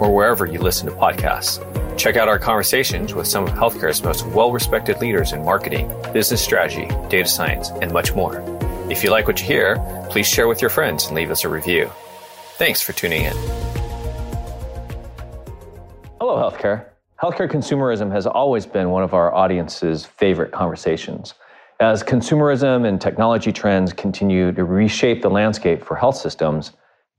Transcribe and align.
or 0.00 0.14
wherever 0.14 0.46
you 0.46 0.58
listen 0.58 0.86
to 0.86 0.94
podcasts. 0.94 1.58
Check 1.98 2.16
out 2.16 2.28
our 2.28 2.38
conversations 2.38 3.14
with 3.14 3.26
some 3.26 3.44
of 3.44 3.50
healthcare's 3.50 4.02
most 4.02 4.26
well 4.26 4.52
respected 4.52 5.00
leaders 5.00 5.32
in 5.32 5.44
marketing, 5.44 5.92
business 6.12 6.42
strategy, 6.42 6.86
data 7.08 7.28
science, 7.28 7.70
and 7.82 7.92
much 7.92 8.14
more. 8.14 8.40
If 8.90 9.04
you 9.04 9.10
like 9.10 9.26
what 9.26 9.40
you 9.40 9.46
hear, 9.46 9.76
please 10.08 10.26
share 10.26 10.48
with 10.48 10.62
your 10.62 10.70
friends 10.70 11.06
and 11.06 11.14
leave 11.14 11.30
us 11.30 11.44
a 11.44 11.48
review. 11.48 11.90
Thanks 12.56 12.80
for 12.80 12.92
tuning 12.92 13.24
in. 13.24 13.36
Hello, 16.20 16.36
healthcare. 16.36 16.86
Healthcare 17.22 17.50
consumerism 17.50 18.12
has 18.12 18.26
always 18.26 18.64
been 18.64 18.90
one 18.90 19.02
of 19.02 19.12
our 19.12 19.34
audience's 19.34 20.06
favorite 20.06 20.52
conversations. 20.52 21.34
As 21.80 22.02
consumerism 22.02 22.86
and 22.86 23.00
technology 23.00 23.52
trends 23.52 23.92
continue 23.92 24.50
to 24.52 24.64
reshape 24.64 25.22
the 25.22 25.30
landscape 25.30 25.84
for 25.84 25.94
health 25.94 26.16
systems, 26.16 26.72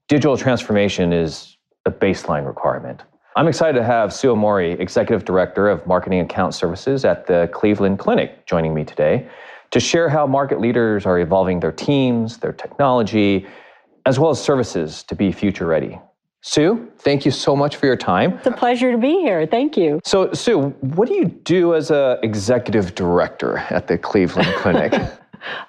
digital 0.08 0.36
transformation 0.36 1.14
is 1.14 1.58
a 1.90 1.92
baseline 1.92 2.46
requirement. 2.46 3.04
I'm 3.36 3.48
excited 3.48 3.78
to 3.80 3.86
have 3.86 4.14
Sue 4.14 4.34
Omori, 4.34 4.80
Executive 4.80 5.26
Director 5.26 5.70
of 5.70 5.86
Marketing 5.88 6.20
Account 6.20 6.54
Services 6.54 7.06
at 7.06 7.26
the 7.26 7.50
Cleveland 7.54 8.00
Clinic, 8.00 8.46
joining 8.46 8.74
me 8.74 8.84
today 8.84 9.28
to 9.72 9.80
share 9.80 10.10
how 10.10 10.26
market 10.26 10.60
leaders 10.60 11.06
are 11.06 11.20
evolving 11.20 11.60
their 11.60 11.72
teams, 11.72 12.38
their 12.38 12.54
technology, 12.54 13.46
as 14.06 14.20
well 14.20 14.32
as 14.32 14.42
services 14.42 15.04
to 15.04 15.16
be 15.16 15.32
future 15.32 15.68
ready. 15.68 16.00
Sue, 16.42 16.90
thank 17.00 17.26
you 17.26 17.32
so 17.32 17.56
much 17.56 17.76
for 17.76 17.86
your 17.86 17.98
time. 17.98 18.34
It's 18.34 18.48
a 18.48 18.52
pleasure 18.52 18.92
to 18.92 18.98
be 18.98 19.20
here. 19.20 19.46
Thank 19.46 19.76
you. 19.76 20.00
So, 20.06 20.32
Sue, 20.32 20.70
what 20.80 21.08
do 21.08 21.14
you 21.14 21.26
do 21.26 21.76
as 21.76 21.92
an 21.92 22.18
executive 22.24 22.96
director 22.96 23.58
at 23.70 23.88
the 23.88 23.98
Cleveland 23.98 24.54
Clinic? 24.56 24.94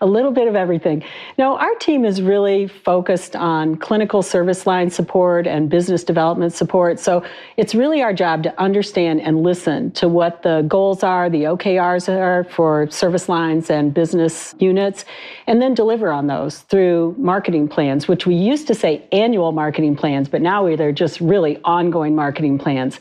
a 0.00 0.06
little 0.06 0.32
bit 0.32 0.48
of 0.48 0.56
everything. 0.56 1.02
No, 1.38 1.56
our 1.56 1.74
team 1.76 2.04
is 2.04 2.22
really 2.22 2.66
focused 2.66 3.36
on 3.36 3.76
clinical 3.76 4.22
service 4.22 4.66
line 4.66 4.90
support 4.90 5.46
and 5.46 5.68
business 5.68 6.04
development 6.04 6.52
support. 6.52 6.98
So 6.98 7.24
it's 7.56 7.74
really 7.74 8.02
our 8.02 8.12
job 8.12 8.42
to 8.44 8.60
understand 8.60 9.20
and 9.20 9.42
listen 9.42 9.90
to 9.92 10.08
what 10.08 10.42
the 10.42 10.62
goals 10.68 11.02
are, 11.02 11.30
the 11.30 11.44
OKRs 11.44 12.08
are 12.08 12.44
for 12.44 12.90
service 12.90 13.28
lines 13.28 13.70
and 13.70 13.92
business 13.94 14.54
units, 14.58 15.04
and 15.46 15.60
then 15.60 15.74
deliver 15.74 16.10
on 16.10 16.26
those 16.26 16.60
through 16.60 17.14
marketing 17.18 17.68
plans, 17.68 18.08
which 18.08 18.26
we 18.26 18.34
used 18.34 18.66
to 18.66 18.74
say 18.74 19.06
annual 19.12 19.52
marketing 19.52 19.96
plans, 19.96 20.28
but 20.28 20.42
now 20.42 20.74
they're 20.76 20.92
just 20.92 21.20
really 21.20 21.58
ongoing 21.64 22.14
marketing 22.14 22.58
plans. 22.58 23.00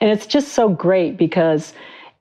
And 0.00 0.10
it's 0.10 0.26
just 0.26 0.52
so 0.52 0.68
great 0.68 1.16
because 1.16 1.72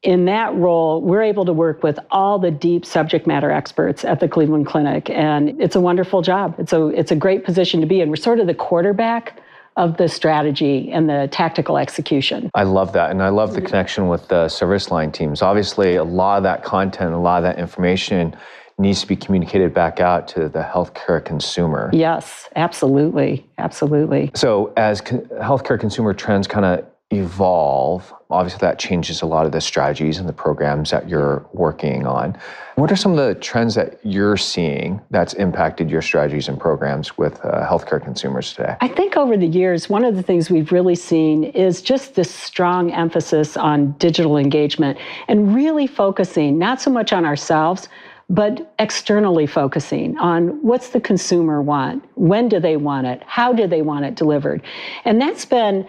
in 0.03 0.25
that 0.25 0.53
role, 0.55 1.01
we're 1.01 1.23
able 1.23 1.45
to 1.45 1.53
work 1.53 1.81
with 1.81 1.99
all 2.11 2.37
the 2.37 2.51
deep 2.51 2.85
subject 2.85 3.25
matter 3.25 3.51
experts 3.51 4.05
at 4.05 4.19
the 4.19 4.27
Cleveland 4.27 4.67
Clinic, 4.67 5.09
and 5.09 5.59
it's 5.59 5.75
a 5.75 5.81
wonderful 5.81 6.21
job. 6.21 6.55
It's 6.59 6.73
a 6.73 6.87
it's 6.87 7.11
a 7.11 7.15
great 7.15 7.43
position 7.43 7.81
to 7.81 7.87
be 7.87 8.01
in. 8.01 8.09
We're 8.09 8.15
sort 8.15 8.39
of 8.39 8.47
the 8.47 8.53
quarterback 8.53 9.41
of 9.75 9.97
the 9.97 10.07
strategy 10.07 10.91
and 10.91 11.07
the 11.07 11.27
tactical 11.31 11.77
execution. 11.77 12.49
I 12.53 12.63
love 12.63 12.93
that, 12.93 13.11
and 13.11 13.23
I 13.23 13.29
love 13.29 13.53
the 13.53 13.59
mm-hmm. 13.59 13.67
connection 13.67 14.07
with 14.07 14.27
the 14.27 14.49
service 14.49 14.91
line 14.91 15.11
teams. 15.11 15.41
Obviously, 15.41 15.95
a 15.95 16.03
lot 16.03 16.37
of 16.37 16.43
that 16.43 16.63
content, 16.63 17.13
a 17.13 17.17
lot 17.17 17.37
of 17.37 17.43
that 17.43 17.59
information 17.59 18.35
needs 18.79 19.01
to 19.01 19.07
be 19.07 19.15
communicated 19.15 19.73
back 19.73 19.99
out 19.99 20.27
to 20.27 20.49
the 20.49 20.61
healthcare 20.61 21.23
consumer. 21.23 21.89
Yes, 21.91 22.47
absolutely, 22.55 23.47
absolutely. 23.57 24.29
So, 24.35 24.73
as 24.77 25.01
healthcare 25.01 25.79
consumer 25.79 26.13
trends 26.13 26.47
kind 26.47 26.65
of 26.65 26.85
evolve, 27.11 28.13
obviously 28.29 28.59
that 28.59 28.79
changes 28.79 29.21
a 29.21 29.25
lot 29.25 29.45
of 29.45 29.53
the 29.53 29.61
strategies 29.61 30.17
and 30.17 30.27
the 30.27 30.33
programs 30.33 30.91
that 30.91 31.07
you're 31.07 31.45
working 31.53 32.05
on. 32.05 32.37
What 32.75 32.91
are 32.91 32.97
some 32.97 33.13
of 33.13 33.17
the 33.17 33.35
trends 33.35 33.75
that 33.75 33.97
you're 34.03 34.35
seeing 34.35 34.99
that's 35.09 35.33
impacted 35.33 35.89
your 35.89 36.01
strategies 36.01 36.49
and 36.49 36.59
programs 36.59 37.17
with 37.17 37.39
uh, 37.45 37.65
healthcare 37.65 38.03
consumers 38.03 38.53
today? 38.53 38.75
I 38.81 38.89
think 38.89 39.15
over 39.15 39.37
the 39.37 39.47
years, 39.47 39.89
one 39.89 40.03
of 40.03 40.17
the 40.17 40.23
things 40.23 40.49
we've 40.49 40.73
really 40.73 40.95
seen 40.95 41.45
is 41.45 41.81
just 41.81 42.15
this 42.15 42.29
strong 42.29 42.91
emphasis 42.91 43.55
on 43.55 43.93
digital 43.93 44.35
engagement 44.35 44.97
and 45.29 45.55
really 45.55 45.87
focusing 45.87 46.59
not 46.59 46.81
so 46.81 46.91
much 46.91 47.13
on 47.13 47.23
ourselves, 47.25 47.87
but 48.29 48.73
externally 48.79 49.47
focusing 49.47 50.17
on 50.17 50.61
what's 50.61 50.89
the 50.89 50.99
consumer 50.99 51.61
want? 51.61 52.03
When 52.15 52.49
do 52.49 52.59
they 52.59 52.75
want 52.75 53.07
it? 53.07 53.23
How 53.25 53.53
do 53.53 53.65
they 53.65 53.81
want 53.81 54.03
it 54.03 54.15
delivered? 54.15 54.61
And 55.05 55.21
that's 55.21 55.45
been 55.45 55.87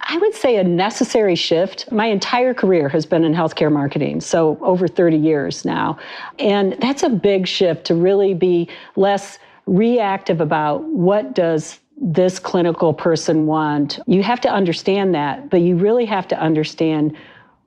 I 0.00 0.18
would 0.18 0.34
say 0.34 0.56
a 0.56 0.64
necessary 0.64 1.34
shift. 1.34 1.90
My 1.90 2.06
entire 2.06 2.54
career 2.54 2.88
has 2.90 3.06
been 3.06 3.24
in 3.24 3.32
healthcare 3.32 3.72
marketing, 3.72 4.20
so 4.20 4.58
over 4.60 4.86
30 4.86 5.16
years 5.16 5.64
now. 5.64 5.98
And 6.38 6.76
that's 6.80 7.02
a 7.02 7.08
big 7.08 7.46
shift 7.46 7.84
to 7.86 7.94
really 7.94 8.34
be 8.34 8.68
less 8.94 9.38
reactive 9.66 10.40
about 10.40 10.84
what 10.84 11.34
does 11.34 11.80
this 11.96 12.38
clinical 12.38 12.92
person 12.92 13.46
want. 13.46 13.98
You 14.06 14.22
have 14.22 14.40
to 14.42 14.50
understand 14.50 15.14
that, 15.14 15.50
but 15.50 15.62
you 15.62 15.76
really 15.76 16.04
have 16.04 16.28
to 16.28 16.38
understand 16.38 17.16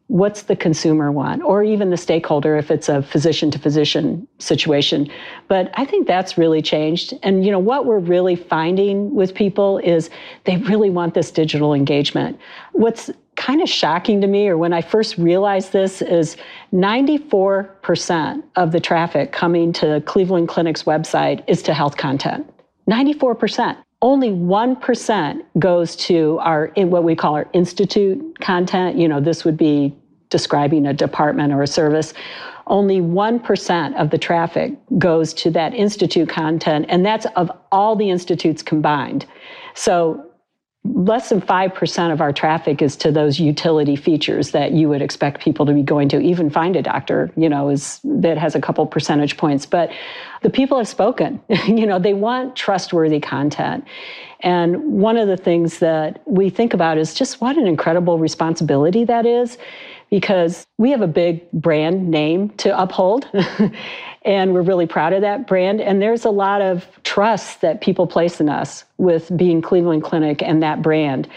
what's 0.10 0.42
the 0.44 0.56
consumer 0.56 1.12
want 1.12 1.44
or 1.44 1.64
even 1.64 1.92
the 1.92 1.98
stakeholder 1.98 2.58
if 2.58 2.72
it's 2.72 2.90
a 2.90 3.04
physician 3.04 3.52
to 3.52 3.60
physician 3.60 4.28
situation. 4.40 5.08
But 5.48 5.72
i 5.76 5.86
think 5.86 6.08
that's 6.08 6.36
really 6.38 6.64
changed. 6.64 7.14
And 7.22 7.46
you 7.46 7.52
know 7.52 7.60
what 7.60 7.86
we're 7.86 8.00
really 8.00 8.36
finding 8.36 9.14
with 9.14 9.36
people 9.36 9.78
is 9.80 10.10
they 10.46 10.58
really 10.58 10.90
want 10.90 11.14
this 11.14 11.30
digital 11.30 11.76
engagement. 11.76 12.40
What's 12.74 13.12
kind 13.36 13.62
of 13.62 13.70
shocking 13.70 14.20
to 14.20 14.28
me 14.28 14.50
or 14.50 14.58
when 14.58 14.74
i 14.74 14.82
first 14.82 15.18
realized 15.18 15.72
this 15.72 16.02
is 16.02 16.36
94% 16.74 18.44
of 18.58 18.74
the 18.74 18.80
traffic 18.82 19.32
coming 19.32 19.72
to 19.72 20.02
cleveland 20.02 20.50
clinic's 20.50 20.84
website 20.84 21.42
is 21.48 21.62
to 21.64 21.74
health 21.74 21.96
content. 21.96 22.52
94% 22.90 23.78
only 24.02 24.30
1% 24.30 25.44
goes 25.58 25.96
to 25.96 26.40
our 26.42 26.72
what 26.76 27.04
we 27.04 27.16
call 27.16 27.36
our 27.36 27.50
institute 27.54 28.40
content. 28.40 28.98
You 28.98 29.08
know 29.08 29.20
this 29.20 29.44
would 29.44 29.58
be 29.58 29.96
describing 30.30 30.86
a 30.86 30.94
department 30.94 31.54
or 31.54 31.62
a 31.64 31.68
service. 31.68 32.14
Only 32.68 33.02
1% 33.02 33.96
of 34.00 34.12
the 34.12 34.18
traffic 34.20 34.74
goes 35.00 35.34
to 35.34 35.50
that 35.52 35.74
institute 35.74 36.30
content 36.30 36.86
and 36.88 37.04
that's 37.04 37.26
of 37.36 37.52
all 37.72 37.96
the 37.96 38.12
institutes 38.12 38.62
combined. 38.62 39.26
So 39.74 40.29
less 40.86 41.30
than 41.30 41.42
5% 41.42 42.14
of 42.14 42.22
our 42.22 42.32
traffic 42.32 42.82
is 42.82 42.96
to 42.98 43.12
those 43.12 43.38
utility 43.38 43.98
features 43.98 44.52
that 44.52 44.72
you 44.72 44.88
would 44.88 45.02
expect 45.02 45.42
people 45.42 45.66
to 45.66 45.74
be 45.74 45.84
going 45.84 46.08
to. 46.10 46.20
Even 46.22 46.50
find 46.50 46.76
a 46.76 46.82
doctor 46.82 47.32
you 47.36 47.50
know 47.50 47.70
is 47.70 48.00
that 48.04 48.38
has 48.38 48.56
a 48.56 48.62
couple 48.62 48.86
percentage 48.86 49.36
points. 49.36 49.66
But 49.66 49.92
the 50.42 50.50
people 50.50 50.78
have 50.78 50.88
spoken. 50.88 51.42
You 51.68 51.86
know 51.86 52.00
they 52.00 52.14
want 52.14 52.56
trustworthy 52.56 53.20
content. 53.20 53.86
And 54.42 54.94
one 55.02 55.18
of 55.18 55.28
the 55.28 55.38
things 55.38 55.80
that 55.80 56.22
we 56.26 56.50
think 56.50 56.74
about 56.74 56.98
is 56.98 57.14
just 57.14 57.42
what 57.42 57.58
an 57.58 57.68
incredible 57.68 58.18
responsibility 58.18 59.04
that 59.04 59.26
is 59.26 59.58
because 60.10 60.66
we 60.78 60.92
have 60.92 61.02
a 61.02 61.08
big 61.08 61.50
brand 61.52 62.10
name 62.10 62.50
to 62.58 62.80
uphold. 62.80 63.30
and 64.24 64.54
we're 64.54 64.62
really 64.62 64.88
proud 64.88 65.14
of 65.14 65.22
that 65.22 65.48
brand. 65.48 65.82
And 65.82 66.02
there's 66.02 66.26
a 66.26 66.30
lot 66.30 66.62
of 66.62 66.86
trust 67.04 67.62
that 67.62 67.82
people 67.82 68.08
place 68.08 68.42
in 68.42 68.50
us 68.50 68.84
with 68.98 69.36
being 69.38 69.62
Cleveland 69.62 70.04
Clinic 70.04 70.42
and 70.42 70.62
that 70.62 70.82
brand. 70.82 71.28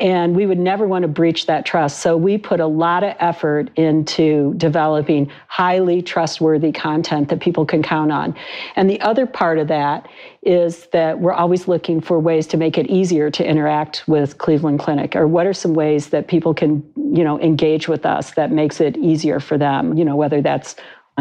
And 0.00 0.34
we 0.34 0.46
would 0.46 0.58
never 0.58 0.86
want 0.86 1.02
to 1.02 1.08
breach 1.08 1.44
that 1.46 1.66
trust. 1.66 2.00
So 2.00 2.16
we 2.16 2.38
put 2.38 2.58
a 2.58 2.66
lot 2.66 3.04
of 3.04 3.14
effort 3.20 3.70
into 3.76 4.54
developing 4.56 5.30
highly 5.46 6.00
trustworthy 6.00 6.72
content 6.72 7.28
that 7.28 7.40
people 7.40 7.66
can 7.66 7.82
count 7.82 8.10
on. 8.10 8.34
And 8.76 8.88
the 8.88 8.98
other 9.02 9.26
part 9.26 9.58
of 9.58 9.68
that 9.68 10.08
is 10.42 10.86
that 10.86 11.20
we're 11.20 11.34
always 11.34 11.68
looking 11.68 12.00
for 12.00 12.18
ways 12.18 12.46
to 12.46 12.56
make 12.56 12.78
it 12.78 12.86
easier 12.86 13.30
to 13.30 13.46
interact 13.46 14.08
with 14.08 14.38
Cleveland 14.38 14.80
Clinic 14.80 15.14
or 15.14 15.28
what 15.28 15.46
are 15.46 15.52
some 15.52 15.74
ways 15.74 16.08
that 16.08 16.28
people 16.28 16.54
can, 16.54 16.82
you 16.96 17.22
know, 17.22 17.38
engage 17.38 17.86
with 17.86 18.06
us 18.06 18.30
that 18.32 18.50
makes 18.50 18.80
it 18.80 18.96
easier 18.96 19.38
for 19.38 19.58
them, 19.58 19.98
you 19.98 20.04
know, 20.04 20.16
whether 20.16 20.40
that's 20.40 20.76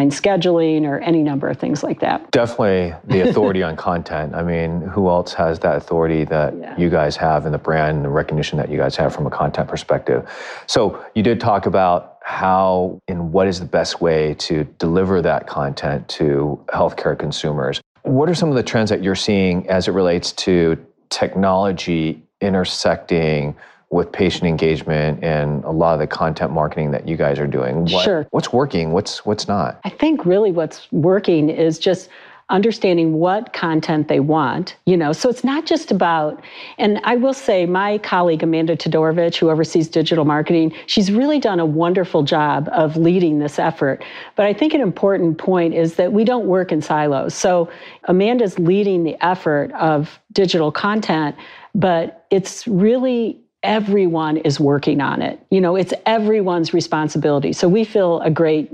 scheduling 0.08 0.86
or 0.86 1.00
any 1.00 1.22
number 1.22 1.50
of 1.50 1.58
things 1.58 1.84
like 1.84 2.00
that. 2.00 2.32
Definitely 2.32 2.96
the 3.06 3.22
authority 3.30 3.62
on 3.62 3.76
content. 3.76 4.34
I 4.34 4.44
mean, 4.44 4.82
who 4.82 5.10
else 5.10 5.34
has 5.34 5.60
that 5.60 5.76
authority 5.76 6.24
that 6.26 6.58
yeah. 6.58 6.78
you 6.78 6.90
guys 6.90 7.16
have 7.18 7.46
in 7.46 7.52
the 7.52 7.58
brand 7.58 7.98
and 7.98 8.06
the 8.06 8.10
recognition 8.10 8.58
that 8.58 8.70
you 8.70 8.78
guys 8.78 8.96
have 8.96 9.14
from 9.14 9.28
a 9.28 9.30
content 9.30 9.68
perspective? 9.68 10.30
So 10.68 11.06
you 11.14 11.24
did 11.24 11.40
talk 11.40 11.66
about 11.66 12.18
how 12.22 13.02
and 13.08 13.34
what 13.34 13.48
is 13.48 13.60
the 13.60 13.66
best 13.66 14.02
way 14.02 14.36
to 14.36 14.64
deliver 14.78 15.22
that 15.22 15.48
content 15.48 16.08
to 16.10 16.64
healthcare 16.68 17.18
consumers. 17.18 17.82
What 18.04 18.30
are 18.30 18.36
some 18.36 18.50
of 18.50 18.56
the 18.56 18.64
trends 18.64 18.90
that 18.90 19.04
you're 19.04 19.16
seeing 19.16 19.68
as 19.70 19.88
it 19.88 19.92
relates 19.92 20.32
to 20.34 20.78
technology 21.10 22.24
intersecting 22.42 23.56
with 23.92 24.12
patient 24.12 24.44
engagement 24.44 25.24
and 25.24 25.64
a 25.64 25.72
lot 25.72 25.94
of 25.94 26.00
the 26.00 26.08
content 26.08 26.52
marketing 26.52 26.92
that 26.92 27.08
you 27.08 27.18
guys 27.18 27.40
are 27.40 27.48
doing. 27.48 27.86
What, 27.86 28.04
sure. 28.04 28.28
What's 28.32 28.54
working? 28.54 28.92
What's 28.92 29.26
what's 29.26 29.48
not? 29.48 29.80
I 29.84 29.90
think 29.90 30.26
really 30.26 30.52
what's 30.52 30.92
working 30.92 31.50
is 31.50 31.80
just 31.80 32.10
understanding 32.50 33.14
what 33.14 33.54
content 33.54 34.08
they 34.08 34.20
want 34.20 34.76
you 34.86 34.98
know 34.98 35.14
so 35.14 35.30
it's 35.30 35.44
not 35.44 35.68
just 35.68 35.92
about 35.92 36.44
and 36.80 37.00
i 37.04 37.16
will 37.16 37.34
say 37.34 37.68
my 37.68 38.00
colleague 38.00 38.42
amanda 38.42 38.76
todorovich 38.76 39.36
who 39.36 39.52
oversees 39.52 39.88
digital 39.88 40.26
marketing 40.26 40.74
she's 40.88 41.12
really 41.12 41.40
done 41.40 41.60
a 41.60 41.66
wonderful 41.66 42.24
job 42.24 42.68
of 42.72 42.98
leading 42.98 43.38
this 43.38 43.60
effort 43.60 44.04
but 44.36 44.48
i 44.48 44.54
think 44.54 44.74
an 44.74 44.82
important 44.82 45.38
point 45.38 45.76
is 45.76 45.94
that 45.94 46.12
we 46.12 46.24
don't 46.24 46.48
work 46.48 46.72
in 46.72 46.82
silos 46.82 47.36
so 47.36 47.70
amanda's 48.06 48.58
leading 48.58 49.04
the 49.04 49.16
effort 49.24 49.72
of 49.74 50.20
digital 50.32 50.72
content 50.72 51.36
but 51.76 52.26
it's 52.32 52.68
really 52.68 53.40
everyone 53.64 54.38
is 54.38 54.60
working 54.60 55.02
on 55.02 55.22
it 55.22 55.40
you 55.50 55.60
know 55.60 55.76
it's 55.76 55.94
everyone's 56.06 56.74
responsibility 56.74 57.52
so 57.54 57.68
we 57.68 57.84
feel 57.84 58.22
a 58.22 58.30
great 58.30 58.72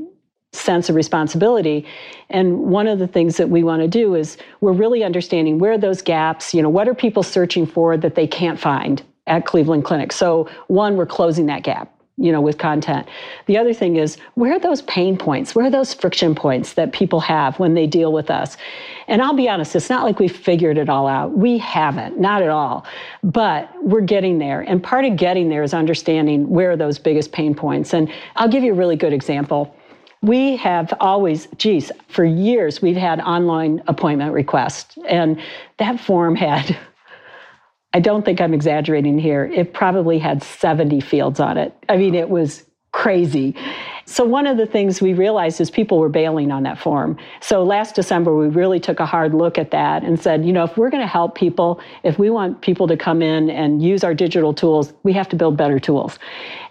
sense 0.55 0.89
of 0.89 0.95
responsibility. 0.95 1.85
And 2.29 2.59
one 2.59 2.87
of 2.87 2.99
the 2.99 3.07
things 3.07 3.37
that 3.37 3.49
we 3.49 3.63
want 3.63 3.81
to 3.81 3.87
do 3.87 4.15
is 4.15 4.37
we're 4.61 4.73
really 4.73 5.03
understanding 5.03 5.59
where 5.59 5.77
those 5.77 6.01
gaps, 6.01 6.53
you 6.53 6.61
know, 6.61 6.69
what 6.69 6.87
are 6.87 6.93
people 6.93 7.23
searching 7.23 7.65
for 7.65 7.97
that 7.97 8.15
they 8.15 8.27
can't 8.27 8.59
find 8.59 9.03
at 9.27 9.45
Cleveland 9.45 9.85
Clinic. 9.85 10.11
So 10.11 10.49
one, 10.67 10.95
we're 10.95 11.05
closing 11.05 11.47
that 11.47 11.63
gap 11.63 11.91
you 12.17 12.31
know 12.31 12.41
with 12.41 12.57
content. 12.57 13.07
The 13.45 13.57
other 13.57 13.73
thing 13.73 13.97
is 13.97 14.17
where 14.35 14.53
are 14.53 14.59
those 14.59 14.81
pain 14.83 15.17
points? 15.17 15.53
Where 15.53 15.65
are 15.65 15.71
those 15.71 15.93
friction 15.93 16.33
points 16.33 16.73
that 16.73 16.93
people 16.93 17.19
have 17.19 17.59
when 17.59 17.73
they 17.73 17.87
deal 17.87 18.13
with 18.13 18.29
us? 18.29 18.55
And 19.07 19.21
i'll 19.21 19.33
be 19.33 19.49
honest 19.49 19.75
it's 19.75 19.89
not 19.89 20.03
like 20.03 20.19
we 20.19 20.27
figured 20.27 20.77
it 20.77 20.89
all 20.89 21.07
out. 21.07 21.37
We 21.37 21.57
haven't 21.57 22.19
not 22.19 22.41
at 22.41 22.49
all. 22.49 22.85
But 23.23 23.69
we're 23.83 24.01
getting 24.01 24.39
there. 24.39 24.61
And 24.61 24.81
part 24.81 25.05
of 25.05 25.17
getting 25.17 25.49
there 25.49 25.63
is 25.63 25.73
understanding 25.73 26.49
where 26.49 26.71
are 26.71 26.77
those 26.77 26.99
biggest 26.99 27.31
pain 27.31 27.53
points. 27.53 27.93
And 27.93 28.11
i'll 28.35 28.49
give 28.49 28.63
you 28.63 28.71
a 28.71 28.75
really 28.75 28.95
good 28.95 29.13
example. 29.13 29.75
We 30.21 30.55
have 30.55 30.91
always, 30.99 31.47
geez, 31.57 31.91
for 32.07 32.25
years, 32.25 32.81
we've 32.81 32.95
had 32.95 33.19
online 33.19 33.83
appointment 33.87 34.33
requests. 34.33 34.97
And 35.07 35.39
that 35.77 35.99
form 35.99 36.35
had, 36.35 36.75
I 37.95 37.99
don't 38.01 38.25
think 38.25 38.41
I'm 38.41 38.53
exaggerating 38.53 39.17
here, 39.17 39.45
it 39.45 39.73
probably 39.73 40.19
had 40.19 40.43
70 40.43 40.99
fields 40.99 41.39
on 41.39 41.57
it. 41.57 41.73
I 41.87 41.95
mean, 41.95 42.13
it 42.13 42.29
was 42.29 42.65
crazy. 42.91 43.55
So, 44.03 44.25
one 44.25 44.45
of 44.47 44.57
the 44.57 44.65
things 44.65 45.01
we 45.01 45.13
realized 45.13 45.61
is 45.61 45.71
people 45.71 45.97
were 45.99 46.09
bailing 46.09 46.51
on 46.51 46.63
that 46.63 46.77
form. 46.77 47.17
So, 47.39 47.63
last 47.63 47.95
December, 47.95 48.35
we 48.35 48.49
really 48.49 48.81
took 48.81 48.99
a 48.99 49.05
hard 49.05 49.33
look 49.33 49.57
at 49.57 49.71
that 49.71 50.03
and 50.03 50.19
said, 50.19 50.45
you 50.45 50.51
know, 50.51 50.65
if 50.65 50.75
we're 50.75 50.89
going 50.89 51.03
to 51.03 51.07
help 51.07 51.35
people, 51.35 51.79
if 52.03 52.19
we 52.19 52.29
want 52.29 52.59
people 52.59 52.85
to 52.85 52.97
come 52.97 53.21
in 53.21 53.49
and 53.49 53.81
use 53.81 54.03
our 54.03 54.13
digital 54.13 54.53
tools, 54.53 54.91
we 55.03 55.13
have 55.13 55.29
to 55.29 55.37
build 55.37 55.55
better 55.55 55.79
tools. 55.79 56.19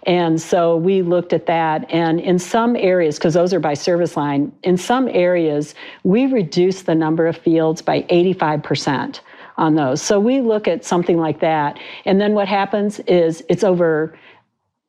And 0.03 0.39
so 0.39 0.77
we 0.77 1.01
looked 1.01 1.33
at 1.33 1.47
that. 1.47 1.89
And 1.91 2.19
in 2.19 2.37
some 2.37 2.75
areas, 2.75 3.17
because 3.17 3.33
those 3.33 3.51
are 3.51 3.59
by 3.59 3.73
service 3.73 4.15
line, 4.15 4.51
in 4.61 4.77
some 4.77 5.07
areas, 5.07 5.73
we 6.03 6.27
reduced 6.27 6.85
the 6.85 6.93
number 6.93 7.25
of 7.25 7.35
fields 7.35 7.81
by 7.81 8.03
85% 8.03 9.21
on 9.57 9.75
those. 9.75 10.01
So 10.01 10.19
we 10.19 10.41
look 10.41 10.67
at 10.67 10.83
something 10.83 11.17
like 11.17 11.39
that. 11.39 11.79
And 12.05 12.19
then 12.19 12.33
what 12.33 12.47
happens 12.47 12.99
is 13.01 13.43
it's 13.49 13.63
over 13.63 14.17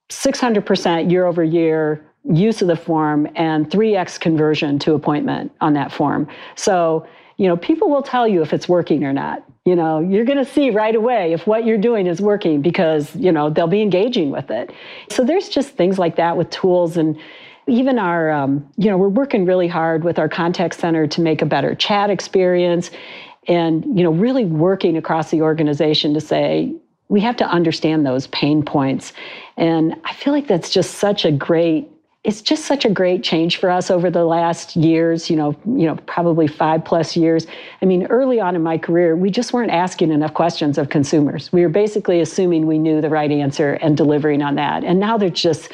600% 0.09 1.11
year 1.11 1.27
over 1.27 1.43
year 1.43 2.05
use 2.25 2.61
of 2.61 2.69
the 2.69 2.77
form 2.77 3.29
and 3.37 3.71
3x 3.71 4.19
conversion 4.19 4.79
to 4.81 4.95
appointment 4.95 5.53
on 5.61 5.75
that 5.75 5.93
form. 5.93 6.29
So, 6.57 7.07
you 7.37 7.47
know, 7.49 7.57
people 7.57 7.89
will 7.89 8.03
tell 8.03 8.27
you 8.27 8.43
if 8.43 8.53
it's 8.53 8.69
working 8.69 9.05
or 9.05 9.13
not. 9.13 9.45
You 9.65 9.77
know, 9.77 10.01
you're 10.01 10.25
going 10.25 10.39
to 10.39 10.45
see 10.45 10.71
right 10.71 10.95
away 10.95 11.33
if 11.33 11.47
what 11.47 11.65
you're 11.65 11.79
doing 11.79 12.07
is 12.07 12.21
working 12.21 12.63
because, 12.63 13.15
you 13.17 13.33
know, 13.33 13.51
they'll 13.51 13.67
be 13.67 13.83
engaging 13.83 14.31
with 14.31 14.51
it. 14.51 14.71
So 15.11 15.25
there's 15.25 15.49
just 15.49 15.71
things 15.71 15.99
like 15.99 16.17
that 16.17 16.37
with 16.37 16.51
tools 16.51 16.97
and 16.97 17.19
even 17.69 17.99
our, 17.99 18.31
um, 18.31 18.69
you 18.77 18.89
know, 18.89 18.97
we're 18.97 19.09
working 19.09 19.45
really 19.45 19.67
hard 19.67 20.05
with 20.05 20.21
our 20.21 20.29
contact 20.29 20.75
center 20.75 21.07
to 21.09 21.21
make 21.21 21.43
a 21.43 21.47
better 21.47 21.75
chat 21.75 22.11
experience 22.11 22.91
and, 23.49 23.85
you 23.97 24.05
know, 24.05 24.11
really 24.11 24.45
working 24.45 24.97
across 24.97 25.31
the 25.31 25.43
organization 25.43 26.15
to 26.15 26.21
say, 26.21 26.75
we 27.09 27.21
have 27.21 27.37
to 27.37 27.47
understand 27.47 28.05
those 28.05 28.27
pain 28.29 28.65
points. 28.65 29.13
And 29.57 29.95
I 30.05 30.13
feel 30.13 30.33
like 30.33 30.49
that's 30.49 30.71
just 30.71 30.95
such 30.95 31.25
a 31.25 31.31
great 31.31 31.89
it's 32.27 32.43
just 32.43 32.65
such 32.65 32.85
a 32.85 32.91
great 32.91 33.23
change 33.23 33.59
for 33.59 33.71
us 33.71 33.89
over 33.89 34.11
the 34.11 34.25
last 34.25 34.75
years, 34.75 35.31
you 35.31 35.37
know, 35.37 35.55
you 35.65 35.87
know, 35.87 35.95
probably 36.07 36.49
5 36.49 36.85
plus 36.85 37.17
years. 37.17 37.47
I 37.81 37.85
mean, 37.85 38.05
early 38.07 38.41
on 38.41 38.57
in 38.57 38.65
my 38.65 38.79
career, 38.79 39.15
we 39.15 39.31
just 39.31 39.53
weren't 39.53 39.71
asking 39.71 40.11
enough 40.11 40.35
questions 40.35 40.77
of 40.77 40.89
consumers. 40.89 41.53
We 41.53 41.63
were 41.63 41.69
basically 41.69 42.21
assuming 42.21 42.67
we 42.67 42.81
knew 42.81 43.01
the 43.01 43.11
right 43.11 43.31
answer 43.31 43.75
and 43.75 43.97
delivering 43.97 44.43
on 44.43 44.57
that. 44.57 44.83
And 44.83 44.99
now 44.99 45.17
they're 45.17 45.31
just 45.31 45.71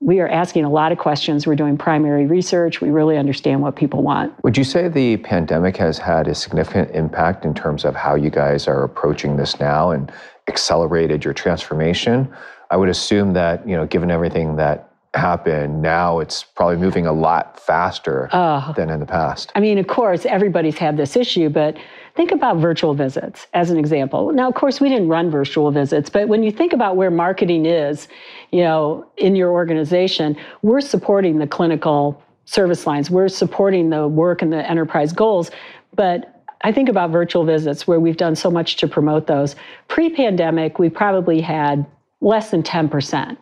we 0.00 0.20
are 0.20 0.28
asking 0.28 0.64
a 0.64 0.70
lot 0.70 0.92
of 0.92 0.98
questions. 0.98 1.46
We're 1.46 1.56
doing 1.56 1.76
primary 1.76 2.26
research. 2.26 2.80
We 2.80 2.90
really 2.90 3.16
understand 3.16 3.62
what 3.62 3.74
people 3.74 4.02
want. 4.02 4.32
Would 4.44 4.56
you 4.56 4.64
say 4.64 4.88
the 4.88 5.16
pandemic 5.18 5.76
has 5.78 5.98
had 5.98 6.28
a 6.28 6.34
significant 6.34 6.92
impact 6.92 7.44
in 7.44 7.52
terms 7.52 7.84
of 7.84 7.96
how 7.96 8.14
you 8.14 8.30
guys 8.30 8.68
are 8.68 8.84
approaching 8.84 9.36
this 9.36 9.58
now 9.58 9.90
and 9.90 10.12
accelerated 10.46 11.24
your 11.24 11.34
transformation? 11.34 12.32
I 12.70 12.76
would 12.76 12.88
assume 12.88 13.32
that, 13.32 13.66
you 13.68 13.74
know, 13.74 13.86
given 13.86 14.10
everything 14.10 14.56
that 14.56 14.92
happen, 15.14 15.82
now 15.82 16.20
it's 16.20 16.44
probably 16.44 16.76
moving 16.76 17.06
a 17.06 17.12
lot 17.12 17.58
faster 17.58 18.28
uh, 18.30 18.72
than 18.74 18.90
in 18.90 19.00
the 19.00 19.06
past. 19.06 19.50
I 19.56 19.60
mean, 19.60 19.78
of 19.78 19.88
course, 19.88 20.26
everybody's 20.26 20.78
had 20.78 20.96
this 20.96 21.16
issue, 21.16 21.48
but 21.48 21.76
think 22.14 22.32
about 22.32 22.56
virtual 22.56 22.94
visits 22.94 23.46
as 23.54 23.70
an 23.70 23.78
example. 23.78 24.32
Now, 24.32 24.48
of 24.48 24.54
course, 24.54 24.80
we 24.80 24.88
didn't 24.88 25.08
run 25.08 25.30
virtual 25.30 25.70
visits, 25.70 26.10
but 26.10 26.28
when 26.28 26.42
you 26.42 26.50
think 26.50 26.72
about 26.72 26.96
where 26.96 27.10
marketing 27.10 27.66
is, 27.66 28.08
you 28.50 28.62
know, 28.62 29.10
in 29.16 29.36
your 29.36 29.50
organization, 29.50 30.36
we're 30.62 30.80
supporting 30.80 31.38
the 31.38 31.46
clinical 31.46 32.22
service 32.44 32.86
lines, 32.86 33.10
we're 33.10 33.28
supporting 33.28 33.90
the 33.90 34.08
work 34.08 34.42
and 34.42 34.52
the 34.52 34.68
enterprise 34.70 35.12
goals, 35.12 35.50
but 35.94 36.38
I 36.62 36.72
think 36.72 36.88
about 36.88 37.10
virtual 37.10 37.44
visits 37.44 37.86
where 37.86 38.00
we've 38.00 38.16
done 38.16 38.34
so 38.34 38.50
much 38.50 38.76
to 38.76 38.88
promote 38.88 39.26
those. 39.26 39.54
Pre 39.86 40.10
pandemic, 40.10 40.78
we 40.78 40.88
probably 40.88 41.40
had 41.40 41.86
less 42.20 42.50
than 42.50 42.62
10% 42.62 43.36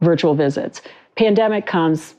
virtual 0.00 0.34
visits. 0.34 0.82
Pandemic 1.16 1.66
comes, 1.66 2.14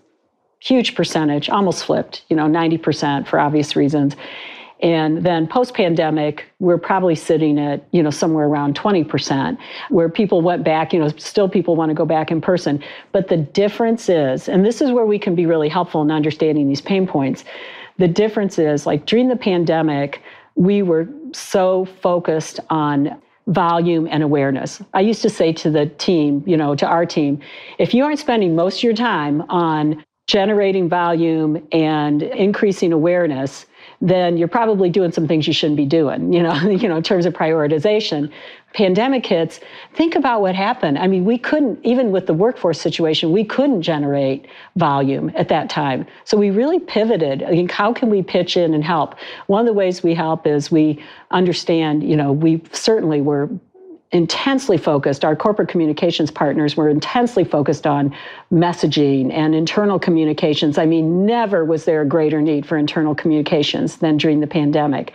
huge 0.59 0.95
percentage, 0.95 1.49
almost 1.49 1.85
flipped, 1.85 2.23
you 2.29 2.35
know, 2.35 2.47
90% 2.47 3.27
for 3.27 3.39
obvious 3.39 3.75
reasons. 3.75 4.15
And 4.81 5.23
then 5.23 5.47
post 5.47 5.75
pandemic, 5.75 6.45
we're 6.59 6.77
probably 6.77 7.13
sitting 7.13 7.59
at, 7.59 7.85
you 7.91 8.01
know, 8.01 8.09
somewhere 8.09 8.47
around 8.47 8.75
20%, 8.75 9.57
where 9.89 10.09
people 10.09 10.41
went 10.41 10.63
back, 10.63 10.91
you 10.91 10.99
know, 10.99 11.09
still 11.17 11.47
people 11.47 11.75
want 11.75 11.89
to 11.89 11.93
go 11.93 12.05
back 12.05 12.31
in 12.31 12.41
person. 12.41 12.83
But 13.11 13.27
the 13.27 13.37
difference 13.37 14.09
is, 14.09 14.49
and 14.49 14.65
this 14.65 14.81
is 14.81 14.91
where 14.91 15.05
we 15.05 15.19
can 15.19 15.35
be 15.35 15.45
really 15.45 15.69
helpful 15.69 16.01
in 16.01 16.09
understanding 16.09 16.67
these 16.67 16.81
pain 16.81 17.05
points. 17.05 17.43
The 17.97 18.07
difference 18.07 18.57
is 18.57 18.87
like 18.87 19.05
during 19.05 19.27
the 19.27 19.35
pandemic, 19.35 20.21
we 20.55 20.81
were 20.81 21.07
so 21.31 21.85
focused 22.01 22.59
on 22.69 23.21
volume 23.47 24.07
and 24.09 24.23
awareness. 24.23 24.81
I 24.93 25.01
used 25.01 25.21
to 25.21 25.29
say 25.29 25.53
to 25.53 25.69
the 25.69 25.85
team, 25.85 26.43
you 26.47 26.57
know, 26.57 26.75
to 26.75 26.87
our 26.87 27.05
team, 27.05 27.39
if 27.77 27.93
you 27.93 28.03
aren't 28.03 28.19
spending 28.19 28.55
most 28.55 28.77
of 28.77 28.83
your 28.83 28.93
time 28.93 29.41
on 29.49 30.03
generating 30.27 30.87
volume 30.87 31.67
and 31.71 32.23
increasing 32.23 32.93
awareness, 32.93 33.65
then 34.01 34.35
you're 34.35 34.47
probably 34.47 34.89
doing 34.89 35.11
some 35.11 35.27
things 35.27 35.45
you 35.45 35.53
shouldn't 35.53 35.77
be 35.77 35.85
doing, 35.85 36.33
you 36.33 36.41
know, 36.41 36.53
you 36.69 36.89
know, 36.89 36.97
in 36.97 37.03
terms 37.03 37.25
of 37.25 37.33
prioritization. 37.33 38.31
Pandemic 38.73 39.25
hits, 39.25 39.59
think 39.93 40.15
about 40.15 40.41
what 40.41 40.55
happened. 40.55 40.97
I 40.97 41.05
mean, 41.05 41.25
we 41.25 41.37
couldn't, 41.37 41.79
even 41.83 42.11
with 42.11 42.25
the 42.25 42.33
workforce 42.33 42.79
situation, 42.79 43.31
we 43.31 43.43
couldn't 43.43 43.81
generate 43.81 44.47
volume 44.77 45.31
at 45.35 45.49
that 45.49 45.69
time. 45.69 46.07
So 46.23 46.37
we 46.37 46.51
really 46.51 46.79
pivoted. 46.79 47.43
I 47.43 47.51
mean, 47.51 47.67
how 47.67 47.93
can 47.93 48.09
we 48.09 48.23
pitch 48.23 48.55
in 48.55 48.73
and 48.73 48.83
help? 48.83 49.15
One 49.47 49.59
of 49.59 49.65
the 49.65 49.73
ways 49.73 50.03
we 50.03 50.15
help 50.15 50.47
is 50.47 50.71
we 50.71 51.03
understand, 51.31 52.09
you 52.09 52.15
know, 52.15 52.31
we 52.31 52.63
certainly 52.71 53.19
were 53.19 53.49
intensely 54.11 54.77
focused, 54.77 55.23
our 55.23 55.35
corporate 55.35 55.69
communications 55.69 56.29
partners 56.29 56.75
were 56.75 56.89
intensely 56.89 57.45
focused 57.45 57.87
on 57.87 58.13
messaging 58.51 59.31
and 59.31 59.55
internal 59.55 59.97
communications. 59.97 60.77
I 60.77 60.85
mean, 60.85 61.25
never 61.25 61.63
was 61.63 61.85
there 61.85 62.01
a 62.01 62.05
greater 62.05 62.41
need 62.41 62.65
for 62.65 62.77
internal 62.77 63.15
communications 63.15 63.97
than 63.97 64.17
during 64.17 64.41
the 64.41 64.47
pandemic. 64.47 65.13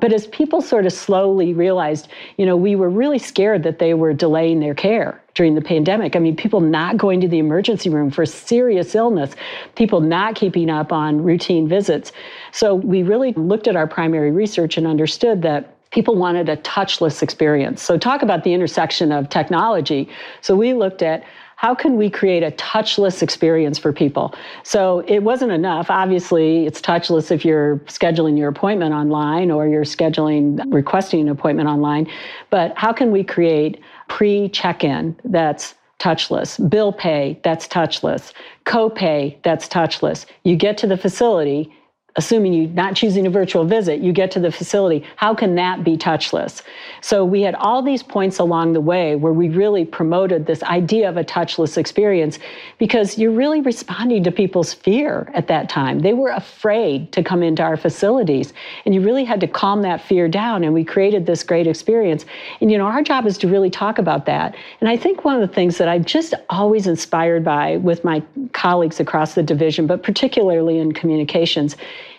But 0.00 0.12
as 0.12 0.28
people 0.28 0.62
sort 0.62 0.86
of 0.86 0.92
slowly 0.92 1.54
realized, 1.54 2.08
you 2.36 2.46
know, 2.46 2.56
we 2.56 2.76
were 2.76 2.90
really 2.90 3.18
scared 3.18 3.64
that 3.64 3.80
they 3.80 3.94
were 3.94 4.12
delaying 4.12 4.60
their 4.60 4.74
care 4.74 5.20
during 5.34 5.56
the 5.56 5.60
pandemic. 5.60 6.14
I 6.14 6.20
mean, 6.20 6.36
people 6.36 6.60
not 6.60 6.96
going 6.96 7.20
to 7.22 7.28
the 7.28 7.38
emergency 7.38 7.90
room 7.90 8.10
for 8.10 8.24
serious 8.24 8.94
illness, 8.94 9.34
people 9.74 10.00
not 10.00 10.36
keeping 10.36 10.70
up 10.70 10.92
on 10.92 11.22
routine 11.22 11.68
visits. 11.68 12.12
So 12.52 12.76
we 12.76 13.02
really 13.02 13.32
looked 13.32 13.66
at 13.66 13.74
our 13.74 13.88
primary 13.88 14.30
research 14.30 14.76
and 14.78 14.86
understood 14.86 15.42
that 15.42 15.75
people 15.90 16.16
wanted 16.16 16.48
a 16.48 16.56
touchless 16.58 17.22
experience. 17.22 17.82
So, 17.82 17.98
talk 17.98 18.22
about 18.22 18.44
the 18.44 18.52
intersection 18.52 19.12
of 19.12 19.28
technology. 19.28 20.08
So, 20.40 20.56
we 20.56 20.74
looked 20.74 21.02
at 21.02 21.24
how 21.56 21.74
can 21.74 21.96
we 21.96 22.10
create 22.10 22.42
a 22.42 22.50
touchless 22.52 23.22
experience 23.22 23.78
for 23.78 23.90
people? 23.90 24.34
So 24.62 25.02
it 25.08 25.20
wasn't 25.20 25.52
enough. 25.52 25.90
Obviously, 25.90 26.66
it's 26.66 26.82
touchless 26.82 27.30
if 27.30 27.46
you're 27.46 27.78
scheduling 27.86 28.36
your 28.36 28.48
appointment 28.48 28.92
online 28.92 29.50
or 29.50 29.66
you're 29.66 29.84
scheduling, 29.84 30.62
requesting 30.72 31.22
an 31.22 31.28
appointment 31.30 31.68
online. 31.68 32.08
But 32.50 32.76
how 32.76 32.92
can 32.92 33.10
we 33.10 33.24
create 33.24 33.80
pre 34.08 34.50
check 34.50 34.84
in 34.84 35.16
that's 35.24 35.74
touchless, 35.98 36.68
bill 36.68 36.92
pay 36.92 37.40
that's 37.42 37.66
touchless, 37.66 38.32
copay 38.66 39.42
that's 39.42 39.66
touchless. 39.66 40.26
You 40.44 40.56
get 40.56 40.76
to 40.78 40.86
the 40.86 40.98
facility 40.98 41.72
assuming 42.16 42.52
you're 42.52 42.70
not 42.70 42.96
choosing 42.96 43.26
a 43.26 43.30
virtual 43.30 43.64
visit, 43.64 44.00
you 44.00 44.12
get 44.12 44.30
to 44.32 44.40
the 44.40 44.50
facility. 44.50 45.04
How 45.16 45.34
can 45.34 45.54
that 45.56 45.84
be 45.84 45.96
touchless? 45.96 46.62
So 47.02 47.24
we 47.24 47.42
had 47.42 47.54
all 47.56 47.82
these 47.82 48.02
points 48.02 48.38
along 48.38 48.72
the 48.72 48.80
way 48.80 49.16
where 49.16 49.32
we 49.32 49.48
really 49.50 49.84
promoted 49.84 50.46
this 50.46 50.62
idea 50.62 51.08
of 51.08 51.16
a 51.16 51.24
touchless 51.24 51.76
experience 51.76 52.38
because 52.78 53.18
you're 53.18 53.32
really 53.32 53.60
responding 53.60 54.24
to 54.24 54.32
people's 54.32 54.72
fear 54.72 55.30
at 55.34 55.46
that 55.48 55.68
time. 55.68 56.00
They 56.00 56.14
were 56.14 56.30
afraid 56.30 57.12
to 57.12 57.22
come 57.22 57.42
into 57.42 57.62
our 57.62 57.76
facilities, 57.76 58.54
and 58.84 58.94
you 58.94 59.02
really 59.02 59.24
had 59.24 59.40
to 59.40 59.46
calm 59.46 59.82
that 59.82 60.00
fear 60.00 60.28
down. 60.28 60.64
And 60.64 60.72
we 60.72 60.84
created 60.84 61.26
this 61.26 61.42
great 61.42 61.66
experience. 61.66 62.24
And 62.60 62.70
you 62.70 62.78
know, 62.78 62.86
our 62.86 63.02
job 63.02 63.26
is 63.26 63.36
to 63.38 63.48
really 63.48 63.70
talk 63.70 63.98
about 63.98 64.26
that. 64.26 64.56
And 64.80 64.88
I 64.88 64.96
think 64.96 65.24
one 65.24 65.40
of 65.40 65.46
the 65.46 65.54
things 65.54 65.78
that 65.78 65.88
I'm 65.88 66.04
just 66.04 66.34
always 66.48 66.86
inspired 66.86 67.44
by 67.44 67.76
with 67.76 68.04
my 68.04 68.22
colleagues 68.52 69.00
across 69.00 69.34
the 69.34 69.42
division, 69.42 69.86
but 69.86 70.02
particularly 70.02 70.78
in 70.78 70.92
communications, 70.92 71.76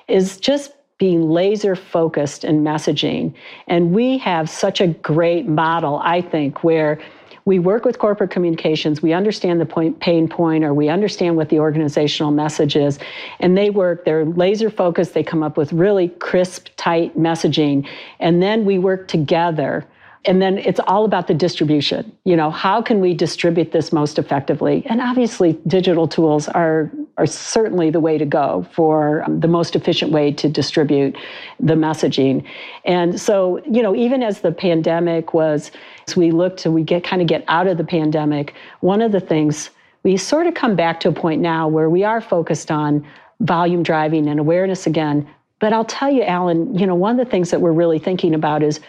is 0.08 0.38
just 0.38 0.74
being 0.98 1.30
laser 1.30 1.76
focused 1.76 2.44
in 2.44 2.64
messaging. 2.64 3.34
And 3.68 3.92
we 3.92 4.18
have 4.18 4.50
such 4.50 4.82
a 4.82 4.88
great 4.88 5.48
model, 5.48 6.00
I 6.04 6.22
think, 6.22 6.64
where 6.64 7.00
we 7.46 7.60
work 7.60 7.86
with 7.86 7.98
corporate 7.98 8.30
communications, 8.30 9.02
we 9.02 9.14
understand 9.14 9.62
the 9.62 9.66
point, 9.66 10.02
pain 10.02 10.28
point, 10.28 10.66
or 10.66 10.74
we 10.74 10.90
understand 10.90 11.38
what 11.38 11.48
the 11.48 11.60
organizational 11.60 12.30
message 12.30 12.76
is, 12.76 13.00
and 13.40 13.58
they 13.58 13.70
work, 13.70 14.04
they're 14.04 14.26
laser 14.26 14.70
focused, 14.70 15.14
they 15.14 15.24
come 15.24 15.44
up 15.44 15.56
with 15.56 15.72
really 15.72 16.10
crisp, 16.10 16.68
tight 16.76 17.18
messaging, 17.18 17.88
and 18.20 18.44
then 18.44 18.66
we 18.66 18.78
work 18.78 19.08
together 19.08 19.86
and 20.28 20.42
then 20.42 20.58
it's 20.58 20.80
all 20.88 21.06
about 21.06 21.28
the 21.28 21.34
distribution. 21.34 22.12
You 22.26 22.36
know, 22.36 22.52
how 22.52 22.82
can 22.82 23.00
we 23.00 23.14
distribute 23.14 23.72
this 23.72 23.94
most 23.94 24.20
effectively? 24.20 24.84
And 24.88 25.00
obviously, 25.00 25.54
digital 25.66 26.08
tools 26.08 26.50
are 26.50 26.92
are 27.18 27.26
certainly 27.26 27.90
the 27.90 28.00
way 28.00 28.18
to 28.18 28.26
go 28.26 28.68
for 28.74 29.24
um, 29.24 29.40
the 29.40 29.48
most 29.48 29.76
efficient 29.76 30.12
way 30.12 30.32
to 30.32 30.48
distribute 30.48 31.18
the 31.60 31.74
messaging. 31.74 32.44
And 32.86 33.20
so, 33.20 33.60
you 33.66 33.82
know, 33.82 33.96
even 33.96 34.22
as 34.22 34.42
the 34.42 34.52
pandemic 34.52 35.34
was, 35.34 35.72
as 36.08 36.16
we 36.16 36.30
look 36.30 36.58
to 36.58 36.70
we 36.70 36.84
get 36.84 37.04
kind 37.04 37.22
of 37.22 37.28
get 37.28 37.44
out 37.48 37.66
of 37.66 37.78
the 37.78 37.84
pandemic, 37.84 38.54
one 38.82 39.02
of 39.02 39.12
the 39.12 39.22
things 39.22 39.72
we 40.04 40.18
sort 40.18 40.46
of 40.46 40.54
come 40.54 40.76
back 40.76 41.00
to 41.00 41.10
a 41.10 41.14
point 41.14 41.42
now 41.42 41.68
where 41.68 41.90
we 41.90 42.04
are 42.04 42.22
focused 42.22 42.70
on 42.70 43.06
volume 43.40 43.82
driving 43.82 44.28
and 44.28 44.40
awareness 44.40 44.86
again. 44.86 45.28
But 45.60 45.74
I'll 45.74 45.86
tell 45.86 46.12
you, 46.12 46.24
Alan, 46.24 46.78
you 46.78 46.86
know, 46.86 46.96
one 46.96 47.20
of 47.20 47.26
the 47.26 47.30
things 47.30 47.50
that 47.52 47.62
we're 47.62 47.72
really 47.72 47.98
thinking 47.98 48.36
about 48.36 48.62
is 48.62 48.80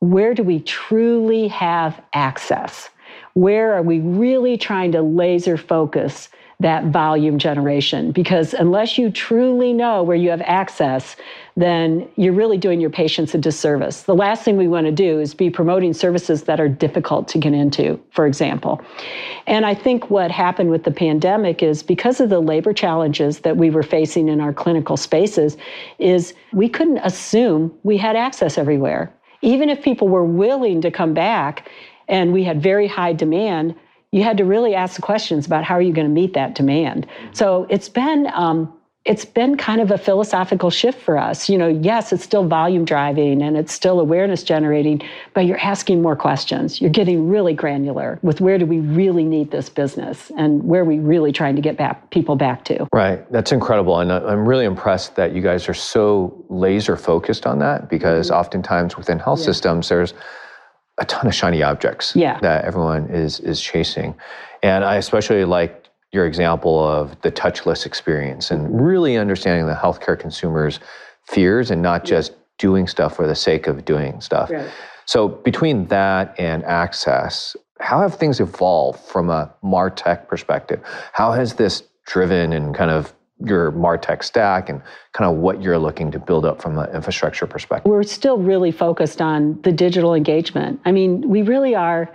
where 0.00 0.34
do 0.34 0.42
we 0.42 0.60
truly 0.60 1.48
have 1.48 2.00
access? 2.12 2.90
Where 3.34 3.74
are 3.74 3.82
we 3.82 4.00
really 4.00 4.56
trying 4.56 4.92
to 4.92 5.02
laser 5.02 5.56
focus 5.56 6.28
that 6.58 6.86
volume 6.86 7.38
generation? 7.38 8.12
Because 8.12 8.54
unless 8.54 8.96
you 8.96 9.10
truly 9.10 9.72
know 9.74 10.02
where 10.02 10.16
you 10.16 10.30
have 10.30 10.40
access, 10.42 11.16
then 11.54 12.08
you're 12.16 12.32
really 12.32 12.56
doing 12.56 12.80
your 12.80 12.90
patients 12.90 13.34
a 13.34 13.38
disservice. 13.38 14.02
The 14.02 14.14
last 14.14 14.42
thing 14.42 14.56
we 14.56 14.68
want 14.68 14.86
to 14.86 14.92
do 14.92 15.20
is 15.20 15.34
be 15.34 15.50
promoting 15.50 15.92
services 15.92 16.44
that 16.44 16.60
are 16.60 16.68
difficult 16.68 17.28
to 17.28 17.38
get 17.38 17.52
into, 17.52 18.00
for 18.10 18.26
example. 18.26 18.80
And 19.46 19.66
I 19.66 19.74
think 19.74 20.10
what 20.10 20.30
happened 20.30 20.70
with 20.70 20.84
the 20.84 20.90
pandemic 20.90 21.62
is 21.62 21.82
because 21.82 22.20
of 22.20 22.30
the 22.30 22.40
labor 22.40 22.72
challenges 22.72 23.40
that 23.40 23.56
we 23.56 23.70
were 23.70 23.82
facing 23.82 24.28
in 24.28 24.40
our 24.40 24.52
clinical 24.52 24.96
spaces 24.96 25.56
is 25.98 26.34
we 26.52 26.68
couldn't 26.68 26.98
assume 26.98 27.72
we 27.82 27.98
had 27.98 28.16
access 28.16 28.56
everywhere 28.58 29.12
even 29.46 29.70
if 29.70 29.80
people 29.80 30.08
were 30.08 30.24
willing 30.24 30.80
to 30.80 30.90
come 30.90 31.14
back 31.14 31.70
and 32.08 32.32
we 32.32 32.42
had 32.42 32.60
very 32.60 32.88
high 32.88 33.12
demand, 33.12 33.76
you 34.10 34.24
had 34.24 34.36
to 34.38 34.44
really 34.44 34.74
ask 34.74 34.96
the 34.96 35.02
questions 35.02 35.46
about 35.46 35.62
how 35.62 35.74
are 35.76 35.82
you 35.82 35.92
going 35.92 36.06
to 36.06 36.12
meet 36.12 36.34
that 36.34 36.56
demand. 36.56 37.06
So 37.32 37.66
it's 37.70 37.88
been 37.88 38.26
um, 38.34 38.72
it's 39.06 39.24
been 39.24 39.56
kind 39.56 39.80
of 39.80 39.92
a 39.92 39.98
philosophical 39.98 40.68
shift 40.68 41.00
for 41.00 41.16
us. 41.16 41.48
You 41.48 41.56
know, 41.56 41.68
yes, 41.68 42.12
it's 42.12 42.24
still 42.24 42.46
volume 42.46 42.84
driving 42.84 43.40
and 43.40 43.56
it's 43.56 43.72
still 43.72 44.00
awareness 44.00 44.42
generating, 44.42 45.00
but 45.32 45.46
you're 45.46 45.60
asking 45.60 46.02
more 46.02 46.16
questions. 46.16 46.80
You're 46.80 46.90
getting 46.90 47.28
really 47.28 47.54
granular 47.54 48.18
with 48.22 48.40
where 48.40 48.58
do 48.58 48.66
we 48.66 48.80
really 48.80 49.22
need 49.22 49.52
this 49.52 49.68
business 49.68 50.32
and 50.36 50.64
where 50.64 50.82
are 50.82 50.84
we 50.84 50.98
really 50.98 51.30
trying 51.30 51.54
to 51.54 51.62
get 51.62 51.76
back 51.76 52.10
people 52.10 52.34
back 52.34 52.64
to. 52.64 52.88
Right. 52.92 53.30
That's 53.30 53.52
incredible. 53.52 54.00
And 54.00 54.10
I'm 54.10 54.46
really 54.46 54.64
impressed 54.64 55.14
that 55.14 55.32
you 55.32 55.40
guys 55.40 55.68
are 55.68 55.74
so 55.74 56.44
laser 56.48 56.96
focused 56.96 57.46
on 57.46 57.60
that 57.60 57.88
because 57.88 58.30
mm-hmm. 58.30 58.40
oftentimes 58.40 58.96
within 58.96 59.20
health 59.20 59.38
yeah. 59.38 59.46
systems, 59.46 59.88
there's 59.88 60.14
a 60.98 61.04
ton 61.04 61.28
of 61.28 61.34
shiny 61.34 61.62
objects 61.62 62.16
yeah. 62.16 62.40
that 62.40 62.64
everyone 62.64 63.06
is 63.10 63.38
is 63.40 63.60
chasing. 63.60 64.16
And 64.62 64.84
I 64.84 64.96
especially 64.96 65.44
like 65.44 65.85
your 66.16 66.26
example 66.26 66.82
of 66.82 67.20
the 67.20 67.30
touchless 67.30 67.86
experience 67.86 68.50
and 68.50 68.84
really 68.84 69.16
understanding 69.16 69.66
the 69.66 69.74
healthcare 69.74 70.18
consumers' 70.18 70.80
fears 71.22 71.70
and 71.70 71.80
not 71.82 72.04
just 72.04 72.32
doing 72.58 72.88
stuff 72.88 73.14
for 73.14 73.26
the 73.26 73.34
sake 73.34 73.66
of 73.66 73.84
doing 73.84 74.20
stuff. 74.20 74.50
Right. 74.50 74.68
So 75.04 75.28
between 75.28 75.86
that 75.86 76.34
and 76.40 76.64
access, 76.64 77.54
how 77.80 78.00
have 78.00 78.16
things 78.16 78.40
evolved 78.40 78.98
from 78.98 79.30
a 79.30 79.52
martech 79.62 80.26
perspective? 80.26 80.80
How 81.12 81.32
has 81.32 81.54
this 81.54 81.82
driven 82.06 82.52
and 82.52 82.74
kind 82.74 82.90
of 82.90 83.12
your 83.44 83.70
martech 83.72 84.24
stack 84.24 84.70
and 84.70 84.80
kind 85.12 85.30
of 85.30 85.36
what 85.36 85.60
you're 85.60 85.78
looking 85.78 86.10
to 86.10 86.18
build 86.18 86.46
up 86.46 86.62
from 86.62 86.78
an 86.78 86.88
infrastructure 86.94 87.46
perspective? 87.46 87.90
We're 87.90 88.02
still 88.02 88.38
really 88.38 88.70
focused 88.70 89.20
on 89.20 89.60
the 89.62 89.72
digital 89.72 90.14
engagement. 90.14 90.80
I 90.86 90.92
mean, 90.92 91.28
we 91.28 91.42
really 91.42 91.74
are 91.74 92.10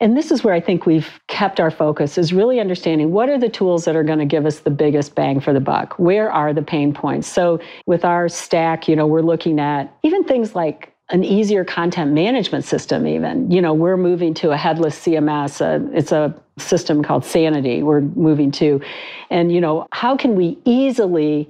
and 0.00 0.16
this 0.16 0.30
is 0.30 0.44
where 0.44 0.54
I 0.54 0.60
think 0.60 0.86
we've 0.86 1.20
kept 1.26 1.58
our 1.58 1.70
focus 1.70 2.18
is 2.18 2.32
really 2.32 2.60
understanding 2.60 3.10
what 3.10 3.28
are 3.28 3.38
the 3.38 3.48
tools 3.48 3.84
that 3.84 3.96
are 3.96 4.04
going 4.04 4.20
to 4.20 4.26
give 4.26 4.46
us 4.46 4.60
the 4.60 4.70
biggest 4.70 5.14
bang 5.14 5.40
for 5.40 5.52
the 5.52 5.60
buck? 5.60 5.98
Where 5.98 6.30
are 6.30 6.52
the 6.52 6.62
pain 6.62 6.94
points? 6.94 7.26
So 7.26 7.60
with 7.86 8.04
our 8.04 8.28
stack, 8.28 8.86
you 8.86 8.94
know, 8.94 9.06
we're 9.06 9.22
looking 9.22 9.58
at 9.58 9.92
even 10.04 10.24
things 10.24 10.54
like 10.54 10.94
an 11.10 11.24
easier 11.24 11.64
content 11.64 12.12
management 12.12 12.66
system 12.66 13.06
even 13.06 13.50
you 13.50 13.62
know 13.62 13.72
we're 13.72 13.96
moving 13.96 14.34
to 14.34 14.50
a 14.50 14.58
headless 14.58 14.98
cms 15.06 15.62
uh, 15.62 15.88
it's 15.96 16.12
a 16.12 16.34
system 16.58 17.02
called 17.02 17.24
sanity 17.24 17.82
we're 17.82 18.02
moving 18.02 18.50
to 18.50 18.78
and 19.30 19.50
you 19.50 19.58
know 19.58 19.86
how 19.92 20.14
can 20.14 20.34
we 20.34 20.58
easily 20.66 21.48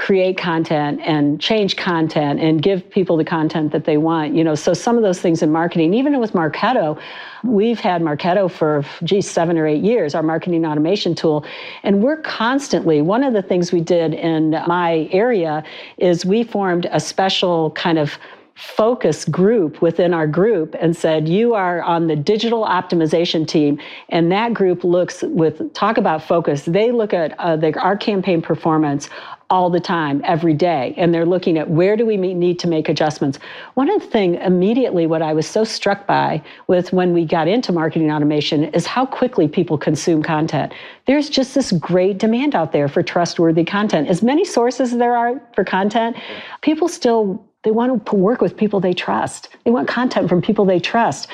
create 0.00 0.38
content 0.38 0.98
and 1.04 1.38
change 1.38 1.76
content 1.76 2.40
and 2.40 2.62
give 2.62 2.88
people 2.88 3.18
the 3.18 3.24
content 3.24 3.70
that 3.70 3.84
they 3.84 3.98
want 3.98 4.34
you 4.34 4.42
know? 4.42 4.54
So 4.54 4.72
some 4.72 4.96
of 4.96 5.02
those 5.02 5.20
things 5.20 5.42
in 5.42 5.52
marketing 5.52 5.92
even 5.92 6.18
with 6.18 6.32
marketo 6.32 6.98
we've 7.44 7.78
had 7.78 8.00
marketo 8.00 8.50
for 8.50 8.82
geez 9.04 9.30
seven 9.30 9.58
or 9.58 9.66
eight 9.66 9.82
years 9.82 10.14
our 10.14 10.22
marketing 10.22 10.64
automation 10.64 11.14
tool. 11.14 11.44
And 11.82 12.02
we're 12.02 12.22
constantly 12.22 13.02
one 13.02 13.22
of 13.22 13.34
the 13.34 13.42
things 13.42 13.72
we 13.72 13.82
did 13.82 14.14
in 14.14 14.52
my 14.66 15.06
area 15.12 15.62
is 15.98 16.24
we 16.24 16.44
formed 16.44 16.88
a 16.90 16.98
special 16.98 17.70
kind 17.72 17.98
of 17.98 18.18
focus 18.54 19.24
group 19.26 19.80
within 19.80 20.12
our 20.12 20.26
group 20.26 20.74
and 20.80 20.96
said 20.96 21.28
you 21.28 21.54
are 21.54 21.82
on 21.82 22.06
the 22.06 22.16
digital 22.16 22.64
optimization 22.64 23.46
team. 23.46 23.78
And 24.10 24.30
that 24.32 24.52
group 24.54 24.84
looks 24.84 25.22
with 25.22 25.72
talk 25.72 25.96
about 25.96 26.22
focus. 26.22 26.64
They 26.64 26.90
look 26.90 27.14
at 27.14 27.38
uh, 27.38 27.56
the, 27.56 27.78
our 27.80 27.96
campaign 27.96 28.42
performance 28.42 29.08
all 29.50 29.68
the 29.68 29.80
time, 29.80 30.22
every 30.24 30.54
day. 30.54 30.94
And 30.96 31.12
they're 31.12 31.26
looking 31.26 31.58
at 31.58 31.68
where 31.68 31.96
do 31.96 32.06
we 32.06 32.16
need 32.16 32.60
to 32.60 32.68
make 32.68 32.88
adjustments. 32.88 33.38
One 33.74 33.90
of 33.90 34.00
the 34.00 34.06
things 34.06 34.38
immediately, 34.42 35.06
what 35.06 35.22
I 35.22 35.32
was 35.32 35.46
so 35.46 35.64
struck 35.64 36.06
by 36.06 36.42
with 36.68 36.92
when 36.92 37.12
we 37.12 37.24
got 37.24 37.48
into 37.48 37.72
marketing 37.72 38.12
automation 38.12 38.64
is 38.64 38.86
how 38.86 39.04
quickly 39.04 39.48
people 39.48 39.76
consume 39.76 40.22
content. 40.22 40.72
There's 41.06 41.28
just 41.28 41.56
this 41.56 41.72
great 41.72 42.18
demand 42.18 42.54
out 42.54 42.70
there 42.70 42.86
for 42.86 43.02
trustworthy 43.02 43.64
content. 43.64 44.08
As 44.08 44.22
many 44.22 44.44
sources 44.44 44.96
there 44.96 45.16
are 45.16 45.42
for 45.54 45.64
content, 45.64 46.16
people 46.62 46.88
still 46.88 47.44
they 47.62 47.72
want 47.72 48.06
to 48.06 48.16
work 48.16 48.40
with 48.40 48.56
people 48.56 48.80
they 48.80 48.94
trust. 48.94 49.50
They 49.64 49.70
want 49.70 49.86
content 49.86 50.30
from 50.30 50.40
people 50.40 50.64
they 50.64 50.80
trust. 50.80 51.28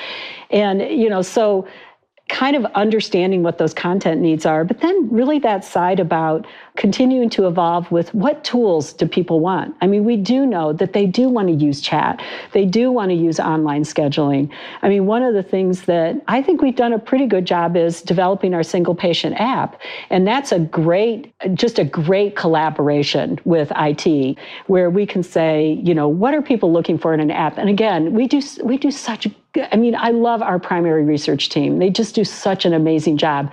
And 0.49 0.81
you 0.81 1.09
know, 1.09 1.21
so 1.21 1.67
kind 2.29 2.55
of 2.55 2.65
understanding 2.75 3.43
what 3.43 3.57
those 3.57 3.73
content 3.73 4.21
needs 4.21 4.45
are, 4.45 4.63
but 4.65 4.81
then 4.81 5.09
really 5.09 5.39
that 5.39 5.63
side 5.63 5.99
about 5.99 6.45
continuing 6.77 7.29
to 7.31 7.47
evolve 7.47 7.91
with 7.91 8.13
what 8.13 8.43
tools 8.43 8.93
do 8.93 9.05
people 9.07 9.39
want? 9.39 9.75
I 9.81 9.87
mean, 9.87 10.05
we 10.05 10.15
do 10.15 10.45
know 10.45 10.71
that 10.73 10.93
they 10.93 11.05
do 11.05 11.27
want 11.27 11.49
to 11.49 11.53
use 11.53 11.81
chat, 11.81 12.21
they 12.53 12.65
do 12.65 12.91
want 12.91 13.09
to 13.09 13.15
use 13.15 13.39
online 13.39 13.83
scheduling. 13.83 14.49
I 14.81 14.89
mean, 14.89 15.05
one 15.05 15.23
of 15.23 15.33
the 15.33 15.43
things 15.43 15.81
that 15.83 16.21
I 16.27 16.41
think 16.41 16.61
we've 16.61 16.75
done 16.75 16.93
a 16.93 16.99
pretty 16.99 17.25
good 17.25 17.45
job 17.45 17.75
is 17.75 18.01
developing 18.01 18.53
our 18.53 18.63
single 18.63 18.95
patient 18.95 19.35
app. 19.39 19.81
And 20.09 20.25
that's 20.25 20.51
a 20.51 20.59
great, 20.59 21.33
just 21.53 21.79
a 21.79 21.83
great 21.83 22.35
collaboration 22.35 23.39
with 23.43 23.71
IT 23.75 24.37
where 24.67 24.89
we 24.89 25.05
can 25.05 25.23
say, 25.23 25.81
you 25.83 25.93
know, 25.93 26.07
what 26.07 26.33
are 26.33 26.41
people 26.41 26.71
looking 26.71 26.97
for 26.97 27.13
in 27.13 27.19
an 27.19 27.31
app? 27.31 27.57
And 27.57 27.69
again, 27.69 28.13
we 28.13 28.27
do 28.27 28.41
we 28.63 28.77
do 28.77 28.91
such 28.91 29.27
I 29.71 29.75
mean, 29.75 29.95
I 29.95 30.11
love 30.11 30.41
our 30.41 30.59
primary 30.59 31.03
research 31.03 31.49
team. 31.49 31.79
They 31.79 31.89
just 31.89 32.15
do 32.15 32.23
such 32.23 32.65
an 32.65 32.73
amazing 32.73 33.17
job. 33.17 33.51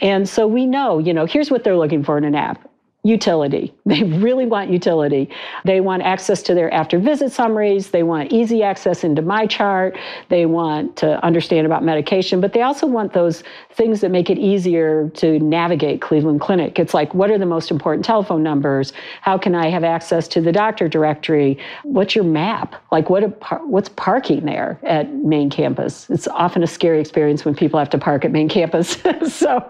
And 0.00 0.28
so 0.28 0.46
we 0.46 0.66
know, 0.66 0.98
you 0.98 1.12
know, 1.12 1.26
here's 1.26 1.50
what 1.50 1.64
they're 1.64 1.76
looking 1.76 2.04
for 2.04 2.18
in 2.18 2.24
an 2.24 2.34
app 2.34 2.68
utility. 3.04 3.74
They 3.88 4.02
really 4.02 4.44
want 4.44 4.70
utility. 4.70 5.30
They 5.64 5.80
want 5.80 6.02
access 6.02 6.42
to 6.42 6.54
their 6.54 6.70
after 6.74 6.98
visit 6.98 7.32
summaries. 7.32 7.90
They 7.90 8.02
want 8.02 8.32
easy 8.34 8.62
access 8.62 9.02
into 9.02 9.22
MyChart. 9.22 9.98
They 10.28 10.44
want 10.44 10.94
to 10.98 11.24
understand 11.24 11.64
about 11.64 11.82
medication, 11.82 12.42
but 12.42 12.52
they 12.52 12.60
also 12.60 12.86
want 12.86 13.14
those 13.14 13.42
things 13.72 14.02
that 14.02 14.10
make 14.10 14.28
it 14.28 14.36
easier 14.36 15.08
to 15.14 15.38
navigate 15.38 16.02
Cleveland 16.02 16.42
Clinic. 16.42 16.78
It's 16.78 16.92
like, 16.92 17.14
what 17.14 17.30
are 17.30 17.38
the 17.38 17.46
most 17.46 17.70
important 17.70 18.04
telephone 18.04 18.42
numbers? 18.42 18.92
How 19.22 19.38
can 19.38 19.54
I 19.54 19.70
have 19.70 19.84
access 19.84 20.28
to 20.28 20.42
the 20.42 20.52
doctor 20.52 20.86
directory? 20.86 21.56
What's 21.82 22.14
your 22.14 22.24
map? 22.24 22.74
Like, 22.92 23.08
what 23.08 23.22
what's 23.66 23.88
parking 23.88 24.44
there 24.44 24.78
at 24.82 25.10
main 25.14 25.48
campus? 25.48 26.10
It's 26.10 26.28
often 26.28 26.62
a 26.62 26.66
scary 26.66 27.00
experience 27.00 27.42
when 27.46 27.54
people 27.54 27.78
have 27.78 27.90
to 27.90 27.98
park 27.98 28.26
at 28.26 28.32
main 28.32 28.50
campus. 28.50 28.98
so, 29.32 29.66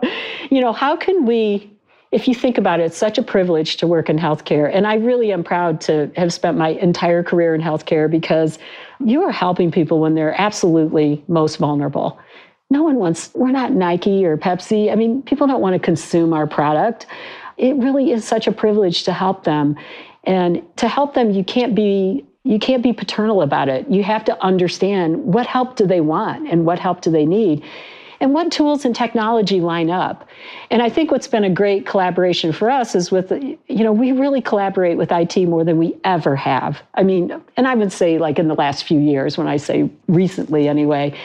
you 0.50 0.60
know, 0.60 0.72
how 0.72 0.96
can 0.96 1.24
we 1.24 1.77
if 2.10 2.26
you 2.26 2.34
think 2.34 2.56
about 2.56 2.80
it, 2.80 2.84
it's 2.84 2.96
such 2.96 3.18
a 3.18 3.22
privilege 3.22 3.76
to 3.78 3.86
work 3.86 4.08
in 4.08 4.18
healthcare. 4.18 4.70
And 4.72 4.86
I 4.86 4.94
really 4.94 5.30
am 5.32 5.44
proud 5.44 5.80
to 5.82 6.10
have 6.16 6.32
spent 6.32 6.56
my 6.56 6.70
entire 6.70 7.22
career 7.22 7.54
in 7.54 7.60
healthcare 7.60 8.10
because 8.10 8.58
you 9.04 9.22
are 9.22 9.32
helping 9.32 9.70
people 9.70 10.00
when 10.00 10.14
they're 10.14 10.38
absolutely 10.40 11.22
most 11.28 11.56
vulnerable. 11.56 12.18
No 12.70 12.82
one 12.82 12.96
wants, 12.96 13.30
we're 13.34 13.50
not 13.50 13.72
Nike 13.72 14.24
or 14.24 14.36
Pepsi. 14.38 14.90
I 14.90 14.94
mean, 14.94 15.22
people 15.22 15.46
don't 15.46 15.60
want 15.60 15.74
to 15.74 15.78
consume 15.78 16.32
our 16.32 16.46
product. 16.46 17.06
It 17.56 17.76
really 17.76 18.12
is 18.12 18.24
such 18.24 18.46
a 18.46 18.52
privilege 18.52 19.04
to 19.04 19.12
help 19.12 19.44
them. 19.44 19.76
And 20.24 20.62
to 20.76 20.88
help 20.88 21.14
them, 21.14 21.30
you 21.30 21.44
can't 21.44 21.74
be 21.74 22.24
you 22.44 22.58
can't 22.58 22.82
be 22.82 22.94
paternal 22.94 23.42
about 23.42 23.68
it. 23.68 23.90
You 23.90 24.02
have 24.04 24.24
to 24.24 24.42
understand 24.42 25.22
what 25.22 25.46
help 25.46 25.76
do 25.76 25.86
they 25.86 26.00
want 26.00 26.48
and 26.48 26.64
what 26.64 26.78
help 26.78 27.02
do 27.02 27.10
they 27.10 27.26
need 27.26 27.62
and 28.20 28.34
what 28.34 28.50
tools 28.50 28.84
and 28.84 28.94
technology 28.94 29.60
line 29.60 29.90
up. 29.90 30.28
And 30.70 30.82
I 30.82 30.88
think 30.88 31.10
what's 31.10 31.28
been 31.28 31.44
a 31.44 31.50
great 31.50 31.86
collaboration 31.86 32.52
for 32.52 32.70
us 32.70 32.94
is 32.94 33.10
with, 33.10 33.30
you 33.32 33.84
know, 33.84 33.92
we 33.92 34.12
really 34.12 34.40
collaborate 34.40 34.96
with 34.96 35.12
IT 35.12 35.36
more 35.46 35.64
than 35.64 35.78
we 35.78 35.96
ever 36.04 36.34
have. 36.36 36.80
I 36.94 37.02
mean, 37.02 37.40
and 37.56 37.66
I 37.66 37.74
would 37.74 37.92
say 37.92 38.18
like 38.18 38.38
in 38.38 38.48
the 38.48 38.54
last 38.54 38.84
few 38.84 38.98
years, 38.98 39.38
when 39.38 39.46
I 39.46 39.56
say 39.56 39.90
recently 40.08 40.68
anyway. 40.68 41.16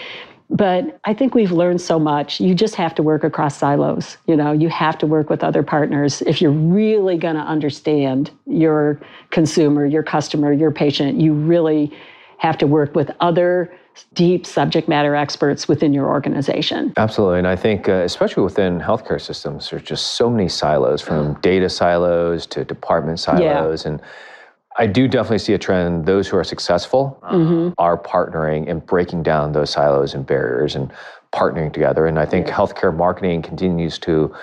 But 0.50 1.00
I 1.06 1.16
think 1.16 1.34
we've 1.34 1.52
learned 1.52 1.82
so 1.82 1.98
much. 1.98 2.40
You 2.40 2.54
just 2.54 2.76
have 2.76 2.94
to 2.96 3.04
work 3.04 3.24
across 3.24 3.58
silos. 3.58 4.18
You 4.28 4.36
know, 4.36 4.52
you 4.52 4.70
have 4.70 4.98
to 5.00 5.08
work 5.08 5.30
with 5.30 5.44
other 5.44 5.64
partners 5.64 6.22
if 6.24 6.42
you're 6.42 6.52
really 6.52 7.18
going 7.18 7.36
to 7.36 7.42
understand 7.42 8.30
your 8.46 9.00
consumer, 9.32 9.84
your 9.86 10.04
customer, 10.04 10.54
your 10.54 10.70
patient. 10.70 11.20
You 11.20 11.34
really 11.34 11.92
have 12.38 12.58
to 12.60 12.68
work 12.68 12.94
with 12.94 13.10
other 13.20 13.74
deep 14.14 14.46
subject 14.46 14.88
matter 14.88 15.16
experts 15.16 15.68
within 15.68 15.94
your 15.94 16.08
organization. 16.08 16.94
Absolutely. 16.98 17.40
And 17.40 17.48
I 17.48 17.56
think, 17.56 17.90
uh, 17.90 18.04
especially 18.04 18.44
within 18.44 18.80
healthcare 18.80 19.22
systems, 19.22 19.70
there's 19.70 19.84
just 19.84 20.14
so 20.14 20.30
many 20.30 20.48
silos 20.48 21.02
from 21.02 21.40
data 21.42 21.70
silos 21.70 22.46
to 22.48 22.64
department 22.64 23.20
silos. 23.20 23.86
Yeah. 23.86 23.92
And 23.92 24.02
I 24.78 24.88
do 24.88 25.08
definitely 25.08 25.40
see 25.40 25.54
a 25.54 25.60
trend. 25.60 26.06
Those 26.06 26.28
who 26.28 26.38
are 26.38 26.44
successful 26.44 27.20
mm-hmm. 27.24 27.74
are 27.78 27.98
partnering 27.98 28.70
and 28.70 28.86
breaking 28.86 29.24
down 29.24 29.52
those 29.52 29.70
silos 29.70 30.14
and 30.14 30.26
barriers 30.26 30.76
and 30.76 30.92
partnering 31.34 31.72
together. 31.72 32.06
And 32.06 32.20
I 32.20 32.26
think 32.26 32.48
yeah. 32.48 32.56
healthcare 32.56 32.96
marketing 32.96 33.42
continues 33.42 34.00
to 34.00 34.34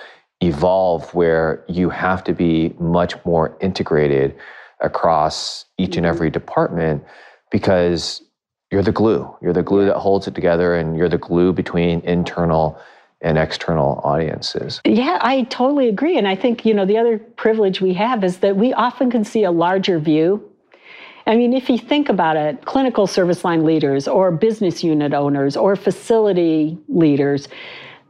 evolve 0.40 1.12
where 1.14 1.64
you 1.69 1.90
have 1.90 2.25
to 2.25 2.33
be 2.33 2.75
much 2.78 3.14
more 3.25 3.57
integrated 3.61 4.37
across 4.80 5.66
each 5.78 5.90
mm-hmm. 5.90 5.99
and 5.99 6.07
every 6.07 6.30
department 6.30 7.04
because 7.50 8.23
you're 8.70 8.82
the 8.82 8.92
glue. 8.92 9.34
You're 9.40 9.52
the 9.52 9.62
glue 9.62 9.86
that 9.86 9.96
holds 9.96 10.26
it 10.26 10.34
together, 10.34 10.74
and 10.74 10.96
you're 10.96 11.08
the 11.08 11.18
glue 11.18 11.52
between 11.52 12.00
internal 12.00 12.80
and 13.20 13.36
external 13.36 14.00
audiences. 14.02 14.80
Yeah, 14.84 15.18
I 15.20 15.42
totally 15.44 15.88
agree. 15.88 16.16
And 16.16 16.26
I 16.26 16.34
think, 16.34 16.64
you 16.64 16.72
know, 16.72 16.86
the 16.86 16.96
other 16.96 17.18
privilege 17.18 17.80
we 17.80 17.92
have 17.94 18.24
is 18.24 18.38
that 18.38 18.56
we 18.56 18.72
often 18.72 19.10
can 19.10 19.24
see 19.24 19.44
a 19.44 19.50
larger 19.50 19.98
view. 19.98 20.42
I 21.26 21.36
mean, 21.36 21.52
if 21.52 21.68
you 21.68 21.76
think 21.76 22.08
about 22.08 22.36
it, 22.36 22.64
clinical 22.64 23.06
service 23.06 23.44
line 23.44 23.64
leaders 23.64 24.08
or 24.08 24.30
business 24.30 24.82
unit 24.82 25.12
owners 25.12 25.56
or 25.56 25.76
facility 25.76 26.78
leaders, 26.88 27.46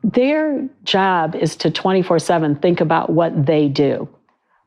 their 0.05 0.69
job 0.85 1.35
is 1.35 1.57
to 1.57 1.71
24 1.71 2.21
7 2.21 2.57
think 2.57 2.81
about 2.81 3.11
what 3.11 3.47
they 3.47 3.69
do. 3.69 4.09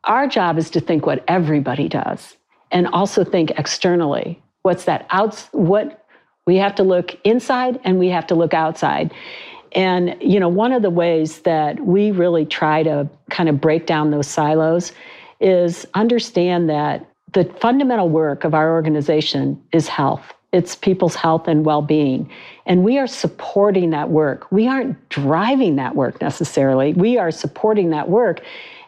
Our 0.03 0.27
job 0.27 0.57
is 0.57 0.69
to 0.71 0.81
think 0.81 1.05
what 1.05 1.23
everybody 1.29 1.87
does 1.87 2.35
and 2.69 2.87
also 2.87 3.23
think 3.23 3.51
externally 3.51 4.42
what's 4.63 4.85
that 4.85 5.05
outs 5.11 5.47
what 5.51 6.05
we 6.45 6.57
have 6.57 6.75
to 6.75 6.83
look 6.83 7.15
inside 7.23 7.79
and 7.83 7.99
we 7.99 8.09
have 8.09 8.27
to 8.27 8.35
look 8.35 8.53
outside. 8.53 9.13
And 9.73 10.15
you 10.21 10.39
know 10.39 10.49
one 10.49 10.71
of 10.71 10.81
the 10.81 10.89
ways 10.89 11.39
that 11.41 11.79
we 11.79 12.11
really 12.11 12.45
try 12.45 12.83
to 12.83 13.07
kind 13.29 13.49
of 13.49 13.61
break 13.61 13.85
down 13.85 14.11
those 14.11 14.27
silos 14.27 14.91
is 15.39 15.85
understand 15.93 16.69
that 16.69 17.05
the 17.33 17.45
fundamental 17.59 18.09
work 18.09 18.43
of 18.43 18.53
our 18.53 18.73
organization 18.73 19.61
is 19.71 19.87
health. 19.87 20.33
It's 20.51 20.75
people's 20.75 21.15
health 21.15 21.47
and 21.47 21.65
well-being. 21.65 22.29
And 22.67 22.83
we 22.83 22.99
are 22.99 23.07
supporting 23.07 23.89
that 23.89 24.11
work. 24.11 24.51
We 24.51 24.67
aren't 24.67 25.09
driving 25.09 25.75
that 25.77 25.95
work 25.95 26.21
necessarily. 26.21 26.93
We 26.93 27.17
are 27.17 27.31
supporting 27.31 27.89
that 27.89 28.07
work. 28.07 28.41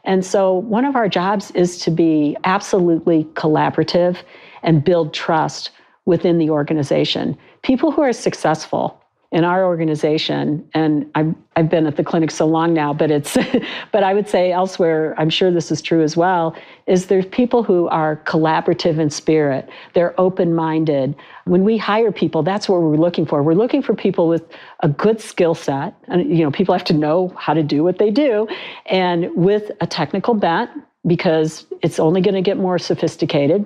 And 0.04 0.24
so 0.24 0.54
one 0.54 0.86
of 0.86 0.96
our 0.96 1.10
jobs 1.10 1.50
is 1.52 1.80
to 1.80 1.92
be 1.92 2.38
absolutely 2.44 3.24
collaborative 3.34 4.18
and 4.64 4.84
build 4.84 5.14
trust 5.14 5.72
within 6.06 6.38
the 6.38 6.50
organization. 6.50 7.38
People 7.64 7.92
who 7.92 8.02
are 8.02 8.14
successful 8.14 9.02
in 9.32 9.44
our 9.44 9.66
organization, 9.66 10.66
and 10.74 11.10
I've, 11.16 11.34
I've 11.58 11.70
been 11.70 11.88
at 11.88 11.98
the 11.98 12.04
clinic 12.06 12.32
so 12.32 12.46
long 12.46 12.74
now, 12.74 12.94
but 12.94 13.12
it's, 13.12 13.36
but 13.92 14.04
I 14.04 14.14
would 14.14 14.30
say 14.30 14.52
elsewhere, 14.52 15.14
I'm 15.18 15.30
sure 15.30 15.52
this 15.52 15.72
is 15.72 15.82
true 15.82 16.04
as 16.04 16.16
well, 16.16 16.56
is 16.88 17.08
there's 17.08 17.26
people 17.26 17.62
who 17.62 17.88
are 17.90 18.18
collaborative 18.26 18.98
in 18.98 19.10
spirit. 19.10 19.68
They're 19.94 20.18
open-minded. 20.20 21.16
When 21.46 21.64
we 21.66 21.78
hire 21.78 22.14
people, 22.14 22.44
that's 22.44 22.70
what 22.70 22.82
we're 22.82 22.96
looking 22.96 23.26
for. 23.26 23.44
We're 23.44 23.56
looking 23.56 23.82
for 23.82 23.94
people 23.94 24.30
with 24.30 24.44
a 24.82 24.88
good 24.88 25.20
skill 25.20 25.56
set, 25.56 25.96
and 26.08 26.30
you 26.30 26.44
know, 26.46 26.52
people 26.52 26.74
have 26.74 26.86
to 26.86 26.94
know 26.94 27.34
how 27.36 27.54
to 27.54 27.64
do 27.64 27.84
what 27.84 27.98
they 27.98 28.12
do, 28.12 28.48
and 28.86 29.36
with 29.36 29.72
a 29.82 29.88
technical 29.88 30.34
bent 30.34 30.70
because 31.06 31.66
it's 31.82 32.00
only 32.00 32.22
going 32.22 32.36
to 32.36 32.42
get 32.42 32.58
more 32.58 32.80
sophisticated. 32.80 33.66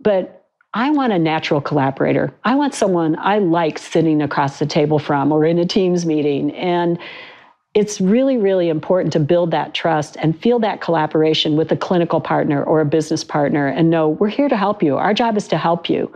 But 0.00 0.46
I 0.74 0.90
want 0.90 1.12
a 1.12 1.18
natural 1.18 1.60
collaborator. 1.60 2.34
I 2.44 2.54
want 2.54 2.74
someone 2.74 3.16
I 3.18 3.38
like 3.38 3.78
sitting 3.78 4.20
across 4.20 4.58
the 4.58 4.66
table 4.66 4.98
from 4.98 5.32
or 5.32 5.44
in 5.44 5.58
a 5.58 5.64
Teams 5.64 6.04
meeting. 6.04 6.54
And 6.54 6.98
it's 7.72 8.00
really, 8.00 8.36
really 8.36 8.68
important 8.68 9.12
to 9.12 9.20
build 9.20 9.50
that 9.52 9.74
trust 9.74 10.16
and 10.18 10.38
feel 10.38 10.58
that 10.58 10.80
collaboration 10.80 11.56
with 11.56 11.70
a 11.72 11.76
clinical 11.76 12.20
partner 12.20 12.62
or 12.62 12.80
a 12.80 12.84
business 12.84 13.24
partner 13.24 13.68
and 13.68 13.90
know 13.90 14.08
we're 14.08 14.28
here 14.28 14.48
to 14.48 14.56
help 14.56 14.82
you. 14.82 14.96
Our 14.96 15.14
job 15.14 15.36
is 15.36 15.48
to 15.48 15.58
help 15.58 15.88
you. 15.88 16.12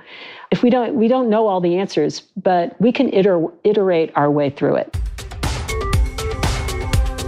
If 0.51 0.63
we 0.63 0.71
don't, 0.71 0.95
we 0.95 1.07
don't 1.07 1.31
know 1.31 1.47
all 1.47 1.61
the 1.61 1.77
answers, 1.77 2.21
but 2.37 2.79
we 2.81 2.93
can 2.93 3.13
iter- 3.15 3.47
iterate 3.65 4.11
our 4.15 4.31
way 4.31 4.51
through 4.51 4.77
it. 4.77 4.97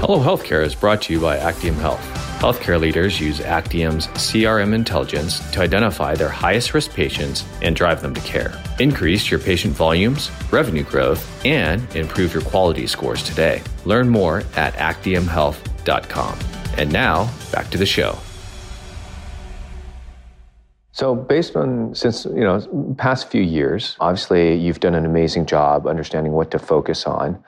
Hello 0.00 0.18
Healthcare 0.18 0.64
is 0.64 0.74
brought 0.74 1.00
to 1.02 1.12
you 1.12 1.20
by 1.20 1.38
Actium 1.38 1.76
Health. 1.76 2.12
Healthcare 2.42 2.81
leaders 2.81 3.20
use 3.20 3.38
Actium's 3.38 4.09
CRM 4.09 4.74
intelligence 4.74 5.38
to 5.52 5.61
identify 5.61 6.16
their 6.16 6.28
highest 6.28 6.74
risk 6.74 6.92
patients 6.92 7.44
and 7.62 7.76
drive 7.76 8.02
them 8.02 8.12
to 8.14 8.20
care. 8.22 8.61
Increase 8.81 9.31
your 9.31 9.38
patient 9.38 9.74
volumes, 9.74 10.28
revenue 10.50 10.83
growth, 10.83 11.24
and 11.46 11.87
improve 11.94 12.35
your 12.35 12.42
quality 12.42 12.88
scores 12.88 13.22
today. 13.22 13.62
Learn 13.85 14.09
more 14.09 14.42
at 14.57 14.74
actiumhealth.com. 14.74 16.37
And 16.78 16.92
now, 16.92 17.31
back 17.52 17.70
to 17.70 17.78
the 17.78 17.87
show. 17.87 18.18
So, 20.90 21.14
based 21.14 21.55
on 21.55 21.94
since 21.94 22.24
you 22.24 22.42
know 22.42 22.94
past 22.98 23.31
few 23.31 23.42
years, 23.42 23.96
obviously 24.00 24.57
you've 24.57 24.81
done 24.81 24.96
an 24.96 25.07
amazing 25.07 25.46
job 25.46 25.87
understanding 25.87 26.33
what 26.33 26.50
to 26.50 26.59
focus 26.59 27.07
on. 27.07 27.40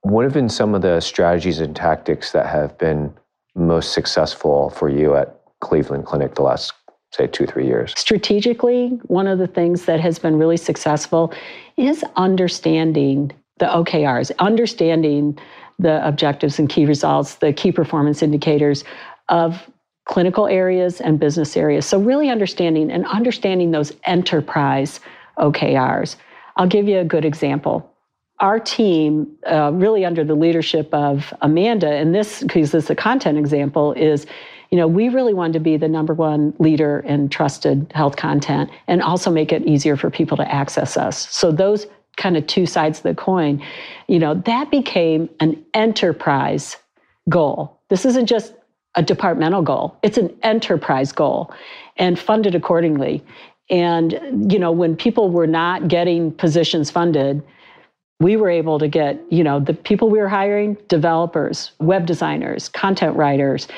What 0.00 0.24
have 0.24 0.34
been 0.34 0.48
some 0.48 0.74
of 0.74 0.82
the 0.82 0.98
strategies 0.98 1.60
and 1.60 1.76
tactics 1.76 2.32
that 2.32 2.46
have 2.46 2.76
been 2.76 3.14
most 3.54 3.92
successful 3.92 4.70
for 4.70 4.88
you 4.88 5.14
at 5.16 5.40
Cleveland 5.60 6.06
Clinic 6.06 6.34
the 6.34 6.42
last, 6.42 6.72
say, 7.12 7.26
two, 7.26 7.46
three 7.46 7.66
years? 7.66 7.94
Strategically, 7.96 8.98
one 9.04 9.26
of 9.26 9.38
the 9.38 9.46
things 9.46 9.84
that 9.84 10.00
has 10.00 10.18
been 10.18 10.36
really 10.36 10.56
successful 10.56 11.32
is 11.76 12.04
understanding 12.16 13.32
the 13.58 13.66
OKRs, 13.66 14.32
understanding 14.38 15.38
the 15.78 16.06
objectives 16.06 16.58
and 16.58 16.68
key 16.68 16.84
results, 16.84 17.36
the 17.36 17.52
key 17.52 17.72
performance 17.72 18.22
indicators 18.22 18.84
of 19.28 19.70
clinical 20.04 20.46
areas 20.46 21.00
and 21.00 21.20
business 21.20 21.56
areas. 21.56 21.86
So, 21.86 21.98
really 21.98 22.28
understanding 22.28 22.90
and 22.90 23.06
understanding 23.06 23.70
those 23.70 23.92
enterprise 24.04 25.00
OKRs. 25.38 26.16
I'll 26.56 26.66
give 26.66 26.88
you 26.88 26.98
a 26.98 27.04
good 27.04 27.24
example 27.24 27.91
our 28.42 28.58
team, 28.60 29.28
uh, 29.46 29.70
really 29.72 30.04
under 30.04 30.24
the 30.24 30.34
leadership 30.34 30.92
of 30.92 31.32
Amanda, 31.40 31.88
and 31.88 32.14
this, 32.14 32.42
because 32.42 32.72
this 32.72 32.84
is 32.84 32.90
a 32.90 32.94
content 32.94 33.38
example, 33.38 33.92
is 33.94 34.26
you 34.70 34.78
know, 34.78 34.88
we 34.88 35.10
really 35.10 35.34
wanted 35.34 35.52
to 35.52 35.60
be 35.60 35.76
the 35.76 35.86
number 35.86 36.14
one 36.14 36.54
leader 36.58 37.00
in 37.00 37.28
trusted 37.28 37.92
health 37.94 38.16
content 38.16 38.70
and 38.88 39.02
also 39.02 39.30
make 39.30 39.52
it 39.52 39.62
easier 39.66 39.98
for 39.98 40.08
people 40.08 40.34
to 40.38 40.50
access 40.50 40.96
us. 40.96 41.28
So 41.30 41.52
those 41.52 41.86
kind 42.16 42.38
of 42.38 42.46
two 42.46 42.64
sides 42.64 42.98
of 42.98 43.02
the 43.02 43.14
coin, 43.14 43.62
you 44.08 44.18
know, 44.18 44.34
that 44.34 44.70
became 44.70 45.28
an 45.40 45.62
enterprise 45.74 46.78
goal. 47.28 47.80
This 47.90 48.06
isn't 48.06 48.26
just 48.26 48.54
a 48.94 49.02
departmental 49.02 49.60
goal, 49.60 49.98
it's 50.02 50.16
an 50.16 50.34
enterprise 50.42 51.12
goal 51.12 51.52
and 51.98 52.18
funded 52.18 52.54
accordingly. 52.54 53.22
And, 53.68 54.50
you 54.50 54.58
know, 54.58 54.72
when 54.72 54.96
people 54.96 55.30
were 55.30 55.46
not 55.46 55.88
getting 55.88 56.32
positions 56.32 56.90
funded, 56.90 57.42
we 58.22 58.36
were 58.36 58.50
able 58.50 58.78
to 58.78 58.88
get, 58.88 59.20
you 59.30 59.44
know, 59.44 59.60
the 59.60 59.74
people 59.74 60.08
we 60.08 60.18
were 60.18 60.28
hiring, 60.28 60.76
developers, 60.88 61.72
web 61.78 62.06
designers, 62.06 62.68
content 62.68 63.16
writers. 63.16 63.68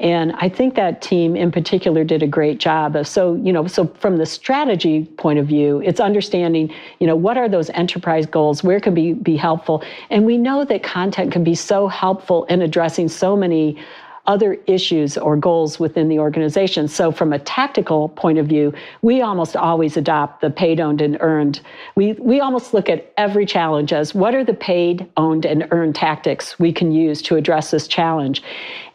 And 0.00 0.32
I 0.32 0.48
think 0.48 0.74
that 0.74 1.00
team 1.00 1.36
in 1.36 1.52
particular 1.52 2.02
did 2.02 2.24
a 2.24 2.26
great 2.26 2.58
job 2.58 2.96
of 2.96 3.06
so, 3.06 3.36
you 3.36 3.52
know, 3.52 3.68
so 3.68 3.86
from 3.86 4.16
the 4.16 4.26
strategy 4.26 5.04
point 5.16 5.38
of 5.38 5.46
view, 5.46 5.80
it's 5.84 6.00
understanding, 6.00 6.74
you 6.98 7.06
know, 7.06 7.14
what 7.14 7.38
are 7.38 7.48
those 7.48 7.70
enterprise 7.70 8.26
goals, 8.26 8.64
where 8.64 8.80
can 8.80 8.94
be 8.94 9.12
be 9.12 9.36
helpful. 9.36 9.82
And 10.10 10.26
we 10.26 10.38
know 10.38 10.64
that 10.64 10.82
content 10.82 11.30
can 11.30 11.44
be 11.44 11.54
so 11.54 11.86
helpful 11.86 12.44
in 12.46 12.62
addressing 12.62 13.08
so 13.08 13.36
many 13.36 13.78
other 14.26 14.56
issues 14.66 15.18
or 15.18 15.36
goals 15.36 15.80
within 15.80 16.08
the 16.08 16.18
organization. 16.18 16.86
So, 16.86 17.10
from 17.10 17.32
a 17.32 17.38
tactical 17.40 18.10
point 18.10 18.38
of 18.38 18.46
view, 18.46 18.72
we 19.02 19.20
almost 19.20 19.56
always 19.56 19.96
adopt 19.96 20.40
the 20.40 20.50
paid, 20.50 20.80
owned, 20.80 21.00
and 21.00 21.16
earned. 21.20 21.60
We, 21.96 22.12
we 22.14 22.40
almost 22.40 22.72
look 22.72 22.88
at 22.88 23.12
every 23.16 23.46
challenge 23.46 23.92
as 23.92 24.14
what 24.14 24.34
are 24.34 24.44
the 24.44 24.54
paid, 24.54 25.10
owned, 25.16 25.44
and 25.44 25.66
earned 25.72 25.96
tactics 25.96 26.58
we 26.58 26.72
can 26.72 26.92
use 26.92 27.20
to 27.22 27.36
address 27.36 27.72
this 27.72 27.88
challenge. 27.88 28.42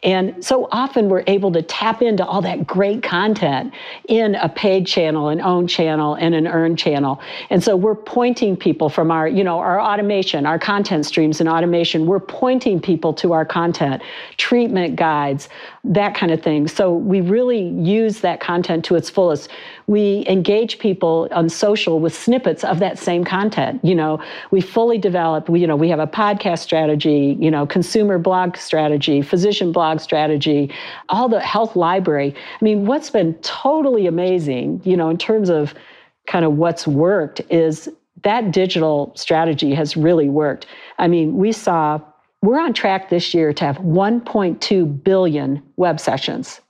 And 0.04 0.44
so 0.46 0.68
often 0.72 1.10
we're 1.10 1.24
able 1.28 1.52
to 1.54 1.62
tap 1.62 2.02
into 2.02 2.26
all 2.26 2.42
that 2.42 2.68
great 2.68 3.02
content 3.02 3.74
in 4.08 4.36
a 4.36 4.48
paid 4.48 4.86
channel, 4.86 5.30
an 5.30 5.42
owned 5.42 5.70
channel, 5.70 6.16
and 6.16 6.36
an 6.36 6.48
earned 6.48 6.78
channel. 6.78 7.20
And 7.50 7.64
so 7.64 7.76
we're 7.76 7.96
pointing 7.96 8.56
people 8.56 8.90
from 8.90 9.12
our, 9.12 9.28
you 9.28 9.44
know, 9.44 9.60
our 9.60 9.82
automation, 9.82 10.46
our 10.46 10.60
content 10.60 11.06
streams 11.06 11.40
and 11.40 11.50
automation, 11.50 12.06
we're 12.06 12.20
pointing 12.20 12.80
people 12.80 13.14
to 13.16 13.34
our 13.34 13.46
content, 13.46 14.04
treatment 14.38 14.96
guides, 14.96 15.50
that 15.93 16.15
kind 16.15 16.32
of 16.32 16.41
thing. 16.41 16.67
So 16.67 16.93
we 16.93 17.21
really 17.21 17.62
use 17.62 18.19
that 18.21 18.39
content 18.39 18.84
to 18.86 18.95
its 18.95 19.10
fullest. 19.10 19.50
We 19.88 20.26
engage 20.28 20.80
people 20.80 21.28
on 21.32 21.50
social 21.50 22.00
with 22.00 22.15
snippets 22.15 22.63
of 22.63 22.80
that 22.80 23.00
same 23.00 23.23
content. 23.23 23.84
You 23.84 23.95
know, 23.95 24.21
we 24.52 24.62
fully 24.62 24.97
develop, 24.97 25.50
we, 25.50 25.62
you 25.62 25.67
know, 25.67 25.76
we 25.76 25.89
have 25.89 26.00
a 26.00 26.08
podcast 26.08 26.60
strategy, 26.60 27.38
you 27.39 27.50
know, 27.50 27.65
consumer 27.65 28.17
blog 28.17 28.58
strategy, 28.58 29.21
physician 29.21 29.71
blog 29.71 30.00
strategy, 30.00 30.71
all 31.10 31.30
the 31.30 31.39
health 31.39 31.76
library. 31.76 32.36
I 32.60 32.63
mean, 32.63 32.86
what's 32.86 33.10
been 33.10 33.34
totally 33.36 34.08
amazing, 34.08 34.82
you 34.84 34.97
know, 34.97 35.10
in 35.10 35.17
terms 35.17 35.50
of 35.50 35.73
kind 36.28 36.43
of 36.43 36.54
what's 36.58 36.86
worked 36.86 37.41
is 37.50 37.89
that 38.23 38.52
digital 38.52 39.13
strategy 39.15 39.73
has 39.73 39.95
really 39.95 40.28
worked. 40.28 40.65
I 40.97 41.08
mean, 41.08 41.38
we 41.38 41.52
saw 41.52 42.02
we're 42.48 42.62
on 42.62 42.72
track 42.72 43.10
this 43.10 43.34
year 43.34 43.52
to 43.52 43.66
have 43.66 43.78
1.2 43.80 45.04
billion 45.04 45.62
web 45.76 46.00
sessions. 46.00 46.62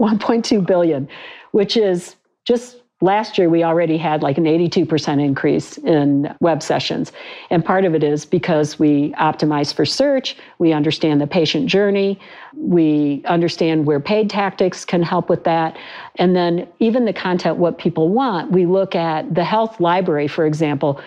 1.2 0.00 0.64
billion, 0.64 1.08
which 1.50 1.76
is 1.76 2.14
just 2.44 2.76
last 3.00 3.36
year 3.36 3.50
we 3.50 3.64
already 3.64 3.98
had 3.98 4.22
like 4.22 4.38
an 4.38 4.44
82% 4.44 5.20
increase 5.20 5.76
in 5.78 6.32
web 6.38 6.62
sessions. 6.62 7.10
And 7.50 7.64
part 7.64 7.84
of 7.84 7.96
it 7.96 8.04
is 8.04 8.24
because 8.24 8.78
we 8.78 9.10
optimize 9.14 9.74
for 9.74 9.84
search, 9.84 10.36
we 10.60 10.72
understand 10.72 11.20
the 11.20 11.26
patient 11.26 11.66
journey, 11.66 12.20
we 12.56 13.24
understand 13.24 13.86
where 13.86 13.98
paid 13.98 14.30
tactics 14.30 14.84
can 14.84 15.02
help 15.02 15.28
with 15.28 15.42
that. 15.44 15.76
And 16.14 16.36
then 16.36 16.68
even 16.78 17.06
the 17.06 17.12
content, 17.12 17.56
what 17.56 17.78
people 17.78 18.08
want, 18.08 18.52
we 18.52 18.66
look 18.66 18.94
at 18.94 19.34
the 19.34 19.44
health 19.44 19.80
library, 19.80 20.28
for 20.28 20.46
example 20.46 21.00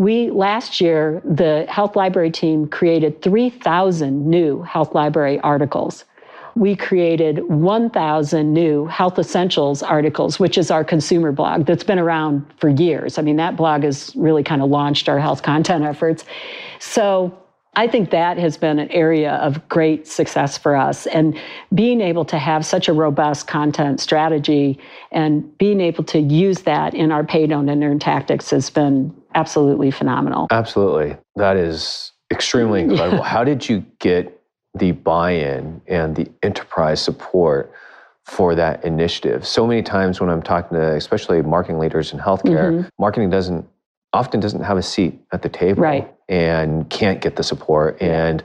we 0.00 0.30
last 0.30 0.80
year, 0.80 1.20
the 1.26 1.66
health 1.68 1.94
library 1.94 2.30
team 2.30 2.66
created 2.66 3.20
3,000 3.20 4.26
new 4.26 4.62
health 4.62 4.94
library 4.94 5.38
articles. 5.40 6.06
We 6.56 6.74
created 6.74 7.46
1,000 7.50 8.50
new 8.50 8.86
health 8.86 9.18
essentials 9.18 9.82
articles, 9.82 10.40
which 10.40 10.56
is 10.56 10.70
our 10.70 10.84
consumer 10.84 11.32
blog 11.32 11.66
that's 11.66 11.84
been 11.84 11.98
around 11.98 12.46
for 12.56 12.70
years. 12.70 13.18
I 13.18 13.22
mean, 13.22 13.36
that 13.36 13.58
blog 13.58 13.82
has 13.82 14.10
really 14.16 14.42
kind 14.42 14.62
of 14.62 14.70
launched 14.70 15.06
our 15.06 15.18
health 15.18 15.42
content 15.42 15.84
efforts. 15.84 16.24
So 16.78 17.38
I 17.76 17.86
think 17.86 18.08
that 18.08 18.38
has 18.38 18.56
been 18.56 18.78
an 18.78 18.90
area 18.90 19.32
of 19.32 19.68
great 19.68 20.08
success 20.08 20.56
for 20.56 20.76
us. 20.76 21.06
And 21.08 21.38
being 21.74 22.00
able 22.00 22.24
to 22.24 22.38
have 22.38 22.64
such 22.64 22.88
a 22.88 22.94
robust 22.94 23.48
content 23.48 24.00
strategy 24.00 24.78
and 25.12 25.58
being 25.58 25.82
able 25.82 26.04
to 26.04 26.20
use 26.20 26.60
that 26.62 26.94
in 26.94 27.12
our 27.12 27.22
paid 27.22 27.52
owned 27.52 27.68
and 27.68 27.84
earned 27.84 28.00
tactics 28.00 28.48
has 28.48 28.70
been 28.70 29.14
absolutely 29.34 29.90
phenomenal. 29.90 30.46
Absolutely. 30.50 31.16
That 31.36 31.56
is 31.56 32.12
extremely 32.30 32.80
incredible. 32.82 33.18
Yeah. 33.18 33.24
How 33.24 33.44
did 33.44 33.68
you 33.68 33.84
get 33.98 34.40
the 34.74 34.92
buy 34.92 35.32
in 35.32 35.80
and 35.86 36.16
the 36.16 36.30
enterprise 36.42 37.00
support? 37.02 37.72
for 38.26 38.54
that 38.54 38.84
initiative. 38.84 39.44
So 39.44 39.66
many 39.66 39.82
times 39.82 40.20
when 40.20 40.30
I'm 40.30 40.42
talking 40.42 40.78
to 40.78 40.94
especially 40.94 41.42
marketing 41.42 41.80
leaders 41.80 42.12
in 42.12 42.20
healthcare, 42.20 42.70
mm-hmm. 42.70 42.88
marketing 42.96 43.28
doesn't 43.28 43.66
often 44.12 44.38
doesn't 44.38 44.62
have 44.62 44.76
a 44.76 44.82
seat 44.82 45.18
at 45.32 45.42
the 45.42 45.48
table. 45.48 45.82
Right 45.82 46.14
and 46.30 46.88
can't 46.88 47.20
get 47.20 47.36
the 47.36 47.42
support. 47.42 48.00
And 48.00 48.42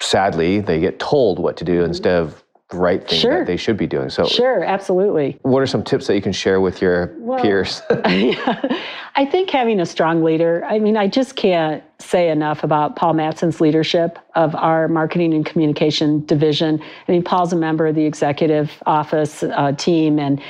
sadly, 0.00 0.60
they 0.60 0.80
get 0.80 0.98
told 0.98 1.38
what 1.38 1.56
to 1.58 1.64
do 1.64 1.76
mm-hmm. 1.76 1.90
instead 1.90 2.20
of 2.20 2.42
right 2.72 3.06
thing 3.06 3.18
sure. 3.18 3.38
that 3.38 3.46
they 3.46 3.56
should 3.56 3.76
be 3.76 3.86
doing. 3.86 4.10
So 4.10 4.24
Sure, 4.24 4.64
absolutely. 4.64 5.38
What 5.42 5.62
are 5.62 5.66
some 5.66 5.82
tips 5.82 6.06
that 6.06 6.14
you 6.14 6.22
can 6.22 6.32
share 6.32 6.60
with 6.60 6.80
your 6.80 7.14
well, 7.18 7.42
peers? 7.42 7.82
I 7.90 9.26
think 9.30 9.50
having 9.50 9.80
a 9.80 9.86
strong 9.86 10.22
leader, 10.22 10.64
I 10.64 10.78
mean, 10.78 10.96
I 10.96 11.08
just 11.08 11.36
can't 11.36 11.82
say 11.98 12.30
enough 12.30 12.62
about 12.62 12.96
Paul 12.96 13.14
Matsen's 13.14 13.60
leadership 13.60 14.18
of 14.34 14.54
our 14.54 14.88
marketing 14.88 15.34
and 15.34 15.44
communication 15.44 16.24
division. 16.26 16.80
I 17.08 17.12
mean, 17.12 17.22
Paul's 17.22 17.52
a 17.52 17.56
member 17.56 17.86
of 17.86 17.94
the 17.94 18.04
executive 18.04 18.70
office 18.86 19.42
uh, 19.42 19.72
team, 19.72 20.18
and 20.18 20.40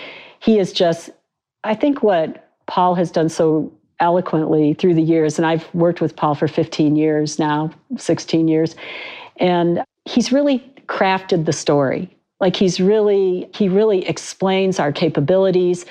he 0.41 0.59
is 0.59 0.73
just, 0.73 1.11
I 1.65 1.75
think 1.75 2.03
what 2.03 2.51
Paul 2.67 2.95
has 2.95 3.11
done 3.11 3.29
so 3.29 3.73
eloquently 4.01 4.75
through 4.75 4.95
the 4.95 5.03
years. 5.03 5.39
And 5.39 5.47
I've 5.47 5.73
worked 5.75 6.01
with 6.01 6.17
Paul 6.17 6.35
for 6.35 6.49
15 6.49 6.97
years 6.97 7.39
now, 7.39 7.71
16 7.97 8.49
years. 8.49 8.75
And 9.37 9.83
he's 10.07 10.33
really 10.33 10.70
crafted 10.91 11.47
the 11.47 11.53
story. 11.53 12.11
Like 12.41 12.57
he's 12.57 12.81
really, 12.81 13.49
he 13.55 13.69
really 13.69 14.07
explains 14.07 14.79
our 14.79 14.93
capabilities. 14.93 15.87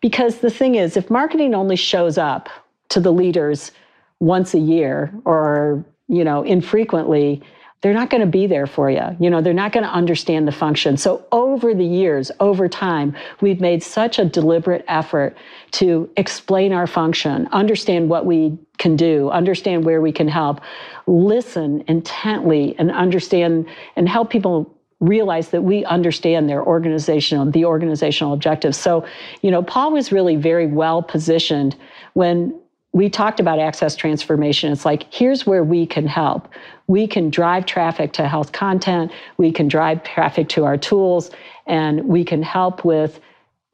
Because 0.00 0.38
the 0.38 0.50
thing 0.50 0.76
is, 0.76 0.96
if 0.96 1.10
marketing 1.10 1.54
only 1.54 1.76
shows 1.76 2.16
up 2.16 2.48
to 2.90 3.00
the 3.00 3.12
leaders 3.12 3.72
once 4.20 4.54
a 4.54 4.58
year 4.58 5.12
or, 5.24 5.84
you 6.08 6.22
know, 6.22 6.42
infrequently, 6.42 7.42
they're 7.82 7.92
not 7.92 8.10
going 8.10 8.22
to 8.22 8.26
be 8.26 8.46
there 8.46 8.66
for 8.66 8.90
you. 8.90 9.16
You 9.20 9.30
know, 9.30 9.40
they're 9.40 9.52
not 9.52 9.72
going 9.72 9.84
to 9.84 9.90
understand 9.90 10.48
the 10.48 10.52
function. 10.52 10.96
So 10.96 11.24
over 11.30 11.74
the 11.74 11.84
years, 11.84 12.30
over 12.40 12.68
time, 12.68 13.14
we've 13.40 13.60
made 13.60 13.82
such 13.82 14.18
a 14.18 14.24
deliberate 14.24 14.84
effort 14.88 15.36
to 15.72 16.08
explain 16.16 16.72
our 16.72 16.86
function, 16.86 17.48
understand 17.52 18.08
what 18.08 18.24
we 18.24 18.58
can 18.78 18.96
do, 18.96 19.30
understand 19.30 19.84
where 19.84 20.00
we 20.00 20.10
can 20.10 20.26
help, 20.26 20.60
listen 21.06 21.84
intently 21.86 22.74
and 22.78 22.90
understand 22.90 23.66
and 23.96 24.08
help 24.08 24.30
people 24.30 24.72
realize 25.00 25.50
that 25.50 25.62
we 25.62 25.84
understand 25.84 26.48
their 26.48 26.64
organizational 26.64 27.50
the 27.50 27.66
organizational 27.66 28.32
objectives. 28.32 28.78
So, 28.78 29.04
you 29.42 29.50
know, 29.50 29.62
Paul 29.62 29.92
was 29.92 30.10
really 30.10 30.36
very 30.36 30.66
well 30.66 31.02
positioned 31.02 31.76
when 32.14 32.58
we 32.96 33.10
talked 33.10 33.40
about 33.40 33.58
access 33.58 33.94
transformation. 33.94 34.72
It's 34.72 34.86
like, 34.86 35.12
here's 35.12 35.44
where 35.44 35.62
we 35.62 35.84
can 35.84 36.06
help. 36.06 36.48
We 36.86 37.06
can 37.06 37.28
drive 37.28 37.66
traffic 37.66 38.14
to 38.14 38.26
health 38.26 38.52
content, 38.52 39.12
we 39.36 39.52
can 39.52 39.68
drive 39.68 40.02
traffic 40.02 40.48
to 40.50 40.64
our 40.64 40.78
tools, 40.78 41.30
and 41.66 42.08
we 42.08 42.24
can 42.24 42.42
help 42.42 42.86
with 42.86 43.20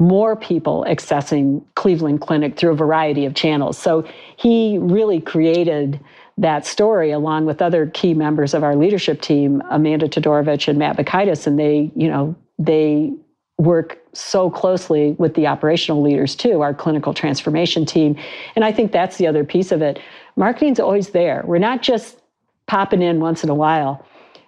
more 0.01 0.35
people 0.35 0.85
accessing 0.89 1.63
Cleveland 1.77 2.21
Clinic 2.21 2.57
through 2.57 2.73
a 2.73 2.75
variety 2.75 3.25
of 3.25 3.37
channels. 3.37 3.79
So 3.79 4.05
he 4.37 4.79
really 4.79 5.21
created 5.21 6.01
that 6.37 6.67
story 6.67 7.13
along 7.13 7.45
with 7.45 7.63
other 7.63 7.87
key 7.87 8.15
members 8.15 8.55
of 8.55 8.65
our 8.65 8.75
leadership 8.75 9.21
team, 9.21 9.63
Amanda 9.71 10.09
Todorovich 10.09 10.67
and 10.67 10.81
Matt 10.81 10.97
Bakaitis, 10.97 11.47
and 11.47 11.57
they, 11.57 11.93
you 11.95 12.09
know, 12.09 12.35
they 12.59 13.13
work 13.59 13.99
so 14.13 14.51
closely 14.51 15.13
with 15.19 15.35
the 15.35 15.47
operational 15.47 16.03
leaders 16.03 16.35
too, 16.35 16.63
our 16.63 16.75
clinical 16.75 17.15
transformation 17.15 17.87
team. 17.87 18.17
And 18.57 18.65
I 18.65 18.73
think 18.73 18.93
that's 18.93 19.17
the 19.17 19.27
other 19.27 19.45
piece 19.45 19.73
of 19.73 19.83
it. 19.83 19.99
Marketing's 20.37 20.81
always 20.81 21.11
there. 21.11 21.43
We're 21.47 21.59
not 21.59 21.83
just 21.83 22.19
popping 22.67 23.03
in 23.03 23.21
once 23.21 23.45
in 23.45 23.51
a 23.51 23.55
while. 23.55 24.05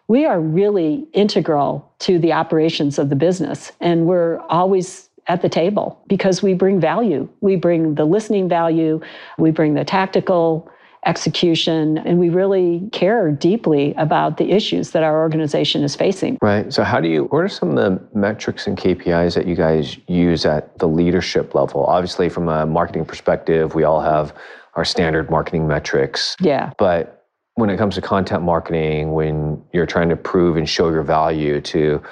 We 0.09 0.27
are 0.27 0.41
really 0.41 1.07
integral 1.13 1.91
to 2.01 2.19
the 2.19 2.33
operations 2.33 2.99
of 2.99 3.09
the 3.09 3.17
business, 3.17 3.73
and 3.81 4.07
we're 4.07 4.39
always 4.51 5.09
at 5.27 5.41
the 5.41 5.49
table 5.49 5.99
because 6.07 6.43
we 6.43 6.53
bring 6.53 6.79
value. 6.79 7.27
We 7.41 7.57
bring 7.57 7.95
the 7.95 8.05
listening 8.05 8.49
value, 8.49 9.01
we 9.39 9.51
bring 9.51 9.75
the 9.75 9.85
tactical 9.85 10.71
execution, 11.07 11.99
and 11.99 12.19
we 12.19 12.29
really 12.29 12.89
care 12.93 13.31
deeply 13.31 13.95
about 13.95 14.37
the 14.37 14.51
issues 14.51 14.91
that 14.91 15.03
our 15.03 15.21
organization 15.21 15.83
is 15.83 15.95
facing. 15.95 16.39
Right. 16.43 16.73
So, 16.73 16.83
how 16.83 17.01
do 17.01 17.09
you, 17.09 17.25
what 17.25 17.39
are 17.39 17.49
some 17.49 17.71
of 17.71 17.77
the 17.77 18.19
metrics 18.19 18.67
and 18.67 18.77
KPIs 18.77 19.35
that 19.35 19.47
you 19.47 19.55
guys 19.55 19.99
use 20.09 20.47
at 20.47 20.79
the 20.79 20.89
leadership 20.89 21.55
level? 21.55 21.85
Obviously, 21.85 22.29
from 22.29 22.49
a 22.49 22.67
marketing 22.67 23.05
perspective, 23.05 23.75
we 23.75 23.85
all 23.85 24.01
have 24.01 24.35
our 24.75 24.85
standard 24.85 25.31
marketing 25.31 25.69
metrics. 25.69 26.37
Yeah. 26.41 26.73
But 26.79 27.27
when 27.55 27.71
it 27.71 27.77
comes 27.77 27.95
to 27.95 28.01
content 28.01 28.43
marketing, 28.43 29.13
when 29.13 29.63
you're 29.73 29.87
trying 29.87 30.09
to 30.09 30.17
prove 30.17 30.57
and 30.57 30.69
show 30.69 30.91
your 30.91 31.03
value 31.05 31.61
to 31.61 32.03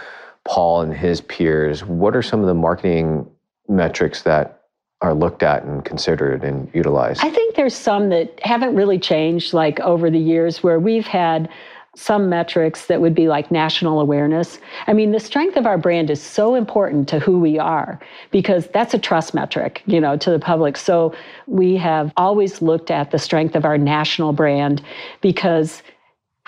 Paul 0.45 0.83
and 0.83 0.95
his 0.95 1.21
peers, 1.21 1.85
what 1.85 2.15
are 2.15 2.23
some 2.23 2.41
of 2.41 2.47
the 2.47 2.55
marketing 2.55 3.29
metrics 3.69 4.23
that 4.23 4.62
are 5.03 5.15
looked 5.15 5.43
at 5.43 5.65
and 5.65 5.85
considered 5.85 6.45
and 6.45 6.71
utilized? 6.73 7.25
I 7.25 7.31
think 7.31 7.57
there's 7.57 7.75
some 7.75 8.09
that 8.11 8.41
haven't 8.43 8.75
really 8.75 8.99
changed 8.99 9.53
like 9.53 9.81
over 9.81 10.11
the 10.11 10.19
years 10.19 10.63
where 10.63 10.79
we've 10.79 11.07
had 11.07 11.49
some 11.95 12.31
metrics 12.31 12.87
that 12.87 13.03
would 13.03 13.15
be 13.15 13.29
like 13.29 13.51
national 13.51 14.01
awareness. 14.01 14.59
I 14.87 14.95
mean, 14.95 15.13
the 15.13 15.21
strength 15.21 15.57
of 15.59 15.67
our 15.67 15.77
brand 15.77 16.09
is 16.09 16.23
so 16.23 16.55
important 16.55 17.07
to 17.09 17.19
who 17.19 17.39
we 17.39 17.59
are 17.59 18.01
because 18.31 18.67
that's 18.69 18.95
a 18.95 18.99
trust 18.99 19.35
metric, 19.35 19.83
you 19.85 20.01
know, 20.01 20.17
to 20.17 20.31
the 20.31 20.39
public. 20.39 20.79
So 20.79 21.15
we 21.47 21.77
have 21.77 22.11
always 22.17 22.63
looked 22.63 22.91
at 22.91 23.11
the 23.11 23.19
strength 23.19 23.55
of 23.55 23.67
our 23.67 23.77
national 23.77 24.33
brand 24.33 24.83
because 25.21 25.83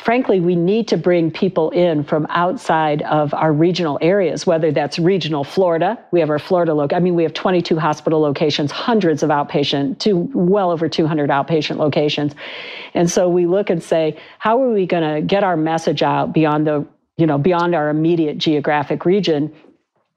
frankly, 0.05 0.39
we 0.39 0.55
need 0.55 0.87
to 0.89 0.99
bring 0.99 1.31
people 1.31 1.71
in 1.71 2.05
from 2.05 2.27
outside 2.29 3.01
of 3.03 3.33
our 3.33 3.55
regional 3.55 3.99
areas, 4.03 4.47
whether 4.47 4.71
that's 4.71 4.99
regional 4.99 5.45
Florida. 5.45 5.99
We 6.11 6.21
have 6.21 6.29
our 6.29 6.39
Florida 6.39 6.75
loc. 6.75 6.93
I 6.93 6.99
mean, 6.99 7.15
we 7.15 7.23
have 7.23 7.33
22 7.33 7.79
hospital 7.79 8.21
locations, 8.21 8.71
hundreds 8.71 9.23
of 9.23 9.31
outpatient, 9.31 9.99
to 10.01 10.31
well 10.35 10.71
over 10.71 10.91
200 10.91 11.31
outpatient 11.31 11.79
locations. 11.79 12.35
And 12.93 13.11
so 13.11 13.31
we 13.31 13.47
look 13.47 13.71
and 13.71 13.83
say, 13.83 14.19
how 14.39 14.63
are 14.63 14.71
we 14.71 14.85
going 14.85 15.15
to 15.15 15.27
get 15.27 15.43
our 15.43 15.57
message 15.57 16.03
out 16.03 16.35
beyond 16.35 16.67
the 16.67 16.87
you 17.17 17.27
know 17.27 17.39
beyond 17.39 17.75
our 17.75 17.89
immediate 17.89 18.39
geographic 18.39 19.05
region 19.05 19.55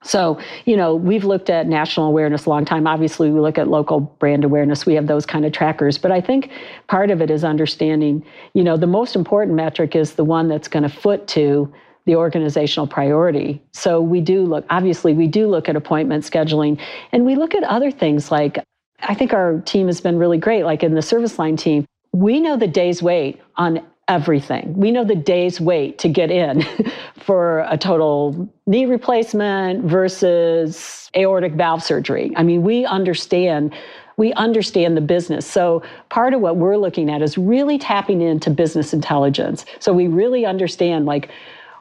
so, 0.04 0.40
you 0.66 0.78
know, 0.78 0.96
we've 0.96 1.26
looked 1.26 1.50
at 1.50 1.68
national 1.68 2.08
awareness 2.08 2.46
a 2.46 2.50
long 2.50 2.66
time. 2.66 2.86
Obviously, 2.86 3.32
we 3.32 3.40
look 3.40 3.58
at 3.58 3.68
local 3.68 4.00
brand 4.00 4.44
awareness. 4.44 4.86
We 4.86 4.94
have 4.94 5.08
those 5.08 5.26
kind 5.26 5.44
of 5.44 5.54
trackers. 5.54 5.98
But 5.98 6.12
I 6.12 6.22
think 6.22 6.52
part 6.88 7.10
of 7.10 7.20
it 7.22 7.32
is 7.32 7.44
understanding, 7.44 8.24
you 8.54 8.64
know, 8.64 8.78
the 8.78 8.88
most 8.88 9.16
important 9.16 9.56
metric 9.56 9.96
is 9.96 10.14
the 10.14 10.24
one 10.24 10.48
that's 10.48 10.68
going 10.68 10.84
to 10.84 10.90
foot 10.90 11.28
to 11.30 11.74
the 12.06 12.16
organizational 12.16 12.88
priority. 12.88 13.62
So 13.74 14.00
we 14.00 14.22
do 14.22 14.44
look, 14.46 14.66
obviously, 14.70 15.14
we 15.14 15.28
do 15.28 15.48
look 15.48 15.68
at 15.68 15.76
appointment 15.76 16.24
scheduling 16.24 16.80
and 17.12 17.26
we 17.26 17.36
look 17.36 17.54
at 17.54 17.64
other 17.64 17.92
things 17.92 18.32
like, 18.32 18.64
I 19.02 19.14
think 19.14 19.34
our 19.34 19.60
team 19.62 19.88
has 19.88 20.00
been 20.00 20.18
really 20.18 20.38
great, 20.38 20.64
like 20.64 20.84
in 20.84 20.94
the 20.94 21.02
service 21.02 21.38
line 21.38 21.58
team. 21.58 21.86
We 22.14 22.40
know 22.40 22.56
the 22.56 22.68
day's 22.68 23.04
wait 23.04 23.42
on 23.58 23.86
everything. 24.08 24.74
We 24.76 24.92
know 24.92 25.04
the 25.04 25.16
day's 25.16 25.60
wait 25.60 26.00
to 26.00 26.10
get 26.10 26.32
in 26.32 26.66
for 27.16 27.66
a 27.70 27.78
total 27.78 28.50
knee 28.66 28.86
replacement 28.86 29.84
versus 29.84 31.10
aortic 31.16 31.54
valve 31.54 31.84
surgery. 31.84 32.32
I 32.36 32.44
mean, 32.44 32.62
we 32.62 32.86
understand 32.86 33.74
we 34.18 34.34
understand 34.34 34.98
the 34.98 35.02
business. 35.02 35.46
So 35.46 35.84
part 36.10 36.34
of 36.34 36.42
what 36.42 36.58
we're 36.58 36.78
looking 36.78 37.12
at 37.12 37.22
is 37.22 37.38
really 37.38 37.78
tapping 37.78 38.20
into 38.22 38.50
business 38.50 38.92
intelligence. 38.92 39.64
So 39.78 39.94
we 39.94 40.08
really 40.08 40.44
understand 40.44 41.06
like 41.06 41.30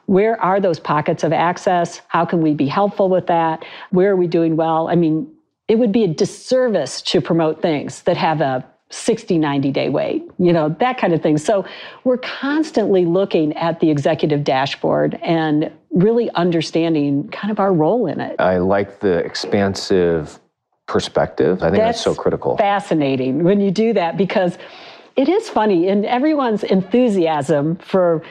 where 0.05 0.39
are 0.39 0.59
those 0.59 0.79
pockets 0.79 1.23
of 1.23 1.33
access? 1.33 2.01
How 2.09 2.25
can 2.25 2.41
we 2.41 2.53
be 2.53 2.67
helpful 2.67 3.09
with 3.09 3.25
that? 3.27 3.65
Where 3.89 4.11
are 4.11 4.15
we 4.15 4.27
doing 4.27 4.55
well? 4.55 4.87
I 4.87 4.95
mean, 4.95 5.27
it 5.67 5.79
would 5.79 5.91
be 5.91 6.03
a 6.03 6.07
disservice 6.07 7.01
to 7.03 7.21
promote 7.21 7.61
things 7.61 8.03
that 8.03 8.17
have 8.17 8.39
a 8.39 8.65
60, 8.89 9.37
90 9.37 9.71
day 9.71 9.89
wait, 9.89 10.23
you 10.39 10.53
know, 10.53 10.69
that 10.79 10.97
kind 10.97 11.13
of 11.13 11.21
thing. 11.21 11.37
So 11.37 11.65
we're 12.03 12.17
constantly 12.17 13.05
looking 13.05 13.53
at 13.57 13.79
the 13.79 13.89
executive 13.89 14.43
dashboard 14.43 15.19
and 15.21 15.71
really 15.91 16.29
understanding 16.31 17.27
kind 17.29 17.51
of 17.51 17.59
our 17.59 17.73
role 17.73 18.07
in 18.07 18.21
it. 18.21 18.39
I 18.39 18.59
like 18.59 18.99
the 18.99 19.17
expansive 19.17 20.39
perspective. 20.87 21.61
I 21.61 21.69
think 21.69 21.83
that's, 21.83 22.03
that's 22.03 22.03
so 22.03 22.15
critical. 22.15 22.55
Fascinating 22.55 23.43
when 23.43 23.59
you 23.59 23.71
do 23.71 23.93
that 23.93 24.15
because 24.15 24.57
it 25.17 25.27
is 25.27 25.49
funny 25.49 25.89
and 25.89 26.05
everyone's 26.05 26.63
enthusiasm 26.63 27.75
for 27.77 28.23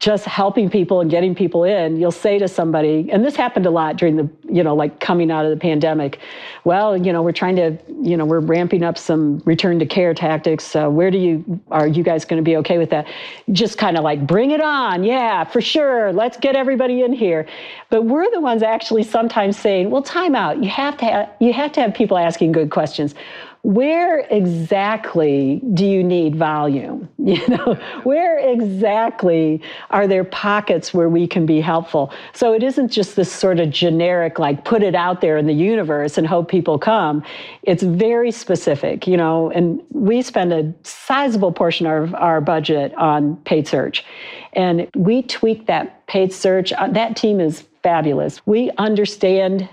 just 0.00 0.24
helping 0.26 0.68
people 0.68 1.00
and 1.00 1.10
getting 1.10 1.34
people 1.34 1.64
in, 1.64 1.96
you'll 1.96 2.10
say 2.10 2.38
to 2.38 2.46
somebody, 2.48 3.08
and 3.10 3.24
this 3.24 3.36
happened 3.36 3.64
a 3.64 3.70
lot 3.70 3.96
during 3.96 4.16
the, 4.16 4.28
you 4.48 4.62
know, 4.62 4.74
like 4.74 5.00
coming 5.00 5.30
out 5.30 5.46
of 5.46 5.50
the 5.50 5.56
pandemic. 5.56 6.18
Well, 6.64 6.96
you 6.96 7.12
know, 7.12 7.22
we're 7.22 7.32
trying 7.32 7.56
to, 7.56 7.78
you 8.02 8.16
know, 8.16 8.26
we're 8.26 8.40
ramping 8.40 8.82
up 8.82 8.98
some 8.98 9.40
return 9.46 9.78
to 9.78 9.86
care 9.86 10.12
tactics. 10.12 10.74
Where 10.74 11.10
do 11.10 11.16
you, 11.16 11.60
are 11.70 11.86
you 11.86 12.02
guys 12.02 12.24
going 12.24 12.42
to 12.42 12.44
be 12.44 12.56
okay 12.58 12.76
with 12.76 12.90
that? 12.90 13.06
Just 13.52 13.78
kind 13.78 13.96
of 13.96 14.04
like, 14.04 14.26
bring 14.26 14.50
it 14.50 14.60
on. 14.60 15.04
Yeah, 15.04 15.44
for 15.44 15.60
sure. 15.60 16.12
Let's 16.12 16.36
get 16.36 16.54
everybody 16.54 17.02
in 17.02 17.12
here. 17.12 17.46
But 17.88 18.02
we're 18.02 18.30
the 18.30 18.40
ones 18.40 18.62
actually 18.62 19.04
sometimes 19.04 19.56
saying, 19.56 19.90
well, 19.90 20.02
time 20.02 20.34
out. 20.34 20.62
You 20.62 20.68
have 20.68 20.98
to 20.98 21.04
have, 21.06 21.30
you 21.40 21.52
have 21.52 21.72
to 21.72 21.80
have 21.80 21.94
people 21.94 22.18
asking 22.18 22.52
good 22.52 22.70
questions 22.70 23.14
where 23.64 24.20
exactly 24.30 25.62
do 25.72 25.86
you 25.86 26.04
need 26.04 26.36
volume? 26.36 27.08
You 27.24 27.48
know, 27.48 27.78
where 28.02 28.36
exactly 28.38 29.62
are 29.88 30.06
there 30.06 30.24
pockets 30.24 30.92
where 30.92 31.08
we 31.08 31.26
can 31.26 31.46
be 31.46 31.58
helpful? 31.62 32.12
So 32.34 32.52
it 32.52 32.62
isn't 32.62 32.88
just 32.88 33.16
this 33.16 33.32
sort 33.32 33.60
of 33.60 33.70
generic, 33.70 34.38
like 34.38 34.66
put 34.66 34.82
it 34.82 34.94
out 34.94 35.22
there 35.22 35.38
in 35.38 35.46
the 35.46 35.54
universe 35.54 36.18
and 36.18 36.26
hope 36.26 36.50
people 36.50 36.78
come. 36.78 37.24
It's 37.62 37.82
very 37.82 38.30
specific, 38.30 39.06
you 39.06 39.16
know, 39.16 39.50
and 39.52 39.82
we 39.92 40.20
spend 40.20 40.52
a 40.52 40.74
sizable 40.82 41.50
portion 41.50 41.86
of 41.86 42.14
our 42.16 42.42
budget 42.42 42.92
on 42.96 43.36
paid 43.38 43.66
search. 43.66 44.04
And 44.52 44.86
we 44.94 45.22
tweak 45.22 45.66
that 45.66 46.06
paid 46.06 46.30
search. 46.30 46.74
Uh, 46.74 46.88
that 46.88 47.16
team 47.16 47.40
is 47.40 47.64
fabulous. 47.82 48.46
We 48.46 48.70
understand 48.76 49.66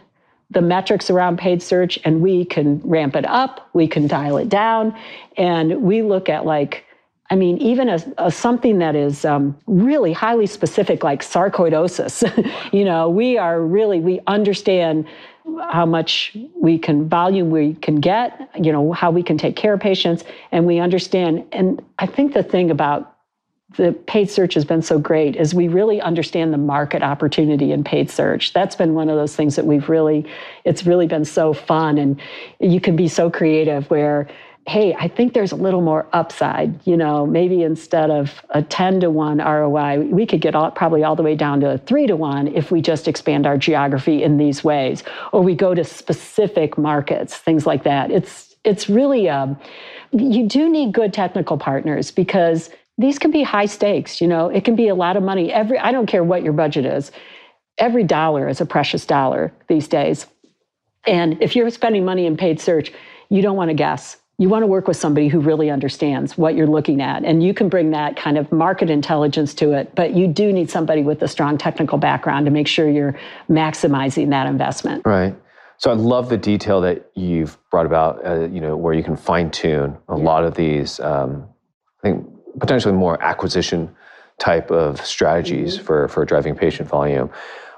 the 0.51 0.61
metrics 0.61 1.09
around 1.09 1.37
paid 1.37 1.61
search 1.61 1.97
and 2.03 2.21
we 2.21 2.45
can 2.45 2.79
ramp 2.83 3.15
it 3.15 3.25
up, 3.25 3.69
we 3.73 3.87
can 3.87 4.07
dial 4.07 4.37
it 4.37 4.49
down, 4.49 4.95
and 5.37 5.81
we 5.81 6.01
look 6.01 6.29
at 6.29 6.45
like, 6.45 6.85
I 7.29 7.35
mean, 7.35 7.57
even 7.59 7.87
a, 7.87 7.99
a 8.17 8.31
something 8.31 8.79
that 8.79 8.95
is 8.95 9.23
um, 9.23 9.57
really 9.65 10.11
highly 10.11 10.45
specific, 10.45 11.03
like 11.03 11.21
sarcoidosis. 11.21 12.21
you 12.73 12.83
know, 12.83 13.09
we 13.09 13.37
are 13.37 13.61
really 13.61 14.01
we 14.01 14.19
understand 14.27 15.07
how 15.71 15.85
much 15.85 16.35
we 16.55 16.77
can 16.77 17.07
volume 17.07 17.49
we 17.49 17.75
can 17.75 18.01
get. 18.01 18.49
You 18.59 18.73
know, 18.73 18.91
how 18.91 19.11
we 19.11 19.23
can 19.23 19.37
take 19.37 19.55
care 19.55 19.73
of 19.73 19.79
patients, 19.79 20.25
and 20.51 20.65
we 20.65 20.79
understand. 20.79 21.45
And 21.53 21.81
I 21.99 22.05
think 22.05 22.33
the 22.33 22.43
thing 22.43 22.69
about 22.69 23.10
the 23.77 23.93
paid 24.07 24.29
search 24.29 24.53
has 24.55 24.65
been 24.65 24.81
so 24.81 24.99
great 24.99 25.35
is 25.35 25.53
we 25.53 25.67
really 25.67 26.01
understand 26.01 26.53
the 26.53 26.57
market 26.57 27.01
opportunity 27.01 27.71
in 27.71 27.83
paid 27.83 28.09
search. 28.09 28.53
That's 28.53 28.75
been 28.75 28.93
one 28.93 29.09
of 29.09 29.15
those 29.15 29.35
things 29.35 29.55
that 29.55 29.65
we've 29.65 29.87
really, 29.87 30.25
it's 30.65 30.85
really 30.85 31.07
been 31.07 31.25
so 31.25 31.53
fun. 31.53 31.97
And 31.97 32.19
you 32.59 32.81
can 32.81 32.95
be 32.95 33.07
so 33.07 33.29
creative 33.29 33.89
where, 33.89 34.27
hey, 34.67 34.93
I 34.93 35.07
think 35.07 35.33
there's 35.33 35.53
a 35.53 35.55
little 35.55 35.81
more 35.81 36.07
upside. 36.11 36.85
You 36.85 36.97
know, 36.97 37.25
maybe 37.25 37.63
instead 37.63 38.09
of 38.09 38.41
a 38.49 38.61
10 38.61 39.01
to 39.01 39.09
1 39.09 39.37
ROI, 39.37 39.99
we 40.01 40.25
could 40.25 40.41
get 40.41 40.53
all, 40.53 40.69
probably 40.71 41.03
all 41.03 41.15
the 41.15 41.23
way 41.23 41.35
down 41.35 41.61
to 41.61 41.71
a 41.71 41.77
3 41.77 42.07
to 42.07 42.15
1 42.15 42.49
if 42.49 42.71
we 42.71 42.81
just 42.81 43.07
expand 43.07 43.47
our 43.47 43.57
geography 43.57 44.21
in 44.21 44.37
these 44.37 44.63
ways. 44.63 45.03
Or 45.31 45.41
we 45.41 45.55
go 45.55 45.73
to 45.73 45.83
specific 45.83 46.77
markets, 46.77 47.37
things 47.37 47.65
like 47.65 47.83
that. 47.83 48.11
It's, 48.11 48.55
it's 48.63 48.89
really, 48.89 49.29
um, 49.29 49.57
you 50.11 50.45
do 50.45 50.69
need 50.69 50.91
good 50.91 51.13
technical 51.13 51.57
partners 51.57 52.11
because 52.11 52.69
these 53.01 53.19
can 53.19 53.31
be 53.31 53.43
high 53.43 53.65
stakes 53.65 54.21
you 54.21 54.27
know? 54.27 54.49
It 54.49 54.63
can 54.63 54.75
be 54.75 54.87
a 54.87 54.95
lot 54.95 55.17
of 55.17 55.23
money. 55.23 55.51
Every 55.51 55.77
i 55.79 55.91
don't 55.91 56.07
care 56.07 56.23
what 56.23 56.43
your 56.43 56.53
budget 56.53 56.85
is. 56.85 57.11
Every 57.77 58.03
dollar 58.03 58.47
is 58.47 58.61
a 58.61 58.65
precious 58.65 59.05
dollar 59.05 59.53
these 59.67 59.87
days. 59.87 60.27
And 61.07 61.41
if 61.41 61.55
you're 61.55 61.69
spending 61.69 62.05
money 62.05 62.25
in 62.25 62.37
paid 62.37 62.59
search 62.59 62.91
you 63.31 63.41
don't 63.41 63.55
want 63.55 63.69
to 63.69 63.73
guess. 63.73 64.17
You 64.37 64.49
want 64.49 64.63
to 64.63 64.67
work 64.67 64.87
with 64.87 64.97
somebody 64.97 65.29
who 65.29 65.39
really 65.39 65.69
understands 65.69 66.37
what 66.37 66.55
you're 66.55 66.67
looking 66.67 67.01
at 67.01 67.23
and 67.23 67.43
you 67.43 67.53
can 67.53 67.69
bring 67.69 67.91
that 67.91 68.17
kind 68.17 68.37
of 68.37 68.51
market 68.51 68.89
intelligence 68.89 69.53
to 69.55 69.71
it 69.71 69.93
but 69.95 70.15
you 70.15 70.27
do 70.27 70.51
need 70.51 70.69
somebody 70.69 71.03
with 71.03 71.21
a 71.21 71.27
strong 71.27 71.57
technical 71.57 71.97
background 71.97 72.45
to 72.45 72.51
make 72.51 72.67
sure 72.67 72.89
you're 72.89 73.17
maximizing 73.49 74.29
that 74.31 74.47
investment. 74.47 75.03
Right. 75.05 75.35
So 75.77 75.89
I 75.89 75.93
love 75.95 76.29
the 76.29 76.37
detail 76.37 76.81
that 76.81 77.09
you've 77.15 77.57
brought 77.71 77.85
about, 77.85 78.23
uh, 78.25 78.47
you 78.47 78.61
know, 78.61 78.77
where 78.77 78.93
you 78.93 79.03
can 79.03 79.15
fine 79.15 79.49
tune 79.49 79.97
a 80.09 80.17
yeah. 80.17 80.23
lot 80.23 80.43
of 80.43 80.53
these. 80.53 80.99
Um, 80.99 81.47
I 82.03 82.09
think 82.09 82.27
potentially 82.59 82.93
more 82.93 83.21
acquisition 83.21 83.95
type 84.39 84.71
of 84.71 85.03
strategies 85.05 85.75
mm-hmm. 85.75 85.85
for, 85.85 86.07
for 86.07 86.25
driving 86.25 86.55
patient 86.55 86.89
volume. 86.89 87.29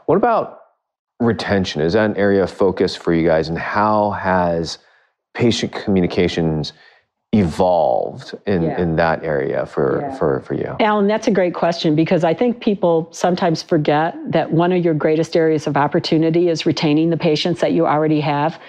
What 0.06 0.16
about 0.18 0.60
retention? 1.20 1.82
Is 1.82 1.94
that 1.94 2.10
an 2.10 2.18
area 2.18 2.44
of 2.44 2.52
focus 2.52 2.96
for 2.96 3.14
you 3.14 3.28
guys? 3.28 3.50
And 3.50 3.58
how 3.58 4.12
has 4.12 4.80
patient 5.34 5.72
communications 5.72 6.74
evolved 7.34 8.36
in, 8.46 8.62
yeah. 8.62 8.80
in 8.80 8.96
that 8.96 9.24
area 9.24 9.66
for, 9.66 10.02
yeah. 10.02 10.18
for, 10.18 10.40
for 10.42 10.54
you? 10.54 10.76
Alan, 10.80 11.08
that's 11.08 11.28
a 11.28 11.32
great 11.32 11.56
question 11.56 11.96
because 11.96 12.24
I 12.24 12.34
think 12.34 12.62
people 12.62 13.10
sometimes 13.12 13.64
forget 13.64 14.16
that 14.32 14.52
one 14.52 14.72
of 14.72 14.86
your 14.86 14.94
greatest 14.94 15.36
areas 15.36 15.66
of 15.66 15.76
opportunity 15.76 16.50
is 16.50 16.66
retaining 16.66 17.10
the 17.10 17.18
patients 17.18 17.60
that 17.62 17.72
you 17.72 17.88
already 17.88 18.22
have. 18.22 18.60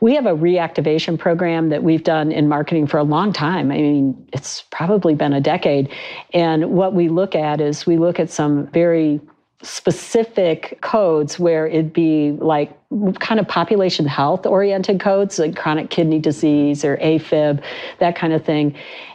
We 0.00 0.14
have 0.14 0.24
a 0.26 0.32
reactivation 0.32 1.18
program 1.18 1.68
that 1.68 1.82
we've 1.82 2.02
done 2.02 2.32
in 2.32 2.48
marketing 2.48 2.86
for 2.86 2.98
a 2.98 3.04
long 3.04 3.32
time. 3.32 3.70
I 3.70 3.76
mean, 3.76 4.28
it's 4.32 4.62
probably 4.70 5.14
been 5.14 5.34
a 5.34 5.40
decade. 5.40 5.92
And 6.32 6.70
what 6.70 6.94
we 6.94 7.08
look 7.08 7.34
at 7.34 7.60
is 7.60 7.86
we 7.86 7.98
look 7.98 8.18
at 8.18 8.30
some 8.30 8.66
very 8.68 9.20
specific 9.64 10.78
codes 10.82 11.38
where 11.38 11.66
it'd 11.66 11.92
be 11.92 12.32
like 12.32 12.76
kind 13.18 13.40
of 13.40 13.48
population 13.48 14.06
health 14.06 14.46
oriented 14.46 15.00
codes 15.00 15.38
like 15.38 15.56
chronic 15.56 15.90
kidney 15.90 16.18
disease 16.18 16.84
or 16.84 16.96
AFib, 16.98 17.62
that 17.98 18.14
kind 18.16 18.32
of 18.32 18.44
thing. 18.44 18.74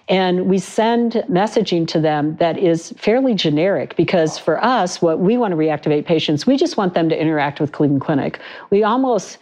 And 0.10 0.48
we 0.48 0.58
send 0.58 1.14
messaging 1.30 1.88
to 1.90 2.02
them 2.02 2.36
that 2.38 2.58
is 2.58 2.92
fairly 2.98 3.36
generic 3.36 3.96
because 3.96 4.38
for 4.38 4.62
us, 4.64 5.02
what 5.02 5.20
we 5.20 5.38
want 5.38 5.52
to 5.52 5.58
reactivate 5.58 6.06
patients, 6.06 6.48
we 6.48 6.58
just 6.58 6.78
want 6.78 6.96
them 6.96 7.10
to 7.10 7.20
interact 7.20 7.60
with 7.60 7.72
Cleveland 7.72 8.02
Clinic. 8.02 8.40
We 8.72 8.84
almost 8.84 9.38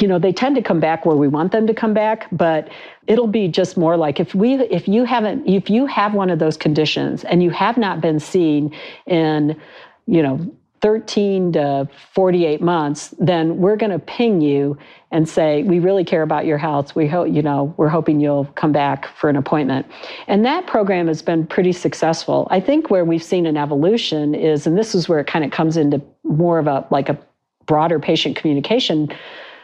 you 0.00 0.08
know 0.08 0.18
they 0.18 0.32
tend 0.32 0.56
to 0.56 0.62
come 0.62 0.80
back 0.80 1.04
where 1.04 1.16
we 1.16 1.28
want 1.28 1.52
them 1.52 1.66
to 1.66 1.74
come 1.74 1.92
back 1.92 2.26
but 2.32 2.68
it'll 3.06 3.26
be 3.26 3.46
just 3.46 3.76
more 3.76 3.96
like 3.96 4.18
if 4.18 4.34
we 4.34 4.54
if 4.54 4.88
you 4.88 5.04
haven't 5.04 5.46
if 5.46 5.68
you 5.68 5.84
have 5.84 6.14
one 6.14 6.30
of 6.30 6.38
those 6.38 6.56
conditions 6.56 7.24
and 7.24 7.42
you 7.42 7.50
have 7.50 7.76
not 7.76 8.00
been 8.00 8.18
seen 8.18 8.74
in 9.06 9.60
you 10.06 10.22
know 10.22 10.54
13 10.80 11.52
to 11.52 11.88
48 12.12 12.60
months 12.60 13.14
then 13.20 13.58
we're 13.58 13.76
going 13.76 13.92
to 13.92 14.00
ping 14.00 14.40
you 14.40 14.76
and 15.12 15.28
say 15.28 15.62
we 15.62 15.78
really 15.78 16.04
care 16.04 16.22
about 16.22 16.46
your 16.46 16.58
health. 16.58 16.96
We 16.96 17.06
hope 17.06 17.28
you 17.28 17.42
know 17.42 17.72
we're 17.76 17.88
hoping 17.88 18.18
you'll 18.18 18.46
come 18.46 18.72
back 18.72 19.06
for 19.16 19.30
an 19.30 19.36
appointment. 19.36 19.86
And 20.26 20.44
that 20.44 20.66
program 20.66 21.06
has 21.06 21.22
been 21.22 21.46
pretty 21.46 21.72
successful. 21.72 22.48
I 22.50 22.60
think 22.60 22.90
where 22.90 23.04
we've 23.04 23.22
seen 23.22 23.46
an 23.46 23.56
evolution 23.56 24.34
is 24.34 24.66
and 24.66 24.76
this 24.76 24.94
is 24.94 25.08
where 25.08 25.20
it 25.20 25.26
kind 25.26 25.44
of 25.44 25.50
comes 25.50 25.76
into 25.76 26.02
more 26.24 26.58
of 26.58 26.66
a 26.66 26.86
like 26.90 27.08
a 27.08 27.18
broader 27.66 28.00
patient 28.00 28.36
communication 28.36 29.08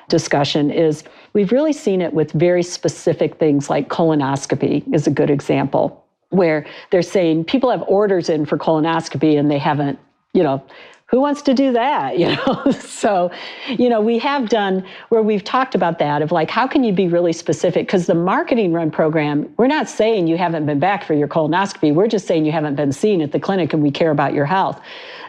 discussion 0.08 0.70
is 0.70 1.02
we've 1.32 1.50
really 1.50 1.72
seen 1.72 2.00
it 2.00 2.14
with 2.14 2.30
very 2.32 2.62
specific 2.62 3.38
things 3.38 3.68
like 3.68 3.88
colonoscopy 3.88 4.82
is 4.94 5.06
a 5.06 5.10
good 5.10 5.28
example 5.28 6.04
where 6.30 6.64
they're 6.90 7.02
saying 7.02 7.44
people 7.44 7.70
have 7.70 7.82
orders 7.88 8.28
in 8.28 8.46
for 8.46 8.56
colonoscopy 8.56 9.38
and 9.38 9.50
they 9.50 9.58
haven't 9.58 9.98
you 10.38 10.44
know 10.44 10.62
who 11.10 11.20
wants 11.20 11.40
to 11.40 11.54
do 11.54 11.72
that 11.72 12.18
you 12.22 12.28
know? 12.28 12.70
So 12.78 13.30
you 13.66 13.88
know 13.88 14.00
we 14.00 14.18
have 14.20 14.48
done 14.48 14.86
where 15.08 15.22
we've 15.22 15.42
talked 15.42 15.74
about 15.74 15.98
that 15.98 16.22
of 16.22 16.30
like 16.30 16.48
how 16.48 16.66
can 16.68 16.84
you 16.84 16.92
be 16.92 17.08
really 17.08 17.32
specific? 17.32 17.86
Because 17.86 18.06
the 18.06 18.14
marketing 18.14 18.72
run 18.72 18.90
program 18.92 19.52
we're 19.56 19.66
not 19.66 19.88
saying 19.88 20.28
you 20.28 20.38
haven't 20.38 20.64
been 20.64 20.78
back 20.78 21.02
for 21.02 21.14
your 21.14 21.28
colonoscopy. 21.28 21.92
We're 21.92 22.06
just 22.06 22.28
saying 22.28 22.44
you 22.44 22.52
haven't 22.52 22.76
been 22.76 22.92
seen 22.92 23.20
at 23.20 23.32
the 23.32 23.40
clinic 23.40 23.72
and 23.72 23.82
we 23.82 23.90
care 23.90 24.12
about 24.12 24.32
your 24.32 24.46
health. 24.46 24.80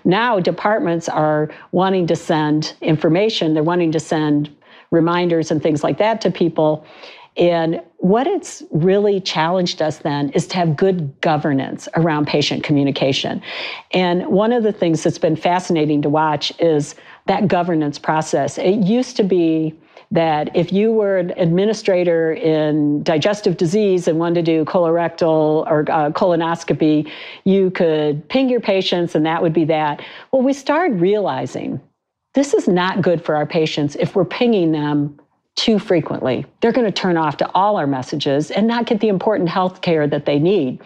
Now 0.05 0.39
departments 0.39 1.09
are 1.09 1.49
wanting 1.71 2.05
to 2.07 2.15
send 2.15 2.75
information. 2.81 3.55
They're 3.55 3.63
wanting 3.63 3.91
to 3.93 3.99
send 3.99 4.55
reminders 4.91 5.51
and 5.51 5.61
things 5.61 5.83
like 5.83 5.97
that 5.97 6.21
to 6.21 6.31
people. 6.31 6.85
And 7.39 7.82
what 7.97 8.28
it's 8.28 8.62
really 8.69 9.21
challenged 9.21 9.82
us 9.82 9.99
then 9.99 10.30
is 10.32 10.45
to 10.47 10.58
have 10.58 10.75
good 10.75 11.19
governance 11.21 11.88
around 11.95 12.28
patient 12.28 12.63
communication. 12.63 13.41
And 13.91 14.28
one 14.28 14.52
of 14.52 14.63
the 14.63 14.73
things 14.73 15.04
that's 15.04 15.17
been 15.17 15.38
fascinating 15.38 16.02
to 16.02 16.10
watch 16.10 16.52
is 16.60 16.95
that 17.28 17.47
governance 17.47 17.97
process. 17.97 18.58
It 18.58 18.80
used 18.80 19.15
to 19.17 19.23
be 19.23 19.73
that 20.12 20.54
if 20.56 20.73
you 20.73 20.91
were 20.91 21.17
an 21.17 21.32
administrator 21.38 22.34
in 22.34 23.04
digestive 23.04 23.58
disease 23.58 24.08
and 24.08 24.17
wanted 24.17 24.43
to 24.45 24.52
do 24.52 24.65
colorectal 24.65 25.65
or 25.67 25.86
uh, 25.89 26.10
colonoscopy, 26.10 27.10
you 27.45 27.69
could 27.71 28.28
ping 28.28 28.49
your 28.49 28.60
patients 28.60 29.15
and 29.15 29.25
that 29.25 29.41
would 29.41 29.54
be 29.54 29.65
that. 29.65 30.02
Well, 30.32 30.41
we 30.41 30.52
started 30.52 30.99
realizing 30.99 31.80
this 32.34 32.54
is 32.54 32.67
not 32.67 33.02
good 33.02 33.23
for 33.23 33.36
our 33.36 33.45
patients 33.45 33.95
if 33.95 34.15
we're 34.15 34.25
pinging 34.25 34.71
them 34.71 35.19
too 35.55 35.77
frequently. 35.77 36.45
They're 36.62 36.71
going 36.71 36.85
to 36.85 36.91
turn 36.91 37.17
off 37.17 37.38
to 37.38 37.51
all 37.53 37.77
our 37.77 37.88
messages 37.88 38.49
and 38.49 38.65
not 38.65 38.85
get 38.85 39.01
the 39.01 39.09
important 39.09 39.49
health 39.49 39.81
care 39.81 40.07
that 40.07 40.25
they 40.25 40.39
need. 40.39 40.79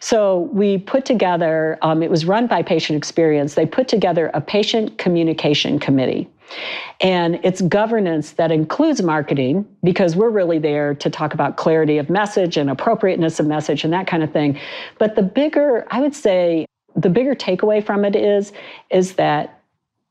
So 0.00 0.50
we 0.52 0.78
put 0.78 1.06
together, 1.06 1.78
um, 1.82 2.02
it 2.02 2.10
was 2.10 2.26
run 2.26 2.46
by 2.46 2.62
Patient 2.62 2.96
Experience, 2.96 3.54
they 3.54 3.64
put 3.64 3.88
together 3.88 4.30
a 4.34 4.40
patient 4.40 4.98
communication 4.98 5.78
committee. 5.78 6.28
And 7.00 7.40
it's 7.42 7.60
governance 7.60 8.32
that 8.32 8.50
includes 8.50 9.02
marketing 9.02 9.66
because 9.82 10.16
we're 10.16 10.30
really 10.30 10.58
there 10.58 10.94
to 10.94 11.10
talk 11.10 11.34
about 11.34 11.56
clarity 11.56 11.98
of 11.98 12.10
message 12.10 12.56
and 12.56 12.70
appropriateness 12.70 13.38
of 13.38 13.46
message 13.46 13.84
and 13.84 13.92
that 13.92 14.06
kind 14.06 14.22
of 14.22 14.32
thing. 14.32 14.58
But 14.98 15.14
the 15.14 15.22
bigger, 15.22 15.86
I 15.90 16.00
would 16.00 16.14
say, 16.14 16.66
the 16.96 17.10
bigger 17.10 17.34
takeaway 17.34 17.84
from 17.84 18.04
it 18.04 18.16
is, 18.16 18.52
is 18.90 19.14
that 19.14 19.60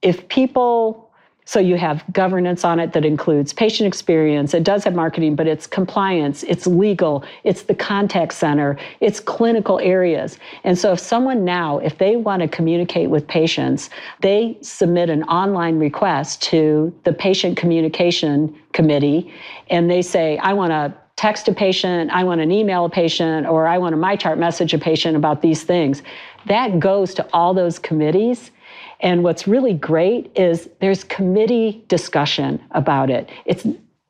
if 0.02 0.28
people 0.30 1.07
so 1.48 1.62
you 1.62 1.78
have 1.78 2.04
governance 2.12 2.66
on 2.66 2.78
it 2.78 2.92
that 2.92 3.06
includes 3.06 3.54
patient 3.54 3.88
experience. 3.88 4.54
It 4.54 4.64
does 4.64 4.84
have 4.84 4.94
marketing, 4.94 5.38
but 5.38 5.48
it's 5.48 5.66
compliance, 5.66 6.44
it's 6.44 6.68
legal, 6.68 7.24
it's 7.46 7.64
the 7.64 7.74
contact 7.74 8.34
center, 8.34 8.78
it's 9.00 9.22
clinical 9.22 9.80
areas. 9.80 10.40
And 10.66 10.78
so 10.78 10.92
if 10.92 11.00
someone 11.00 11.46
now, 11.46 11.78
if 11.78 12.00
they 12.00 12.18
want 12.18 12.42
to 12.42 12.50
communicate 12.50 13.10
with 13.10 13.26
patients, 13.28 13.90
they 14.20 14.58
submit 14.62 15.10
an 15.10 15.24
online 15.24 15.80
request 15.80 16.42
to 16.44 16.94
the 17.06 17.14
patient 17.14 17.56
communication 17.56 18.54
committee 18.74 19.34
and 19.70 19.90
they 19.90 20.02
say, 20.02 20.38
I 20.40 20.52
want 20.52 20.72
to 20.72 20.94
text 21.16 21.48
a 21.48 21.54
patient, 21.54 22.12
I 22.12 22.26
want 22.26 22.42
an 22.42 22.52
email 22.52 22.84
a 22.84 22.90
patient, 22.90 23.48
or 23.48 23.68
I 23.68 23.78
want 23.78 23.96
a 23.96 23.98
MyChart 23.98 24.38
message 24.38 24.74
a 24.74 24.78
patient 24.78 25.16
about 25.16 25.42
these 25.42 25.64
things. 25.64 26.04
That 26.46 26.82
goes 26.82 27.14
to 27.14 27.28
all 27.32 27.54
those 27.54 27.80
committees 27.80 28.52
and 29.00 29.24
what's 29.24 29.48
really 29.48 29.74
great 29.74 30.32
is 30.36 30.70
there's 30.80 31.04
committee 31.04 31.84
discussion 31.88 32.62
about 32.72 33.10
it. 33.10 33.30
It's 33.46 33.66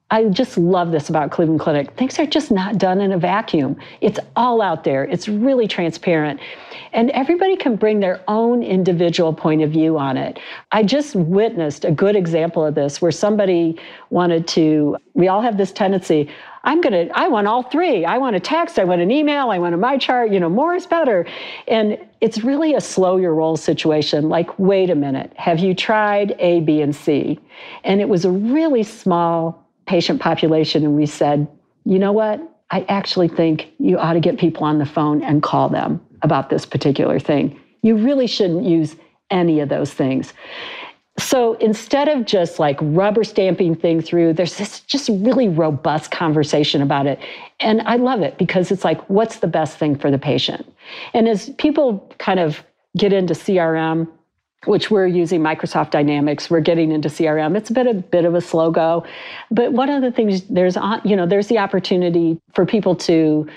I 0.10 0.24
just 0.30 0.58
love 0.58 0.92
this 0.92 1.10
about 1.10 1.32
Cleveland 1.32 1.60
Clinic. 1.60 1.92
Things 1.98 2.18
are 2.18 2.26
just 2.26 2.50
not 2.50 2.78
done 2.78 3.02
in 3.02 3.12
a 3.12 3.18
vacuum. 3.18 3.76
It's 4.00 4.20
all 4.38 4.62
out 4.62 4.86
there. 4.86 5.04
It's 5.04 5.28
really 5.28 5.68
transparent. 5.68 6.40
And 6.94 7.12
everybody 7.12 7.58
can 7.58 7.76
bring 7.76 8.00
their 8.00 8.22
own 8.30 8.64
individual 8.64 9.34
point 9.34 9.64
of 9.64 9.72
view 9.72 9.98
on 9.98 10.16
it. 10.16 10.40
I 10.72 10.84
just 10.84 11.14
witnessed 11.14 11.84
a 11.84 11.92
good 11.92 12.16
example 12.16 12.66
of 12.66 12.74
this 12.74 13.02
where 13.02 13.12
somebody 13.12 13.78
wanted 14.10 14.48
to, 14.50 14.96
we 15.14 15.28
all 15.28 15.42
have 15.42 15.58
this 15.58 15.74
tendency, 15.74 16.30
I'm 16.68 16.82
going 16.82 17.08
to, 17.08 17.18
I 17.18 17.30
want 17.30 17.48
all 17.48 17.64
three. 17.64 18.04
I 18.04 18.18
want 18.18 18.36
a 18.36 18.42
text, 18.42 18.78
I 18.78 18.84
want 18.84 19.00
an 19.00 19.10
email, 19.10 19.52
I 19.52 19.58
want 19.58 19.74
a 19.74 19.78
my 19.78 19.98
chart, 19.98 20.32
you 20.32 20.40
know, 20.40 20.50
more 20.50 20.76
is 20.76 20.86
better. 20.86 21.26
And 21.66 21.98
it's 22.20 22.44
really 22.44 22.76
a 22.76 22.82
slow 22.82 23.16
your 23.16 23.34
roll 23.34 23.56
situation. 23.56 24.28
Like, 24.28 24.60
wait 24.60 24.90
a 24.90 24.96
minute, 24.96 25.32
have 25.38 25.60
you 25.60 25.74
tried 25.74 26.36
A, 26.40 26.60
B, 26.60 26.82
and 26.82 26.94
C? 26.94 27.40
And 27.86 28.02
it 28.02 28.10
was 28.10 28.26
a 28.26 28.32
really 28.32 28.84
small 28.84 29.66
patient 29.86 30.20
population. 30.20 30.84
And 30.84 30.98
we 30.98 31.06
said, 31.06 31.48
you 31.86 31.98
know 31.98 32.12
what? 32.12 32.42
I 32.70 32.86
actually 32.90 33.30
think 33.30 33.72
you 33.80 33.98
ought 33.98 34.14
to 34.14 34.20
get 34.20 34.38
people 34.38 34.66
on 34.66 34.78
the 34.78 34.86
phone 34.86 35.24
and 35.24 35.42
call 35.42 35.70
them 35.70 36.02
about 36.22 36.50
this 36.50 36.66
particular 36.66 37.18
thing. 37.18 37.58
You 37.82 37.96
really 37.96 38.28
shouldn't 38.28 38.66
use 38.66 38.98
any 39.32 39.62
of 39.62 39.70
those 39.70 39.94
things. 39.94 40.34
So 41.20 41.56
instead 41.56 42.08
of 42.08 42.26
just 42.26 42.60
like 42.60 42.78
rubber 42.82 43.24
stamping 43.24 43.76
thing 43.76 44.02
through, 44.02 44.34
there's 44.34 44.58
this 44.58 44.82
just 44.82 45.10
really 45.10 45.48
robust 45.48 46.12
conversation 46.12 46.82
about 46.82 47.08
it. 47.08 47.20
And 47.60 47.82
I 47.82 47.96
love 47.96 48.22
it 48.22 48.38
because 48.38 48.72
it's 48.72 48.84
like, 48.84 49.02
what's 49.10 49.40
the 49.40 49.48
best 49.48 49.78
thing 49.78 49.98
for 49.98 50.12
the 50.12 50.20
patient? 50.20 50.72
And 51.14 51.28
as 51.28 51.50
people 51.58 52.08
kind 52.20 52.40
of 52.40 52.64
get 52.96 53.14
into 53.14 53.34
CRM, 53.34 54.08
which 54.66 54.92
we're 54.92 55.08
using 55.08 55.42
Microsoft 55.42 55.92
Dynamics, 55.92 56.50
we're 56.50 56.62
getting 56.62 56.92
into 56.92 57.10
CRM. 57.10 57.56
It's 57.56 57.70
a 57.70 57.74
bit 57.74 57.88
a 57.88 57.94
bit 57.94 58.26
of 58.26 58.36
a 58.36 58.42
slow 58.42 58.72
go, 58.72 59.06
but 59.50 59.72
one 59.72 59.90
of 59.90 60.02
the 60.02 60.12
things 60.12 60.44
there's 60.44 60.78
you 61.04 61.16
know 61.16 61.26
there's 61.26 61.48
the 61.48 61.60
opportunity 61.60 62.40
for 62.54 62.66
people 62.66 62.96
to 62.96 63.48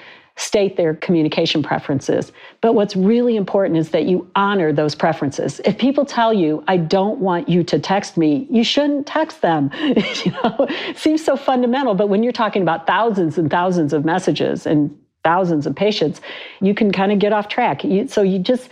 state 0.40 0.79
their 0.79 0.94
communication 0.94 1.62
preferences. 1.62 2.33
But 2.62 2.72
what's 2.72 2.96
really 2.96 3.37
important 3.37 3.76
is 3.76 3.90
that 3.90 4.07
you 4.07 4.26
honor 4.35 4.72
those 4.72 4.94
preferences. 4.94 5.61
If 5.66 5.76
people 5.76 6.07
tell 6.07 6.33
you, 6.33 6.64
I 6.66 6.79
don't 6.79 7.20
want 7.20 7.46
you 7.46 7.62
to 7.64 7.79
text 7.79 8.16
me, 8.16 8.46
you 8.50 8.64
shouldn't 8.64 9.07
text 9.07 9.42
them. 9.42 9.70
you 9.79 10.33
know, 10.33 10.66
it 10.70 10.96
seems 10.96 11.22
so 11.22 11.37
fundamental. 11.37 11.94
But 11.94 12.09
when 12.09 12.22
you're 12.22 12.33
talking 12.33 12.62
about 12.62 12.87
thousands 12.87 13.37
and 13.37 13.50
thousands 13.50 13.92
of 13.92 14.07
messages 14.07 14.64
and 14.64 14.98
thousands 15.24 15.66
of 15.66 15.76
patients, 15.76 16.22
you 16.62 16.74
can 16.74 16.90
kind 16.90 17.12
of 17.12 17.18
get 17.18 17.35
off 17.35 17.48
track. 17.48 17.85
You, 17.85 18.09
so 18.09 18.22
you 18.22 18.38
just, 18.38 18.70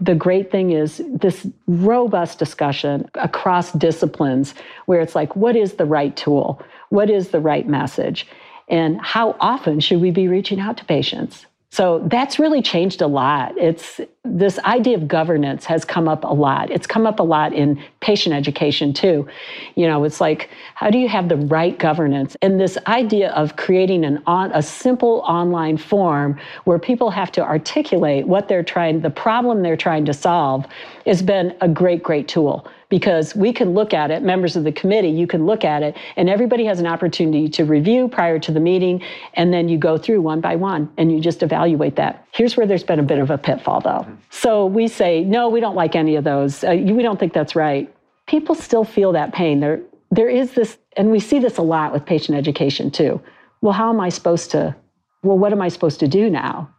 the 0.00 0.16
great 0.16 0.50
thing 0.50 0.72
is 0.72 1.00
this 1.06 1.46
robust 1.68 2.40
discussion 2.40 3.08
across 3.14 3.70
disciplines 3.74 4.54
where 4.86 5.00
it's 5.00 5.14
like, 5.14 5.36
what 5.36 5.54
is 5.54 5.74
the 5.74 5.84
right 5.84 6.16
tool? 6.16 6.60
What 6.88 7.10
is 7.10 7.28
the 7.28 7.40
right 7.40 7.68
message? 7.68 8.26
And 8.68 9.00
how 9.00 9.36
often 9.40 9.80
should 9.80 10.00
we 10.00 10.10
be 10.10 10.28
reaching 10.28 10.60
out 10.60 10.76
to 10.78 10.84
patients? 10.84 11.46
So 11.70 12.02
that's 12.06 12.38
really 12.38 12.62
changed 12.62 13.02
a 13.02 13.06
lot. 13.06 13.56
It's 13.58 14.00
this 14.26 14.58
idea 14.60 14.96
of 14.96 15.08
governance 15.08 15.64
has 15.64 15.84
come 15.84 16.08
up 16.08 16.24
a 16.24 16.34
lot. 16.34 16.70
It's 16.70 16.86
come 16.86 17.06
up 17.06 17.20
a 17.20 17.22
lot 17.22 17.52
in 17.52 17.82
patient 18.00 18.34
education 18.34 18.92
too. 18.92 19.26
You 19.74 19.86
know, 19.86 20.04
it's 20.04 20.20
like 20.20 20.50
how 20.74 20.90
do 20.90 20.98
you 20.98 21.08
have 21.08 21.28
the 21.28 21.36
right 21.36 21.78
governance? 21.78 22.36
And 22.42 22.60
this 22.60 22.78
idea 22.86 23.30
of 23.32 23.56
creating 23.56 24.04
an 24.04 24.22
on 24.26 24.52
a 24.52 24.62
simple 24.62 25.22
online 25.26 25.76
form 25.76 26.38
where 26.64 26.78
people 26.78 27.10
have 27.10 27.32
to 27.32 27.42
articulate 27.42 28.26
what 28.26 28.48
they're 28.48 28.62
trying 28.62 29.00
the 29.00 29.10
problem 29.10 29.62
they're 29.62 29.76
trying 29.76 30.04
to 30.06 30.12
solve 30.12 30.66
has 31.06 31.22
been 31.22 31.56
a 31.60 31.68
great 31.68 32.02
great 32.02 32.28
tool 32.28 32.66
because 32.88 33.34
we 33.34 33.52
can 33.52 33.74
look 33.74 33.92
at 33.92 34.10
it, 34.10 34.22
members 34.22 34.56
of 34.56 34.64
the 34.64 34.72
committee, 34.72 35.08
you 35.08 35.26
can 35.26 35.44
look 35.44 35.64
at 35.64 35.82
it, 35.82 35.96
and 36.16 36.28
everybody 36.28 36.64
has 36.64 36.78
an 36.78 36.86
opportunity 36.86 37.48
to 37.48 37.64
review 37.64 38.08
prior 38.08 38.38
to 38.38 38.52
the 38.52 38.60
meeting, 38.60 39.02
and 39.34 39.52
then 39.52 39.68
you 39.68 39.78
go 39.78 39.98
through 39.98 40.20
one 40.20 40.40
by 40.40 40.56
one 40.56 40.90
and 40.96 41.10
you 41.10 41.20
just 41.20 41.42
evaluate 41.42 41.96
that. 41.96 42.26
Here's 42.32 42.56
where 42.56 42.66
there's 42.66 42.84
been 42.84 43.00
a 43.00 43.04
bit 43.04 43.18
of 43.18 43.30
a 43.30 43.38
pitfall, 43.38 43.80
though. 43.80 44.06
So 44.30 44.66
we 44.66 44.88
say, 44.88 45.22
no, 45.24 45.48
we 45.48 45.60
don't 45.60 45.76
like 45.76 45.94
any 45.94 46.16
of 46.16 46.24
those. 46.24 46.64
Uh, 46.64 46.76
we 46.82 47.02
don't 47.02 47.18
think 47.18 47.32
that's 47.32 47.56
right. 47.56 47.92
People 48.26 48.54
still 48.54 48.84
feel 48.84 49.12
that 49.12 49.32
pain. 49.32 49.60
There, 49.60 49.80
there 50.10 50.28
is 50.28 50.52
this, 50.52 50.78
and 50.96 51.10
we 51.10 51.20
see 51.20 51.38
this 51.38 51.58
a 51.58 51.62
lot 51.62 51.92
with 51.92 52.04
patient 52.04 52.36
education 52.36 52.90
too. 52.90 53.20
Well, 53.60 53.72
how 53.72 53.90
am 53.90 54.00
I 54.00 54.08
supposed 54.08 54.50
to? 54.52 54.74
Well, 55.22 55.38
what 55.38 55.52
am 55.52 55.60
I 55.60 55.68
supposed 55.68 56.00
to 56.00 56.08
do 56.08 56.30
now? 56.30 56.70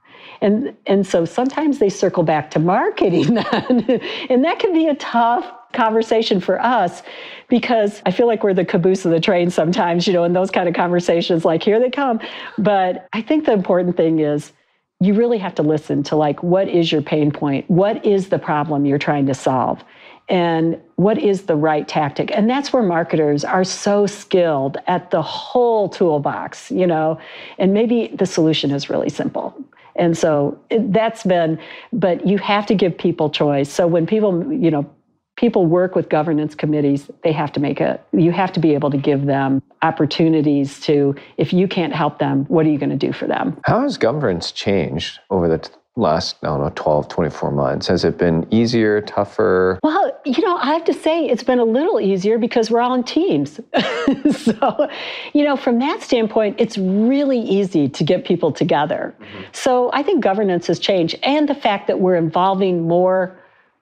And 0.42 0.76
and 0.86 1.06
so 1.06 1.26
sometimes 1.26 1.80
they 1.80 1.90
circle 1.90 2.24
back 2.24 2.52
to 2.52 2.60
marketing 2.60 3.34
then, 3.52 4.02
and 4.30 4.44
that 4.44 4.60
can 4.60 4.74
be 4.74 4.88
a 4.88 4.96
tough 4.96 5.52
conversation 5.74 6.40
for 6.40 6.62
us 6.62 7.04
because 7.50 8.02
I 8.06 8.12
feel 8.12 8.28
like 8.28 8.44
we're 8.44 8.54
the 8.54 8.66
caboose 8.66 9.06
of 9.06 9.12
the 9.12 9.20
train 9.20 9.50
sometimes, 9.50 10.08
you 10.08 10.14
know, 10.14 10.24
in 10.24 10.34
those 10.34 10.52
kind 10.52 10.68
of 10.68 10.76
conversations, 10.76 11.46
like 11.46 11.64
here 11.64 11.80
they 11.80 11.90
come. 11.90 12.20
But 12.58 13.08
I 13.14 13.22
think 13.22 13.46
the 13.46 13.54
important 13.54 13.98
thing 13.98 14.20
is 14.20 14.52
you 15.00 15.14
really 15.14 15.38
have 15.38 15.56
to 15.56 15.64
listen 15.64 16.04
to 16.04 16.16
like 16.16 16.42
what 16.42 16.68
is 16.68 16.92
your 16.92 17.02
pain 17.02 17.32
point? 17.32 17.70
What 17.70 18.04
is 18.06 18.30
the 18.30 18.40
problem 18.40 18.86
you're 18.86 18.98
trying 18.98 19.28
to 19.28 19.34
solve? 19.34 19.84
And 20.30 20.82
what 20.96 21.18
is 21.18 21.44
the 21.44 21.56
right 21.56 21.88
tactic? 21.88 22.32
And 22.34 22.50
that's 22.50 22.74
where 22.74 22.84
marketers 22.84 23.46
are 23.46 23.64
so 23.64 24.08
skilled 24.08 24.78
at 24.88 25.12
the 25.12 25.22
whole 25.22 25.88
toolbox 25.88 26.72
you 26.72 26.88
know? 26.88 27.20
And 27.58 27.74
maybe 27.74 28.08
the 28.08 28.26
solution 28.26 28.72
is 28.72 28.90
really 28.90 29.10
simple. 29.10 29.56
And 29.96 30.18
so 30.18 30.60
that's 30.70 31.24
been 31.24 31.60
but 31.94 32.26
you 32.26 32.38
have 32.40 32.66
to 32.68 32.76
give 32.76 32.98
people 32.98 33.30
choice. 33.30 33.72
So 33.72 33.88
when 33.88 34.08
people 34.08 34.52
you 34.52 34.72
know 34.72 34.90
people 35.38 35.66
work 35.66 35.96
with 35.96 36.10
governance 36.10 36.54
committees 36.56 37.10
they 37.24 37.32
have 37.32 37.52
to 37.54 37.60
make 37.60 37.80
a 37.80 38.00
you 38.12 38.32
have 38.32 38.52
to 38.52 38.60
be 38.60 38.74
able 38.74 38.92
to 38.92 38.98
give 38.98 39.26
them 39.26 39.62
opportunities 39.82 40.80
to 40.82 41.16
if 41.38 41.54
you 41.54 41.68
can't 41.68 41.94
help 41.94 42.20
them 42.20 42.44
what 42.46 42.66
are 42.66 42.70
you 42.70 42.78
going 42.78 42.90
to 42.90 42.98
do 42.98 43.14
for 43.14 43.28
them? 43.28 43.58
How 43.64 43.82
has 43.82 43.98
governance 43.98 44.52
changed 44.52 45.20
over 45.30 45.48
the 45.48 45.70
last 45.96 46.36
i 46.44 46.48
don't 46.48 46.60
know 46.60 46.72
12 46.76 47.08
24 47.08 47.52
months? 47.52 47.88
Has 47.88 48.04
it 48.04 48.18
been 48.18 48.46
easier 48.52 49.02
tougher? 49.02 49.80
Well 49.84 50.12
you 50.26 50.44
know 50.44 50.58
i 50.58 50.74
have 50.74 50.84
to 50.86 50.94
say 50.94 51.26
it's 51.26 51.44
been 51.44 51.60
a 51.60 51.66
little 51.66 52.02
easier 52.02 52.38
because 52.38 52.70
we're 52.70 52.82
all 52.82 52.94
in 52.94 53.04
teams. 53.04 53.60
So 54.32 54.88
you 55.34 55.44
know 55.44 55.56
from 55.56 55.80
that 55.80 56.02
standpoint 56.02 56.56
it's 56.60 56.78
really 56.78 57.40
easy 57.40 57.88
to 57.90 58.04
get 58.04 58.26
people 58.26 58.52
together. 58.52 59.16
Mm-hmm. 59.20 59.44
so 59.52 59.92
i 59.94 60.02
think 60.02 60.24
governance 60.24 60.68
has 60.68 60.80
changed 60.80 61.16
and 61.24 61.48
the 61.48 61.56
fact 61.56 61.88
that 61.88 62.00
we're 62.00 62.16
involving 62.16 62.88
more 62.88 63.38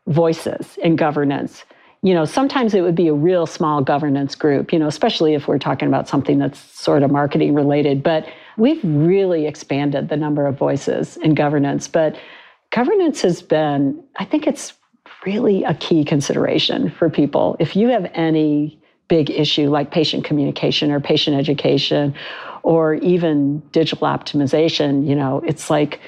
voices 0.08 0.78
in 0.82 0.95
governance. 0.95 1.64
You 2.01 2.14
know, 2.14 2.26
sometimes 2.26 2.74
it 2.74 2.82
would 2.82 2.95
be 2.95 3.08
a 3.08 3.14
real 3.14 3.47
small 3.47 3.82
governance 3.82 4.36
group, 4.36 4.72
you 4.72 4.78
know, 4.78 4.88
especially 4.88 5.34
if 5.34 5.47
we're 5.47 5.58
talking 5.58 5.88
about 5.88 6.08
something 6.08 6.38
that's 6.38 6.60
sort 6.60 7.01
of 7.01 7.10
marketing 7.10 7.56
related. 7.56 8.03
But 8.03 8.28
we've 8.58 8.84
really 8.84 9.47
expanded 9.47 10.10
the 10.10 10.18
number 10.18 10.45
of 10.45 10.58
voices 10.58 11.18
in 11.18 11.34
governance. 11.34 11.88
But 11.88 12.16
governance 12.70 13.22
has 13.22 13.41
been, 13.41 14.03
I 14.18 14.26
think 14.26 14.45
it's 14.45 14.74
really 15.26 15.64
a 15.64 15.74
key 15.74 16.06
consideration 16.06 16.91
for 16.91 17.10
people. 17.10 17.56
If 17.60 17.76
you 17.76 17.88
have 17.89 18.10
any 18.14 18.80
big 19.08 19.30
issue 19.30 19.70
like 19.70 19.91
patient 19.91 20.26
communication 20.26 20.91
or 20.91 20.99
patient 20.99 21.38
education 21.38 22.14
or 22.64 22.95
even 22.95 23.60
digital 23.72 24.08
optimization, 24.08 25.08
you 25.08 25.16
know, 25.16 25.41
it's 25.45 25.70
like 25.70 25.99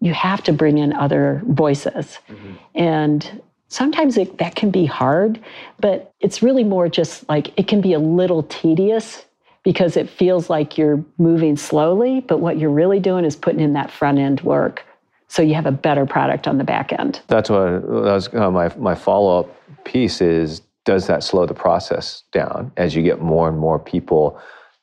you 0.00 0.12
have 0.14 0.42
to 0.44 0.52
bring 0.52 0.78
in 0.78 0.92
other 0.92 1.42
voices. 1.46 2.18
Mm-hmm. 2.28 2.52
And 2.74 3.42
sometimes 3.68 4.16
it, 4.16 4.38
that 4.38 4.54
can 4.54 4.70
be 4.70 4.86
hard, 4.86 5.40
but 5.80 6.12
it's 6.20 6.42
really 6.42 6.64
more 6.64 6.88
just 6.88 7.28
like 7.28 7.52
it 7.58 7.66
can 7.68 7.80
be 7.80 7.92
a 7.92 7.98
little 7.98 8.42
tedious 8.44 9.24
because 9.62 9.96
it 9.96 10.08
feels 10.08 10.48
like 10.48 10.78
you're 10.78 11.04
moving 11.18 11.56
slowly, 11.56 12.20
but 12.20 12.38
what 12.38 12.58
you're 12.58 12.70
really 12.70 13.00
doing 13.00 13.24
is 13.24 13.34
putting 13.34 13.60
in 13.60 13.72
that 13.72 13.90
front 13.90 14.18
end 14.18 14.40
work 14.42 14.84
so 15.28 15.42
you 15.42 15.54
have 15.54 15.66
a 15.66 15.72
better 15.72 16.06
product 16.06 16.46
on 16.46 16.58
the 16.58 16.64
back 16.64 16.92
end. 16.92 17.20
That's 17.28 17.50
what 17.50 17.82
that 17.82 17.90
was 17.90 18.32
uh, 18.34 18.50
my 18.50 18.74
my 18.76 18.94
follow 18.94 19.40
up 19.40 19.84
piece 19.84 20.20
is 20.20 20.62
does 20.84 21.06
that 21.08 21.24
slow 21.24 21.46
the 21.46 21.54
process 21.54 22.22
down 22.32 22.70
as 22.76 22.94
you 22.94 23.02
get 23.02 23.20
more 23.20 23.48
and 23.48 23.58
more 23.58 23.78
people 23.78 24.40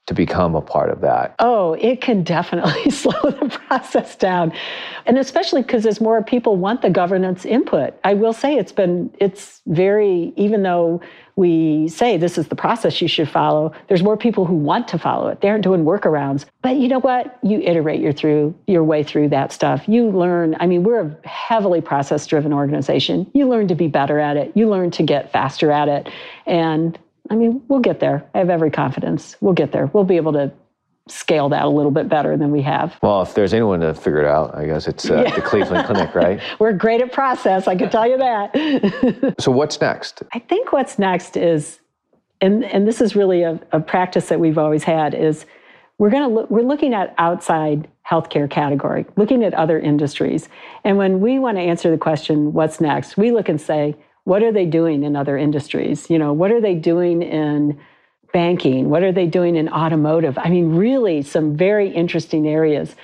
to 0.08 0.14
become 0.14 0.56
a 0.56 0.62
part 0.62 0.90
of 0.90 1.02
that? 1.02 1.36
Oh, 1.40 1.74
it 1.74 2.02
can 2.02 2.24
definitely 2.24 2.90
slow 2.92 3.22
the 3.22 3.50
process 3.68 4.16
down. 4.16 4.52
And 5.06 5.18
especially 5.18 5.62
because 5.62 5.86
as 5.86 6.02
more 6.02 6.22
people 6.24 6.58
want 6.58 6.82
the 6.82 6.90
governance 6.90 7.46
input. 7.46 7.94
I 8.04 8.14
will 8.14 8.34
say 8.34 8.58
it's 8.58 8.72
been, 8.72 9.14
it's 9.20 9.62
very, 9.68 10.34
even 10.36 10.64
though 10.64 11.02
we 11.36 11.88
say 11.88 12.18
this 12.18 12.38
is 12.38 12.50
the 12.50 12.56
process 12.56 13.02
you 13.02 13.08
should 13.08 13.30
follow, 13.30 13.74
there's 13.88 14.04
more 14.04 14.18
people 14.18 14.46
who 14.46 14.54
want 14.54 14.88
to 14.90 15.00
follow 15.00 15.30
it. 15.30 15.42
They 15.42 15.50
aren't 15.50 15.64
doing 15.64 15.84
workarounds. 15.84 16.46
But 16.62 16.76
you 16.76 16.88
know 16.88 17.00
what? 17.00 17.40
You 17.42 17.60
iterate 17.60 18.02
your 18.02 18.14
through 18.14 18.54
your 18.68 18.84
way 18.84 19.04
through 19.04 19.30
that 19.30 19.52
stuff. 19.52 19.88
You 19.88 20.10
learn, 20.10 20.56
I 20.60 20.68
mean, 20.68 20.84
we're 20.84 21.02
a 21.02 21.28
heavily 21.28 21.82
process 21.82 22.28
driven 22.28 22.54
organization. 22.54 23.30
You 23.34 23.48
learn 23.48 23.68
to 23.70 23.76
be 23.76 23.88
better 23.88 24.20
at 24.20 24.38
it. 24.38 24.52
You 24.54 24.70
learn 24.70 24.92
to 24.92 25.04
get 25.04 25.32
faster 25.32 25.72
at 25.72 25.88
it. 25.88 26.10
And 26.46 27.00
I 27.30 27.36
mean, 27.36 27.62
we'll 27.68 27.80
get 27.80 28.00
there. 28.00 28.30
I 28.34 28.40
have 28.40 28.50
every 28.50 28.72
confidence. 28.72 29.38
We'll 29.40 29.54
get 29.54 29.72
there. 29.72 29.88
We'll 29.88 30.04
be 30.04 30.18
able 30.18 30.34
to 30.34 30.52
scale 31.08 31.50
that 31.50 31.64
a 31.64 31.70
little 31.70 31.92
bit 31.92 32.08
better 32.08 32.38
than 32.38 32.52
we 32.52 32.62
have. 32.62 32.98
Well, 33.02 33.22
if 33.22 33.34
there's 33.34 33.54
anyone 33.54 33.82
to 33.82 33.94
figure 33.94 34.20
it 34.20 34.28
out, 34.28 34.56
I 34.56 34.66
guess 34.66 34.88
it's 34.88 35.10
uh, 35.10 35.24
yeah. 35.24 35.36
the 35.36 35.42
Cleveland 35.42 35.86
Clinic, 35.86 36.16
right? 36.16 36.42
We're 36.60 36.74
great 36.74 37.02
at 37.02 37.12
process, 37.12 37.68
I 37.68 37.76
can 37.76 37.90
tell 37.90 38.08
you 38.08 38.18
that. 38.18 39.36
so 39.40 39.52
what's 39.52 39.80
next? 39.82 40.24
I 40.34 40.40
think 40.40 40.72
what's 40.72 40.98
next 40.98 41.36
is 41.36 41.80
and 42.44 42.66
and 42.66 42.88
this 42.88 43.00
is 43.00 43.16
really 43.16 43.44
a, 43.44 43.60
a 43.72 43.80
practice 43.80 44.28
that 44.30 44.40
we've 44.40 44.58
always 44.58 44.84
had 44.84 45.14
is 45.14 45.46
we're 45.98 46.10
going 46.10 46.24
to 46.24 46.30
look 46.30 46.50
we're 46.52 46.62
looking 46.62 46.94
at 46.94 47.14
outside 47.18 47.88
healthcare 48.10 48.50
category, 48.50 49.06
looking 49.16 49.44
at 49.44 49.54
other 49.54 49.80
industries. 49.80 50.50
And 50.84 50.98
when 50.98 51.22
we 51.22 51.40
want 51.40 51.58
to 51.58 51.62
answer 51.62 51.90
the 51.90 51.98
question 51.98 52.52
what's 52.52 52.82
next, 52.82 53.16
we 53.16 53.32
look 53.32 53.48
and 53.48 53.60
say 53.60 53.96
what 54.26 54.44
are 54.44 54.52
they 54.52 54.66
doing 54.66 55.04
in 55.04 55.16
other 55.16 55.38
industries? 55.38 56.10
You 56.10 56.18
know, 56.18 56.34
what 56.34 56.52
are 56.52 56.62
they 56.62 56.76
doing 56.76 57.22
in 57.22 57.80
banking? 58.32 58.90
What 58.90 59.04
are 59.04 59.12
they 59.12 59.28
doing 59.28 59.56
in 59.56 59.70
automotive? 59.70 60.38
I 60.38 60.50
mean, 60.50 60.76
really 60.76 61.22
some 61.22 61.56
very 61.56 61.90
interesting 61.90 62.48
areas. 62.48 62.96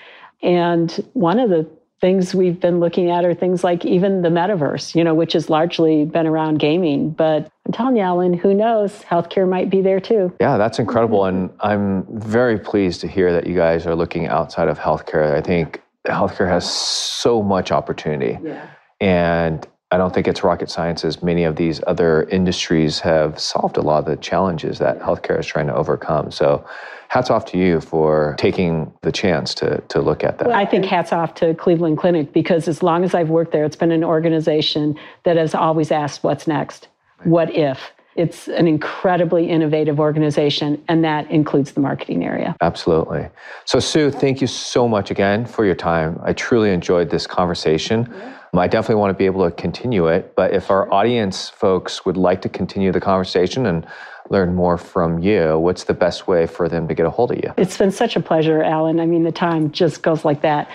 And 0.41 0.91
one 1.13 1.39
of 1.39 1.49
the 1.49 1.69
things 2.01 2.33
we've 2.33 2.59
been 2.59 2.79
looking 2.79 3.11
at 3.11 3.25
are 3.25 3.33
things 3.33 3.63
like 3.63 3.83
even 3.83 4.21
the 4.21 4.29
metaverse, 4.29 4.95
you 4.95 5.03
know, 5.03 5.13
which 5.13 5.33
has 5.33 5.49
largely 5.49 6.05
been 6.05 6.25
around 6.25 6.57
gaming. 6.57 7.09
But 7.11 7.51
I'm 7.65 7.73
telling 7.73 7.97
you, 7.97 8.01
Alan, 8.01 8.33
who 8.33 8.53
knows? 8.53 9.03
Healthcare 9.03 9.47
might 9.47 9.69
be 9.69 9.81
there 9.81 9.99
too. 9.99 10.33
Yeah, 10.39 10.57
that's 10.57 10.79
incredible. 10.79 11.21
Mm-hmm. 11.21 11.37
And 11.37 11.49
I'm 11.59 12.05
very 12.19 12.57
pleased 12.57 13.01
to 13.01 13.07
hear 13.07 13.33
that 13.33 13.47
you 13.47 13.55
guys 13.55 13.85
are 13.85 13.95
looking 13.95 14.27
outside 14.27 14.69
of 14.69 14.79
healthcare. 14.79 15.35
I 15.35 15.41
think 15.41 15.81
healthcare 16.07 16.47
has 16.47 16.71
so 16.71 17.43
much 17.43 17.71
opportunity. 17.71 18.39
Yeah. 18.41 18.69
And 19.01 19.67
I 19.91 19.97
don't 19.97 20.13
think 20.13 20.27
it's 20.27 20.43
rocket 20.43 20.69
science 20.69 21.03
as 21.03 21.23
many 21.23 21.43
of 21.45 21.55
these 21.55 21.81
other 21.87 22.23
industries 22.25 22.99
have 22.99 23.39
solved 23.39 23.75
a 23.75 23.81
lot 23.81 23.99
of 23.99 24.05
the 24.05 24.17
challenges 24.17 24.77
that 24.77 24.99
healthcare 24.99 25.39
is 25.39 25.47
trying 25.47 25.65
to 25.65 25.73
overcome. 25.73 26.29
So 26.29 26.63
hats 27.07 27.31
off 27.31 27.45
to 27.45 27.57
you 27.57 27.81
for 27.81 28.35
taking 28.37 28.93
the 29.01 29.11
chance 29.11 29.55
to, 29.55 29.81
to 29.87 29.99
look 29.99 30.23
at 30.23 30.37
that. 30.37 30.47
Well, 30.47 30.55
I 30.55 30.65
think 30.65 30.85
hats 30.85 31.11
off 31.11 31.33
to 31.35 31.55
Cleveland 31.55 31.97
Clinic 31.97 32.33
because 32.33 32.67
as 32.67 32.83
long 32.83 33.03
as 33.03 33.15
I've 33.15 33.29
worked 33.29 33.51
there, 33.51 33.65
it's 33.65 33.75
been 33.75 33.91
an 33.91 34.03
organization 34.03 34.95
that 35.23 35.37
has 35.37 35.55
always 35.55 35.91
asked 35.91 36.23
what's 36.23 36.45
next? 36.45 36.87
What 37.23 37.55
if? 37.55 37.91
It's 38.15 38.47
an 38.47 38.67
incredibly 38.67 39.49
innovative 39.49 39.99
organization, 39.99 40.83
and 40.87 41.03
that 41.05 41.29
includes 41.31 41.71
the 41.71 41.79
marketing 41.79 42.25
area. 42.25 42.55
Absolutely. 42.61 43.29
So, 43.65 43.79
Sue, 43.79 44.11
thank 44.11 44.41
you 44.41 44.47
so 44.47 44.87
much 44.87 45.09
again 45.09 45.45
for 45.45 45.63
your 45.63 45.75
time. 45.75 46.19
I 46.21 46.33
truly 46.33 46.71
enjoyed 46.71 47.09
this 47.09 47.25
conversation. 47.25 48.11
Yeah. 48.11 48.38
I 48.57 48.67
definitely 48.67 48.95
want 48.95 49.11
to 49.11 49.17
be 49.17 49.25
able 49.25 49.45
to 49.45 49.55
continue 49.55 50.07
it. 50.07 50.35
But 50.35 50.53
if 50.53 50.71
our 50.71 50.91
audience 50.91 51.49
folks 51.49 52.05
would 52.05 52.17
like 52.17 52.41
to 52.41 52.49
continue 52.49 52.91
the 52.91 52.99
conversation 53.01 53.65
and 53.65 53.85
learn 54.31 54.53
more 54.53 54.77
from 54.77 55.19
you, 55.19 55.57
what's 55.57 55.85
the 55.85 55.93
best 55.93 56.27
way 56.27 56.45
for 56.45 56.69
them 56.69 56.87
to 56.87 56.93
get 56.93 57.05
a 57.05 57.09
hold 57.09 57.31
of 57.31 57.37
you? 57.37 57.51
It's 57.57 57.77
been 57.77 57.91
such 57.91 58.15
a 58.15 58.19
pleasure, 58.19 58.61
Alan. 58.61 58.99
I 58.99 59.05
mean, 59.05 59.23
the 59.23 59.31
time 59.31 59.71
just 59.71 60.03
goes 60.03 60.23
like 60.23 60.41
that. 60.41 60.69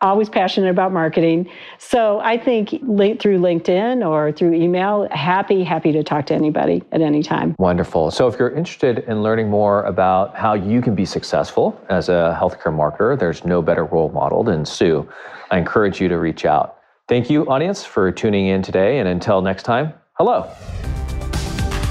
Always 0.00 0.28
passionate 0.28 0.70
about 0.70 0.92
marketing. 0.92 1.50
So 1.78 2.20
I 2.20 2.38
think 2.38 2.78
late 2.82 3.20
through 3.20 3.38
LinkedIn 3.38 4.06
or 4.06 4.32
through 4.32 4.54
email, 4.54 5.08
happy, 5.10 5.64
happy 5.64 5.92
to 5.92 6.04
talk 6.04 6.26
to 6.26 6.34
anybody 6.34 6.84
at 6.92 7.00
any 7.00 7.22
time. 7.22 7.56
Wonderful. 7.58 8.10
So 8.12 8.28
if 8.28 8.38
you're 8.38 8.54
interested 8.54 9.00
in 9.00 9.22
learning 9.22 9.50
more 9.50 9.82
about 9.84 10.36
how 10.36 10.54
you 10.54 10.80
can 10.80 10.94
be 10.94 11.04
successful 11.04 11.80
as 11.88 12.08
a 12.08 12.36
healthcare 12.40 12.72
marketer, 12.72 13.18
there's 13.18 13.44
no 13.44 13.60
better 13.60 13.84
role 13.84 14.10
model 14.10 14.44
than 14.44 14.64
Sue. 14.64 15.08
I 15.50 15.58
encourage 15.58 16.00
you 16.00 16.08
to 16.08 16.18
reach 16.18 16.44
out. 16.44 16.79
Thank 17.10 17.28
you, 17.28 17.44
audience, 17.46 17.84
for 17.84 18.12
tuning 18.12 18.46
in 18.46 18.62
today. 18.62 19.00
And 19.00 19.08
until 19.08 19.42
next 19.42 19.64
time, 19.64 19.92
hello. 20.12 20.44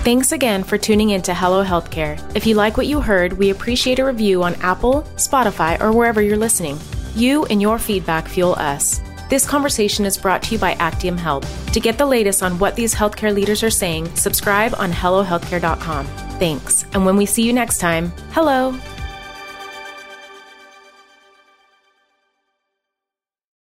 Thanks 0.06 0.32
again 0.32 0.64
for 0.64 0.78
tuning 0.78 1.10
in 1.10 1.22
to 1.24 1.34
Hello 1.34 1.62
Healthcare. 1.62 2.18
If 2.38 2.48
you 2.48 2.56
like 2.56 2.78
what 2.78 2.88
you 2.88 3.02
heard, 3.02 3.34
we 3.34 3.50
appreciate 3.50 4.00
a 4.00 4.06
review 4.06 4.44
on 4.44 4.56
Apple, 4.62 5.02
Spotify, 5.18 5.78
or 5.82 5.92
wherever 5.92 6.22
you're 6.22 6.38
listening. 6.38 6.80
You 7.16 7.46
and 7.48 7.62
your 7.62 7.78
feedback 7.80 8.30
fuel 8.30 8.54
us. 8.54 9.02
This 9.30 9.46
conversation 9.46 10.06
is 10.06 10.18
brought 10.18 10.42
to 10.44 10.54
you 10.54 10.58
by 10.58 10.72
Actium 10.76 11.18
Health. 11.18 11.74
To 11.74 11.82
get 11.82 11.98
the 11.98 12.06
latest 12.06 12.42
on 12.42 12.58
what 12.58 12.78
these 12.78 12.96
healthcare 12.96 13.36
leaders 13.36 13.62
are 13.62 13.70
saying, 13.70 14.16
subscribe 14.16 14.74
on 14.76 14.90
HelloHealthcare.com. 14.90 16.08
Thanks. 16.40 16.86
And 16.94 17.06
when 17.06 17.18
we 17.18 17.26
see 17.26 17.44
you 17.44 17.52
next 17.52 17.80
time, 17.80 18.14
hello. 18.32 18.72